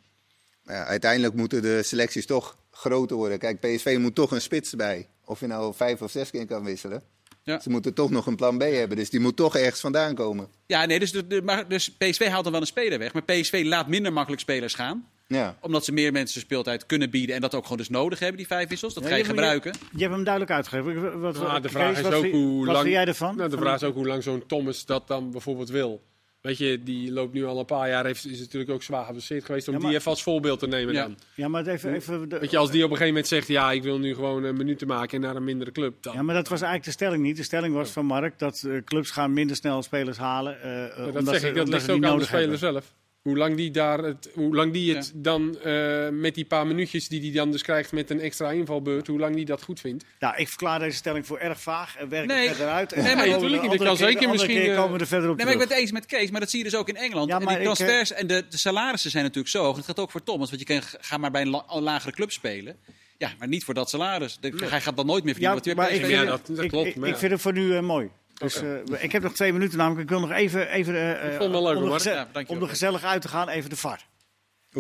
Ja, 0.64 0.86
uiteindelijk 0.86 1.34
moeten 1.34 1.62
de 1.62 1.84
selecties 1.84 2.26
toch 2.26 2.58
groter 2.72 3.16
worden. 3.18 3.40
Kijk, 3.40 3.60
PSV 3.60 3.96
moet 4.00 4.16
toch 4.16 4.32
een 4.32 4.42
spits 4.42 4.76
bij. 4.76 5.08
Of 5.26 5.40
je 5.40 5.48
nou 5.48 5.74
vijf 5.76 6.02
of 6.02 6.12
zes 6.12 6.30
keer 6.30 6.46
kan 6.46 6.64
wisselen. 6.64 7.04
Ja. 7.44 7.60
Ze 7.60 7.70
moeten 7.70 7.94
toch 7.94 8.10
nog 8.10 8.26
een 8.26 8.36
plan 8.36 8.58
B 8.58 8.62
hebben. 8.62 8.98
Dus 8.98 9.10
die 9.10 9.20
moet 9.20 9.36
toch 9.36 9.56
ergens 9.56 9.80
vandaan 9.80 10.16
komen. 10.16 10.48
Ja, 10.66 10.86
nee, 10.86 11.00
dus, 11.00 11.12
de, 11.12 11.28
de- 11.28 11.42
maar, 11.42 11.68
dus 11.68 11.90
PSV 11.92 12.28
haalt 12.28 12.44
dan 12.44 12.52
wel 12.52 12.62
een 12.62 12.68
speler 12.68 13.00
weg. 13.00 13.14
Maar 13.14 13.24
PSV 13.24 13.62
laat 13.66 13.88
minder 13.88 14.14
makkelijk 14.14 14.42
spelers 14.42 14.74
gaan. 14.74 15.10
Ja. 15.28 15.58
Omdat 15.62 15.86
ze 15.86 15.92
meer 15.92 16.12
mensen 16.12 16.42
speeltijd 16.42 16.86
kunnen 16.86 17.10
bieden. 17.10 17.36
En 17.36 17.42
dat 17.42 17.56
ook 17.56 17.64
gewoon 17.64 17.78
dus 17.78 17.90
nodig 17.90 18.20
hebben, 18.20 18.38
die 18.38 18.48
vijf 18.48 18.70
wissels. 18.70 18.94
Dat 18.94 19.04
Ja, 19.04 19.10
ga 19.10 19.16
je 19.16 19.24
gebruiken. 19.24 19.74
Je 19.96 20.02
hebt 20.02 20.14
hem 20.14 20.24
duidelijk 20.24 20.54
uitgegeven. 20.54 21.20
Wat, 21.20 21.34
Nou, 21.40 21.56
de 21.56 21.62
Kees, 21.62 21.72
vraag 21.72 21.96
is 21.98 22.02
wat 22.02 22.14
ook 22.14 22.32
hoe 22.32 22.66
lang. 22.66 22.90
jij 22.90 23.06
ervan? 23.06 23.36
Nou, 23.38 23.50
de 23.50 23.58
vraag 23.58 23.76
is 23.76 23.84
ook 23.84 23.96
hoe 23.96 24.08
lang 24.08 24.24
zo'n 24.24 24.44
Thomas 24.48 24.86
dat 24.86 25.08
dan 25.08 25.32
bijvoorbeeld 25.32 25.70
wil. 25.70 26.02
Weet 26.42 26.58
je, 26.58 26.84
die 26.84 27.12
loopt 27.12 27.34
nu 27.34 27.46
al 27.46 27.60
een 27.60 27.66
paar 27.66 27.90
jaar, 27.90 28.06
heeft, 28.06 28.26
is 28.26 28.40
natuurlijk 28.40 28.72
ook 28.72 28.84
zwaar 28.84 29.06
geblesseerd 29.06 29.46
geweest 29.46 29.68
om 29.68 29.74
Ja, 29.74 29.80
maar- 29.80 29.90
die 29.90 29.98
even 30.00 30.12
als 30.12 30.24
voorbeeld 30.24 30.60
te 30.60 30.68
nemen 30.68 30.94
Ja. 30.94 31.02
dan. 31.02 31.18
Ja, 31.36 31.48
maar 31.48 31.68
even... 31.68 31.94
even 31.94 32.30
de- 32.30 32.40
Weet 32.40 32.52
je, 32.52 32.58
als 32.58 32.72
die 32.72 32.84
op 32.84 32.90
een 32.92 32.98
gegeven 32.98 33.14
moment 33.14 33.28
zegt, 33.28 33.48
ja, 33.48 33.72
ik 33.72 33.84
wil 33.84 34.00
nu 34.00 34.14
gewoon 34.16 34.44
een 34.44 34.58
minuten 34.58 34.88
maken 34.88 35.22
naar 35.22 35.36
een 35.36 35.44
mindere 35.44 35.72
club. 35.72 35.96
Dan, 36.04 36.14
ja, 36.14 36.22
maar 36.22 36.36
dat 36.36 36.48
was 36.48 36.62
eigenlijk 36.62 36.86
de 36.86 37.04
stelling 37.04 37.24
niet. 37.24 37.38
De 37.38 37.44
stelling 37.44 37.74
was 37.74 37.90
van 37.90 38.06
Mark 38.06 38.40
dat 38.40 38.64
eh, 38.68 38.84
clubs 38.86 39.12
gaan 39.12 39.34
minder 39.34 39.56
snel 39.56 39.84
spelers 39.84 40.18
halen. 40.18 40.58
Maar 40.64 40.92
dat 40.98 41.08
omdat 41.08 41.28
zeg 41.34 41.40
ze, 41.40 41.48
ik, 41.48 41.56
dat 41.56 41.68
ligt 41.68 41.90
ook 41.90 42.04
aan 42.04 42.18
de 42.20 42.26
speler 42.26 42.58
zelf. 42.58 42.94
Hoe 43.28 43.38
lang 43.38 43.56
die, 43.56 43.72
daar 43.72 44.00
het, 44.04 44.30
hoe 44.34 44.56
lang 44.56 44.74
die 44.74 44.96
het 44.96 45.12
dan 45.16 45.60
eh, 45.60 46.08
met 46.10 46.36
die 46.36 46.46
paar 46.46 46.68
minuutjes 46.68 47.08
die 47.08 47.22
hij 47.22 47.32
dan 47.32 47.52
dus 47.52 47.62
krijgt 47.62 47.92
met 47.92 48.10
een 48.10 48.20
extra 48.20 48.52
invalbeurt, 48.52 49.08
hoe 49.08 49.20
lang 49.20 49.36
die 49.36 49.46
dat 49.46 49.62
goed 49.62 49.80
vindt. 49.80 50.06
Nou, 50.20 50.36
ik 50.38 50.48
verklaar 50.48 50.80
deze 50.80 50.98
stelling 50.98 51.26
voor 51.26 51.38
erg 51.38 51.62
vaag 51.62 51.98
en 51.98 52.10
werk 52.10 52.28
Nee. 52.28 52.48
er 52.48 52.56
verder 52.56 52.74
uit. 52.74 52.94
En 52.94 53.04
Nee, 53.04 53.16
maar 53.16 53.28
natuurlijk 53.30 53.62
niet. 53.62 53.72
de 53.72 53.78
kan 53.78 53.98
zeker 53.98 54.30
misschien, 54.30 54.56
keer 54.56 54.72
eh, 54.72 54.78
komen 54.78 54.94
we 54.94 55.00
er 55.00 55.08
verder 55.08 55.30
op 55.30 55.36
Nee, 55.36 55.46
maar 55.46 55.54
ik 55.54 55.60
ben 55.60 55.70
het 55.70 55.78
eens 55.78 55.92
met 55.92 56.06
Kees, 56.06 56.30
maar 56.32 56.40
dat 56.40 56.50
zie 56.50 56.60
je 56.60 56.66
dus 56.70 56.76
ook 56.76 56.90
in 56.90 56.96
Engeland. 56.96 57.30
Ja, 57.30 57.38
en 57.38 57.44
maar 57.44 57.60
die 57.60 57.68
ik, 57.68 57.74
transfers 57.76 58.12
en 58.12 58.28
de, 58.28 58.46
de 58.50 58.58
salarissen 58.58 59.12
zijn 59.12 59.24
natuurlijk 59.24 59.50
zo 59.54 59.64
hoog. 59.64 59.76
Dat 59.76 59.86
gaat 59.86 60.00
ook 60.00 60.12
voor 60.12 60.24
Thomas, 60.24 60.50
want 60.50 60.62
je 60.62 60.68
kan 60.68 60.82
ga 61.00 61.18
maar 61.18 61.32
bij 61.32 61.42
een 61.42 61.50
la- 61.50 61.66
een 61.70 61.84
lagere 61.84 62.12
club 62.14 62.32
spelen. 62.32 62.76
Ja, 63.18 63.32
maar 63.40 63.48
niet 63.48 63.64
voor 63.64 63.74
dat 63.74 63.90
salaris. 63.90 64.38
De- 64.40 64.54
Hij 64.70 64.82
gaat 64.82 64.96
dan 64.96 65.06
nooit 65.06 65.24
meer 65.24 65.34
verdienen 65.34 65.62
Ja, 65.66 65.74
wat 65.74 65.76
maar 65.76 65.92
ik. 65.92 66.10
Ja, 66.10 66.24
dat- 66.26 66.48
het- 66.48 66.56
dat 66.56 66.66
ik, 66.66 66.72
klopt, 66.72 66.88
ik, 66.88 66.96
maar 66.96 67.08
ik 67.08 67.14
ja. 67.14 67.20
vind 67.20 67.32
het 67.32 67.42
voor 67.42 67.54
nu 67.54 67.76
eh, 67.76 67.82
mooi. 67.82 68.10
Dus, 68.38 68.56
eh, 68.62 69.04
ik 69.04 69.12
heb 69.12 69.24
nog 69.24 69.34
twee 69.34 69.54
minuten 69.54 69.78
namelijk. 69.78 70.02
Ik 70.04 70.10
wil 70.10 70.20
nog 70.20 70.32
even, 70.32 70.68
even 70.70 70.96
eh, 70.96 71.10
Ik 71.26 71.30
vond 71.32 71.42
het 71.42 71.52
wel 71.52 71.64
leuk, 71.64 71.78
om, 71.78 71.84
er 71.84 71.92
geze- 71.94 72.10
Ja, 72.10 72.28
om 72.48 72.62
er 72.62 72.70
gezellig 72.70 73.04
uit 73.04 73.22
te 73.22 73.28
gaan, 73.28 73.50
even 73.50 73.70
de 73.70 73.76
VAR. 73.76 74.06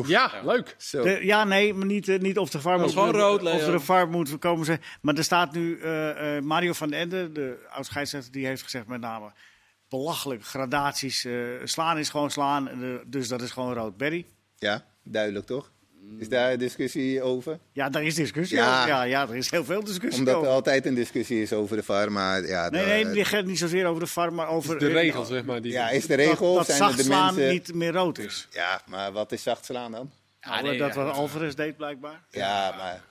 Ja, 0.06 0.32
leuk. 0.44 0.76
Zo. 0.78 1.04
De- 1.04 1.26
ja, 1.26 1.44
nee, 1.44 1.74
maar 1.74 1.86
niet, 1.86 2.22
niet 2.22 2.38
of 2.38 2.50
de 2.50 2.62
VAR 2.62 2.78
moet, 2.78 2.88
is 2.88 2.94
gewoon 2.94 3.10
rood, 3.16 3.42
of 3.42 3.62
er 3.62 3.74
een 3.74 3.82
VAR 3.82 4.10
moet 4.10 4.40
komen. 4.40 4.66
Ze- 4.66 4.80
Maar 5.02 5.16
er 5.16 5.24
staat 5.24 5.54
nu 5.54 5.80
eh, 5.80 6.38
eh, 6.38 6.44
Mario 6.44 6.74
van 6.74 6.90
den 6.90 7.00
Ende, 7.00 7.32
de 7.32 7.66
oud-scheidsrechter, 7.70 8.32
die 8.32 8.46
heeft 8.46 8.64
gezegd 8.64 8.88
met 8.88 9.00
name 9.02 9.32
belachelijk 9.90 10.44
gradaties. 10.46 11.26
eh, 11.26 11.34
slaan 11.64 11.98
is 11.98 12.10
gewoon 12.10 12.32
slaan, 12.32 12.70
dus 13.08 13.28
dat 13.28 13.42
is 13.42 13.52
gewoon 13.52 13.74
rood. 13.74 13.98
Berry? 13.98 14.26
Ja, 14.58 14.86
duidelijk 15.04 15.46
toch? 15.46 15.72
Is 16.18 16.30
daar 16.30 16.52
een 16.52 16.60
discussie 16.60 17.22
over? 17.22 17.60
Ja, 17.72 17.90
daar 17.90 18.04
is 18.04 18.16
discussie 18.16 18.58
Ja. 18.58 18.78
over. 18.78 18.88
Ja, 18.88 19.04
ja, 19.04 19.28
er 19.30 19.36
is 19.36 19.52
heel 19.52 19.66
veel 19.66 19.84
discussie 19.84 20.20
Omdat 20.20 20.44
er 20.44 20.50
altijd 20.50 20.86
een 20.86 20.96
discussie 20.96 21.42
is 21.42 21.54
over 21.54 21.78
de 21.78 21.84
VAR. 21.84 22.12
Maar 22.12 22.46
ja, 22.48 22.70
Nee, 22.70 22.86
nee, 22.86 23.14
die 23.14 23.26
gaat 23.26 23.46
niet 23.46 23.58
zozeer 23.58 23.86
over 23.86 24.00
de 24.00 24.08
VAR, 24.08 24.34
maar 24.34 24.48
over... 24.48 24.80
De 24.80 24.88
eh, 24.88 24.94
regel, 24.94 25.26
zeg 25.26 25.44
maar. 25.46 25.62
Die 25.62 25.72
ja, 25.72 25.90
is 25.90 26.02
de 26.02 26.08
dat, 26.08 26.26
regel? 26.26 26.56
dat 26.56 26.66
zijn 26.66 26.78
zacht 26.78 26.98
de 26.98 27.04
slaan 27.04 27.36
mensen... 27.36 27.54
niet 27.54 27.74
meer 27.74 27.92
rood 27.92 28.18
is. 28.18 28.48
Ja, 28.52 28.82
maar 28.86 29.12
wat 29.12 29.32
is 29.32 29.44
zacht 29.44 29.66
slaan 29.66 29.92
dan? 29.92 30.12
Nee, 30.62 30.78
dat 30.78 30.94
ja. 30.94 31.04
wat 31.04 31.14
Alvarez 31.14 31.54
deed 31.54 31.78
blijkbaar. 31.78 32.24
Ja, 32.30 32.76
maar 32.78 33.04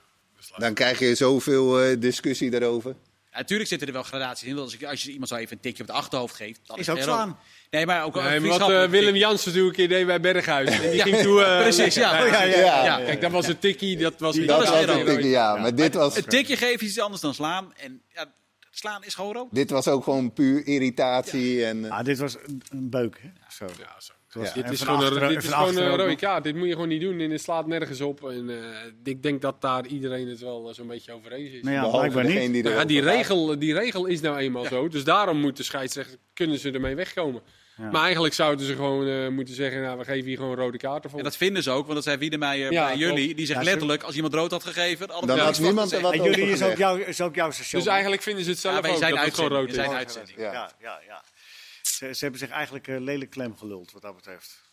dan 0.57 0.73
krijg 0.73 0.99
je 0.99 1.15
zoveel 1.15 1.81
eh, 1.81 1.99
discussie 1.99 2.49
daarover. 2.49 2.95
Ja, 3.31 3.37
natuurlijk 3.37 3.69
zitten 3.69 3.87
er 3.87 3.93
wel 3.93 4.03
gradaties 4.03 4.47
in. 4.47 4.57
Als, 4.57 4.73
ik, 4.73 4.83
als 4.83 5.03
je 5.03 5.11
iemand 5.11 5.29
zo 5.29 5.35
even 5.35 5.55
een 5.55 5.61
tikje 5.61 5.81
op 5.81 5.87
het 5.87 5.97
achterhoofd 5.97 6.35
geeft, 6.35 6.59
dan 6.65 6.77
Is 6.77 6.87
het 6.87 6.97
ook 6.97 7.03
slaan. 7.03 7.39
Nee, 7.71 7.85
maar 7.85 8.03
ook 8.03 8.15
Nee, 8.15 8.39
maar 8.39 8.59
wat 8.59 8.71
eh, 8.71 8.83
Willem. 8.89 9.15
Jansen 9.15 9.53
toen 9.53 9.65
een 9.67 9.71
keer 9.71 9.87
deed 9.89 10.05
bij 10.05 10.19
Berghuis. 10.19 10.69
En 10.69 10.81
die 10.81 10.93
Ja, 10.95 11.03
ging 11.03 11.17
toen... 11.17 11.43
eh, 11.43 11.61
precies, 11.61 11.95
ja. 11.95 12.25
Ja, 12.25 12.43
ja, 12.43 12.57
ja. 12.57 12.83
Ja. 12.85 12.97
Kijk, 13.05 13.21
dat 13.21 13.31
was 13.31 13.47
een 13.47 13.59
tikkie, 13.59 13.97
dat 13.97 14.19
was 14.19 14.35
niet... 14.35 14.47
Dat 14.47 14.67
was 14.69 14.85
een 14.85 15.05
tikje, 15.05 15.29
ja. 15.29 15.55
Maar 15.55 15.75
dit 15.75 15.93
was, 15.93 16.15
Een 16.17 16.23
tikje 16.23 16.57
geven 16.57 16.81
is 16.85 16.87
iets 16.91 16.99
anders 16.99 17.21
dan 17.21 17.33
slaan. 17.33 17.73
En 17.77 18.01
ja, 18.13 18.25
slaan 18.71 19.03
is 19.03 19.15
gewoon 19.15 19.33
rood. 19.33 19.47
dit 19.51 19.69
was 19.69 19.87
ook 19.87 20.03
gewoon 20.03 20.33
puur 20.33 20.65
irritatie. 20.67 21.65
En, 21.65 21.85
eh, 21.85 21.91
Ah, 21.91 22.05
dit 22.05 22.17
was 22.17 22.35
een, 22.45 22.61
een 22.69 22.89
beuk, 22.89 23.19
hè? 23.21 23.29
Zo. 23.49 23.65
Ja, 23.79 23.95
zo. 23.99 24.13
Ja. 24.45 24.53
Dit 24.53 24.69
is 24.71 24.81
gewoon, 24.81 24.99
achteren- 24.99 25.21
een, 25.23 25.29
dit 25.29 25.37
is 25.37 25.43
van 25.43 25.53
gewoon 25.53 25.67
een 25.69 25.75
achteren 25.75 25.93
ook 25.93 25.99
rode 26.05 26.15
kaart. 26.15 26.43
Dit 26.43 26.55
moet 26.55 26.67
je 26.67 26.73
gewoon 26.73 26.87
niet 26.87 27.01
doen 27.01 27.19
en 27.19 27.31
het 27.31 27.41
slaat 27.41 27.67
nergens 27.67 28.01
op. 28.01 28.29
En 28.29 28.49
eh, 28.49 28.55
ik 29.03 29.23
denk 29.23 29.41
dat 29.41 29.61
daar 29.61 29.85
iedereen 29.85 30.27
het 30.27 30.39
wel 30.39 30.69
eh, 30.69 30.73
zo'n 30.75 30.87
beetje 30.87 31.13
over 31.13 31.31
eens 31.31 31.51
is. 31.51 31.61
Nou 31.61 31.75
ja, 31.75 31.81
behalve 31.81 32.23
niet. 32.23 32.51
die 32.53 32.63
Nou 32.63 32.85
die, 32.85 33.01
regel, 33.01 33.59
die 33.59 33.73
regel 33.73 34.05
is 34.05 34.21
nou 34.21 34.37
eenmaal 34.37 34.65
zo. 34.65 34.87
Dus 34.87 35.03
daarom 35.03 35.39
moet 35.39 35.57
de 35.57 35.63
scheidsrechter, 35.63 36.17
kunnen 36.33 36.59
ze 36.59 36.71
ermee 36.71 36.95
wegkomen. 36.95 37.41
Ja. 37.77 37.89
Maar 37.91 38.03
eigenlijk 38.03 38.33
zouden 38.33 38.65
ze 38.65 38.75
gewoon 38.75 39.07
eh, 39.07 39.27
moeten 39.27 39.53
zeggen, 39.55 39.81
nou, 39.81 39.97
we 39.97 40.03
geven 40.03 40.25
hier 40.27 40.37
gewoon 40.37 40.55
rode 40.55 40.77
kaarten 40.77 41.09
voor. 41.09 41.19
En 41.19 41.25
dat 41.25 41.37
vinden 41.37 41.63
ze 41.63 41.71
ook, 41.71 41.81
want 41.83 41.93
dat 41.93 42.03
zei 42.03 42.17
Wiedemeyer 42.17 42.71
Ja, 42.71 42.87
bij 42.87 42.97
jullie. 42.97 43.35
Die 43.35 43.45
zegt 43.45 43.59
Ja, 43.59 43.65
letterlijk, 43.65 44.03
als 44.03 44.15
iemand 44.15 44.33
rood 44.33 44.51
had 44.51 44.63
gegeven... 44.63 45.09
hadden 45.09 45.29
we 45.29 45.35
Dan 45.35 45.45
had 45.45 45.55
van 45.55 45.65
niemand 45.65 45.91
er 45.91 46.01
wat 46.01 46.13
En 46.13 46.19
over 46.19 46.35
jullie 46.39 46.53
is 46.53 46.63
ook, 46.63 46.77
jouw, 46.77 46.95
is 46.95 47.21
ook 47.21 47.35
jouw 47.35 47.51
station. 47.51 47.81
dus 47.83 47.91
eigenlijk 47.91 48.21
vinden 48.21 48.43
ze 48.43 48.49
het 48.49 48.59
zelf 48.59 48.75
Ja, 48.75 48.81
wij 48.81 48.91
ook 48.91 48.97
zijn 48.97 49.15
dat 49.15 49.25
het 49.25 49.33
gewoon 49.33 49.49
rood 49.49 49.67
is. 49.69 49.75
Zijn 49.75 49.91
uitzending. 49.91 50.37
Ja. 50.37 50.51
Ja, 50.51 50.71
ja, 50.81 50.99
ja. 51.07 51.21
Ze, 51.97 52.13
ze 52.13 52.19
hebben 52.23 52.39
zich 52.39 52.49
eigenlijk 52.49 52.87
eh, 52.87 52.99
lelijk 52.99 53.31
klem 53.31 53.57
geluld, 53.57 53.91
wat 53.91 54.01
dat 54.01 54.15
betreft. 54.15 54.65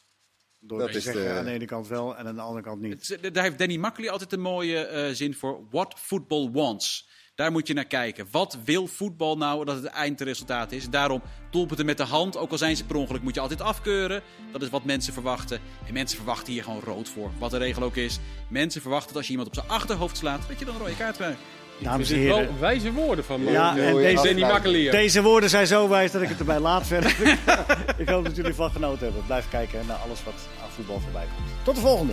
Door 0.61 0.79
Dat 0.79 0.91
te 0.93 0.97
is 0.97 1.05
zeggen, 1.05 1.23
de- 1.25 1.31
aan 1.31 1.45
de 1.45 1.51
ene 1.51 1.65
kant 1.65 1.89
wel 1.89 2.17
en 2.17 2.27
aan 2.27 2.35
de 2.35 2.41
andere 2.41 2.63
kant 2.65 2.81
niet. 2.81 3.09
Het 3.09 3.23
is- 3.23 3.33
Daar 3.33 3.43
heeft 3.45 3.59
Danny 3.59 3.77
Makkely 3.77 4.09
altijd 4.09 4.33
een 4.33 4.41
mooie 4.41 4.79
eh, 4.87 5.15
zin 5.15 5.35
voor. 5.35 5.67
What 5.71 5.95
football 5.99 6.51
wants. 6.51 7.09
Daar 7.35 7.53
moet 7.53 7.67
je 7.67 7.75
naar 7.75 7.85
kijken. 7.85 8.27
Wat 8.31 8.59
wil 8.65 8.87
voetbal 8.87 9.37
nou 9.37 9.65
dat 9.65 9.77
het 9.77 9.85
eindresultaat 9.85 10.73
is? 10.73 10.89
Daarom 10.91 11.23
doelpunten 11.51 11.87
met 11.87 11.97
de 11.97 12.03
hand, 12.05 12.37
ook 12.37 12.51
al 12.51 12.59
zijn 12.59 12.77
ze 12.77 12.85
per 12.85 12.97
ongeluk, 12.97 13.23
moet 13.23 13.35
je 13.35 13.41
altijd 13.41 13.61
afkeuren. 13.61 14.23
Dat 14.53 14.63
is 14.63 14.69
wat 14.69 14.85
mensen 14.85 15.13
verwachten. 15.13 15.61
En 15.87 15.93
mensen 15.93 16.17
verwachten 16.17 16.53
hier 16.53 16.63
gewoon 16.65 16.81
rood 16.81 17.09
voor. 17.09 17.31
Wat 17.39 17.51
de 17.51 17.57
regel 17.59 17.83
ook 17.83 17.97
is. 17.97 18.19
Mensen 18.51 18.81
verwachten 18.81 19.09
dat 19.09 19.17
als 19.17 19.27
je 19.27 19.31
iemand 19.33 19.49
op 19.49 19.55
zijn 19.55 19.69
achterhoofd 19.69 20.17
slaat, 20.17 20.49
dat 20.49 20.59
je 20.59 20.65
dan 20.65 20.75
een 20.75 20.81
rode 20.81 20.97
kaart 20.97 21.17
krijgt. 21.17 21.39
Dames 21.85 22.11
en 22.11 22.19
is 22.19 22.27
wel 22.27 22.37
heren, 22.39 22.55
wijze 22.61 22.93
woorden 22.93 23.25
van 23.25 23.43
Ja, 23.43 23.69
en 23.71 23.75
deze- 23.95 24.15
afsluiting. 24.17 24.49
Makkelier. 24.49 24.91
deze 24.91 25.23
woorden 25.23 25.51
zijn 25.51 25.67
zo 25.67 25.89
wijs 25.89 26.13
dat 26.13 26.23
ik 26.23 26.29
het 26.29 26.39
erbij 26.39 26.61
laat 26.61 26.87
verder. 26.87 27.17
ik 27.97 28.09
hoop 28.09 28.25
dat 28.25 28.37
jullie 28.37 28.55
van 28.55 28.71
genoten 28.71 29.05
hebben. 29.05 29.23
Blijf 29.27 29.49
kijken 29.51 29.81
naar 29.87 29.97
alles 29.97 30.25
wat 30.25 30.35
aan 30.63 30.71
voetbal 30.75 31.01
voorbij 31.01 31.25
komt. 31.37 31.49
Tot 31.63 31.75
de 31.75 31.81
volgende. 31.81 32.13